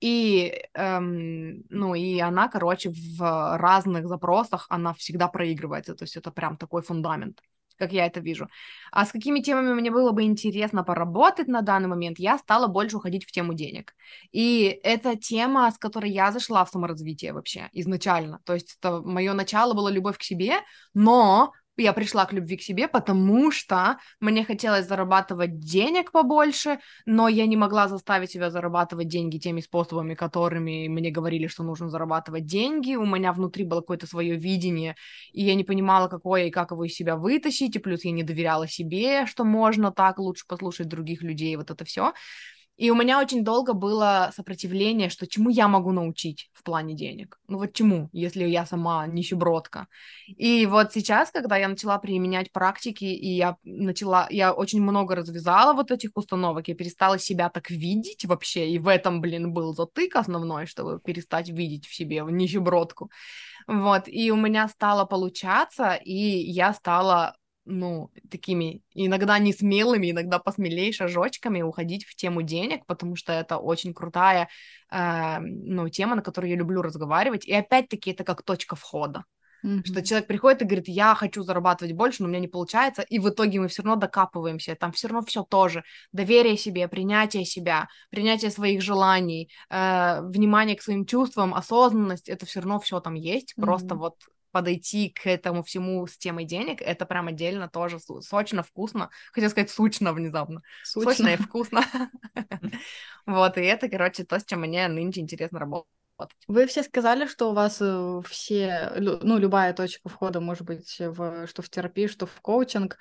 [0.00, 6.30] И, эм, ну, и она, короче, в разных запросах, она всегда проигрывается, то есть это
[6.30, 7.40] прям такой фундамент,
[7.76, 8.48] как я это вижу.
[8.92, 12.96] А с какими темами мне было бы интересно поработать на данный момент, я стала больше
[12.96, 13.94] уходить в тему денег.
[14.32, 19.34] И это тема, с которой я зашла в саморазвитие вообще изначально, то есть это мое
[19.34, 20.54] начало было любовь к себе,
[20.94, 27.28] но я пришла к любви к себе, потому что мне хотелось зарабатывать денег побольше, но
[27.28, 32.46] я не могла заставить себя зарабатывать деньги теми способами, которыми мне говорили, что нужно зарабатывать
[32.46, 32.94] деньги.
[32.94, 34.96] У меня внутри было какое-то свое видение,
[35.32, 38.22] и я не понимала, какое и как его из себя вытащить, и плюс я не
[38.22, 42.12] доверяла себе, что можно так лучше послушать других людей, вот это все.
[42.80, 47.38] И у меня очень долго было сопротивление, что чему я могу научить в плане денег.
[47.46, 49.86] Ну вот чему, если я сама нищебродка.
[50.28, 55.74] И вот сейчас, когда я начала применять практики, и я начала, я очень много развязала
[55.74, 60.16] вот этих установок, я перестала себя так видеть вообще, и в этом, блин, был затык
[60.16, 63.10] основной, чтобы перестать видеть в себе нищебродку.
[63.66, 70.38] Вот, и у меня стало получаться, и я стала ну, такими иногда не смелыми, иногда
[70.38, 74.48] посмелее шажочками уходить в тему денег, потому что это очень крутая,
[74.90, 77.46] э, ну, тема, на которую я люблю разговаривать.
[77.46, 79.24] И опять-таки это как точка входа.
[79.64, 79.84] Mm-hmm.
[79.84, 83.18] Что человек приходит и говорит, я хочу зарабатывать больше, но у меня не получается, и
[83.18, 87.88] в итоге мы все равно докапываемся, там все равно все тоже, доверие себе, принятие себя,
[88.10, 93.52] принятие своих желаний, э, внимание к своим чувствам, осознанность, это все равно все там есть,
[93.52, 93.62] mm-hmm.
[93.62, 94.14] просто вот
[94.50, 99.10] подойти к этому всему с темой денег, это прям отдельно тоже сочно, вкусно.
[99.32, 100.62] Хотел сказать сучно внезапно.
[100.84, 101.84] Сучно, сочно и вкусно.
[103.26, 105.86] Вот, и это, короче, то, с чем мне нынче интересно работать.
[106.48, 111.46] Вы все сказали, что у вас э, все, ну, любая точка входа может быть в,
[111.46, 112.98] что в терапию, что в коучинг.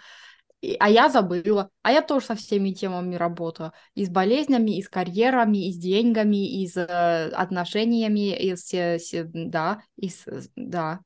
[0.61, 1.69] И, а я забыла.
[1.83, 3.71] А я тоже со всеми темами работаю.
[3.95, 8.73] И с болезнями, и с карьерами, и с деньгами, и с э, отношениями, и с,
[8.73, 10.99] с да, и с, да.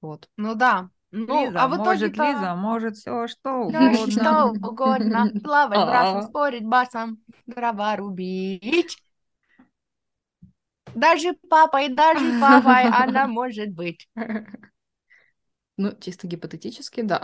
[0.00, 0.28] Вот.
[0.36, 0.90] Ну да.
[1.12, 4.10] Ну, Лиза, а в может, итоге Лиза, может все что угодно.
[4.10, 5.30] Что угодно.
[5.44, 8.96] Плавать брасом, спорить басом, дрова рубить.
[10.94, 14.08] Даже папой, даже папой она может быть.
[15.76, 17.20] Ну, чисто гипотетически, да.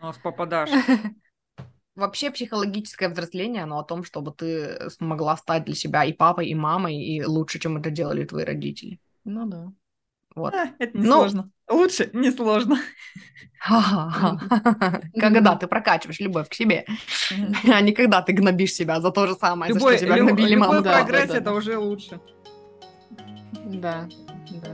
[0.00, 0.70] Ну, попадашь.
[1.94, 6.54] Вообще психологическое взросление, оно о том, чтобы ты смогла стать для себя и папой, и
[6.54, 8.98] мамой, и лучше, чем это делали твои родители.
[9.24, 9.72] Ну да.
[10.34, 10.54] Вот.
[10.54, 11.50] А, это не ну, сложно.
[11.68, 12.78] Лучше не сложно.
[15.20, 16.86] Когда ты прокачиваешь любовь к себе,
[17.68, 20.76] а не когда ты гнобишь себя за то же самое, за что тебя гнобили мама.
[20.76, 22.20] Любой прогресс— это уже лучше.
[23.66, 24.08] Да.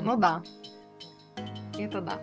[0.03, 0.43] Ну да.
[1.79, 2.21] Это да.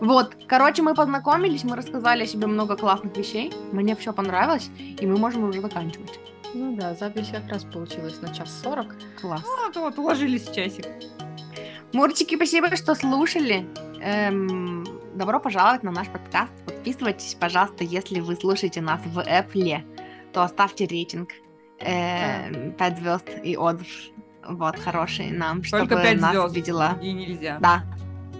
[0.00, 5.06] Вот, короче, мы познакомились, мы рассказали о себе много классных вещей, мне все понравилось, и
[5.06, 6.20] мы можем уже заканчивать.
[6.54, 8.94] Ну да, запись как раз получилась на час сорок.
[9.20, 9.42] Класс.
[9.42, 10.86] Вот, вот, уложились в часик.
[11.92, 13.66] Мурчики, спасибо, что слушали.
[14.00, 14.84] Эм,
[15.14, 16.52] добро пожаловать на наш подкаст.
[16.66, 19.82] Подписывайтесь, пожалуйста, если вы слушаете нас в Apple,
[20.32, 21.30] то оставьте рейтинг.
[21.80, 23.88] Э, 5 звезд и отзыв.
[24.46, 26.56] Вот, хороший нам, Только чтобы 5 нас звезд.
[26.56, 26.98] видела.
[27.00, 27.58] И нельзя.
[27.60, 27.84] Да.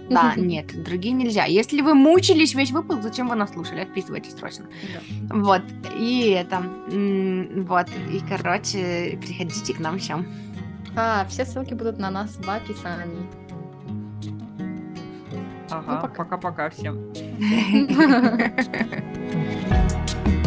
[0.09, 1.45] Да, нет, другие нельзя.
[1.45, 3.81] Если вы мучились весь выпуск, зачем вы нас слушали?
[3.81, 4.65] Отписывайтесь срочно.
[4.91, 5.35] Да.
[5.35, 5.61] Вот,
[5.99, 6.63] и это,
[7.67, 10.25] вот, и, короче, приходите к нам еще.
[10.95, 13.29] А, все ссылки будут на нас в описании.
[15.69, 17.13] Ага, ну, пока-пока всем.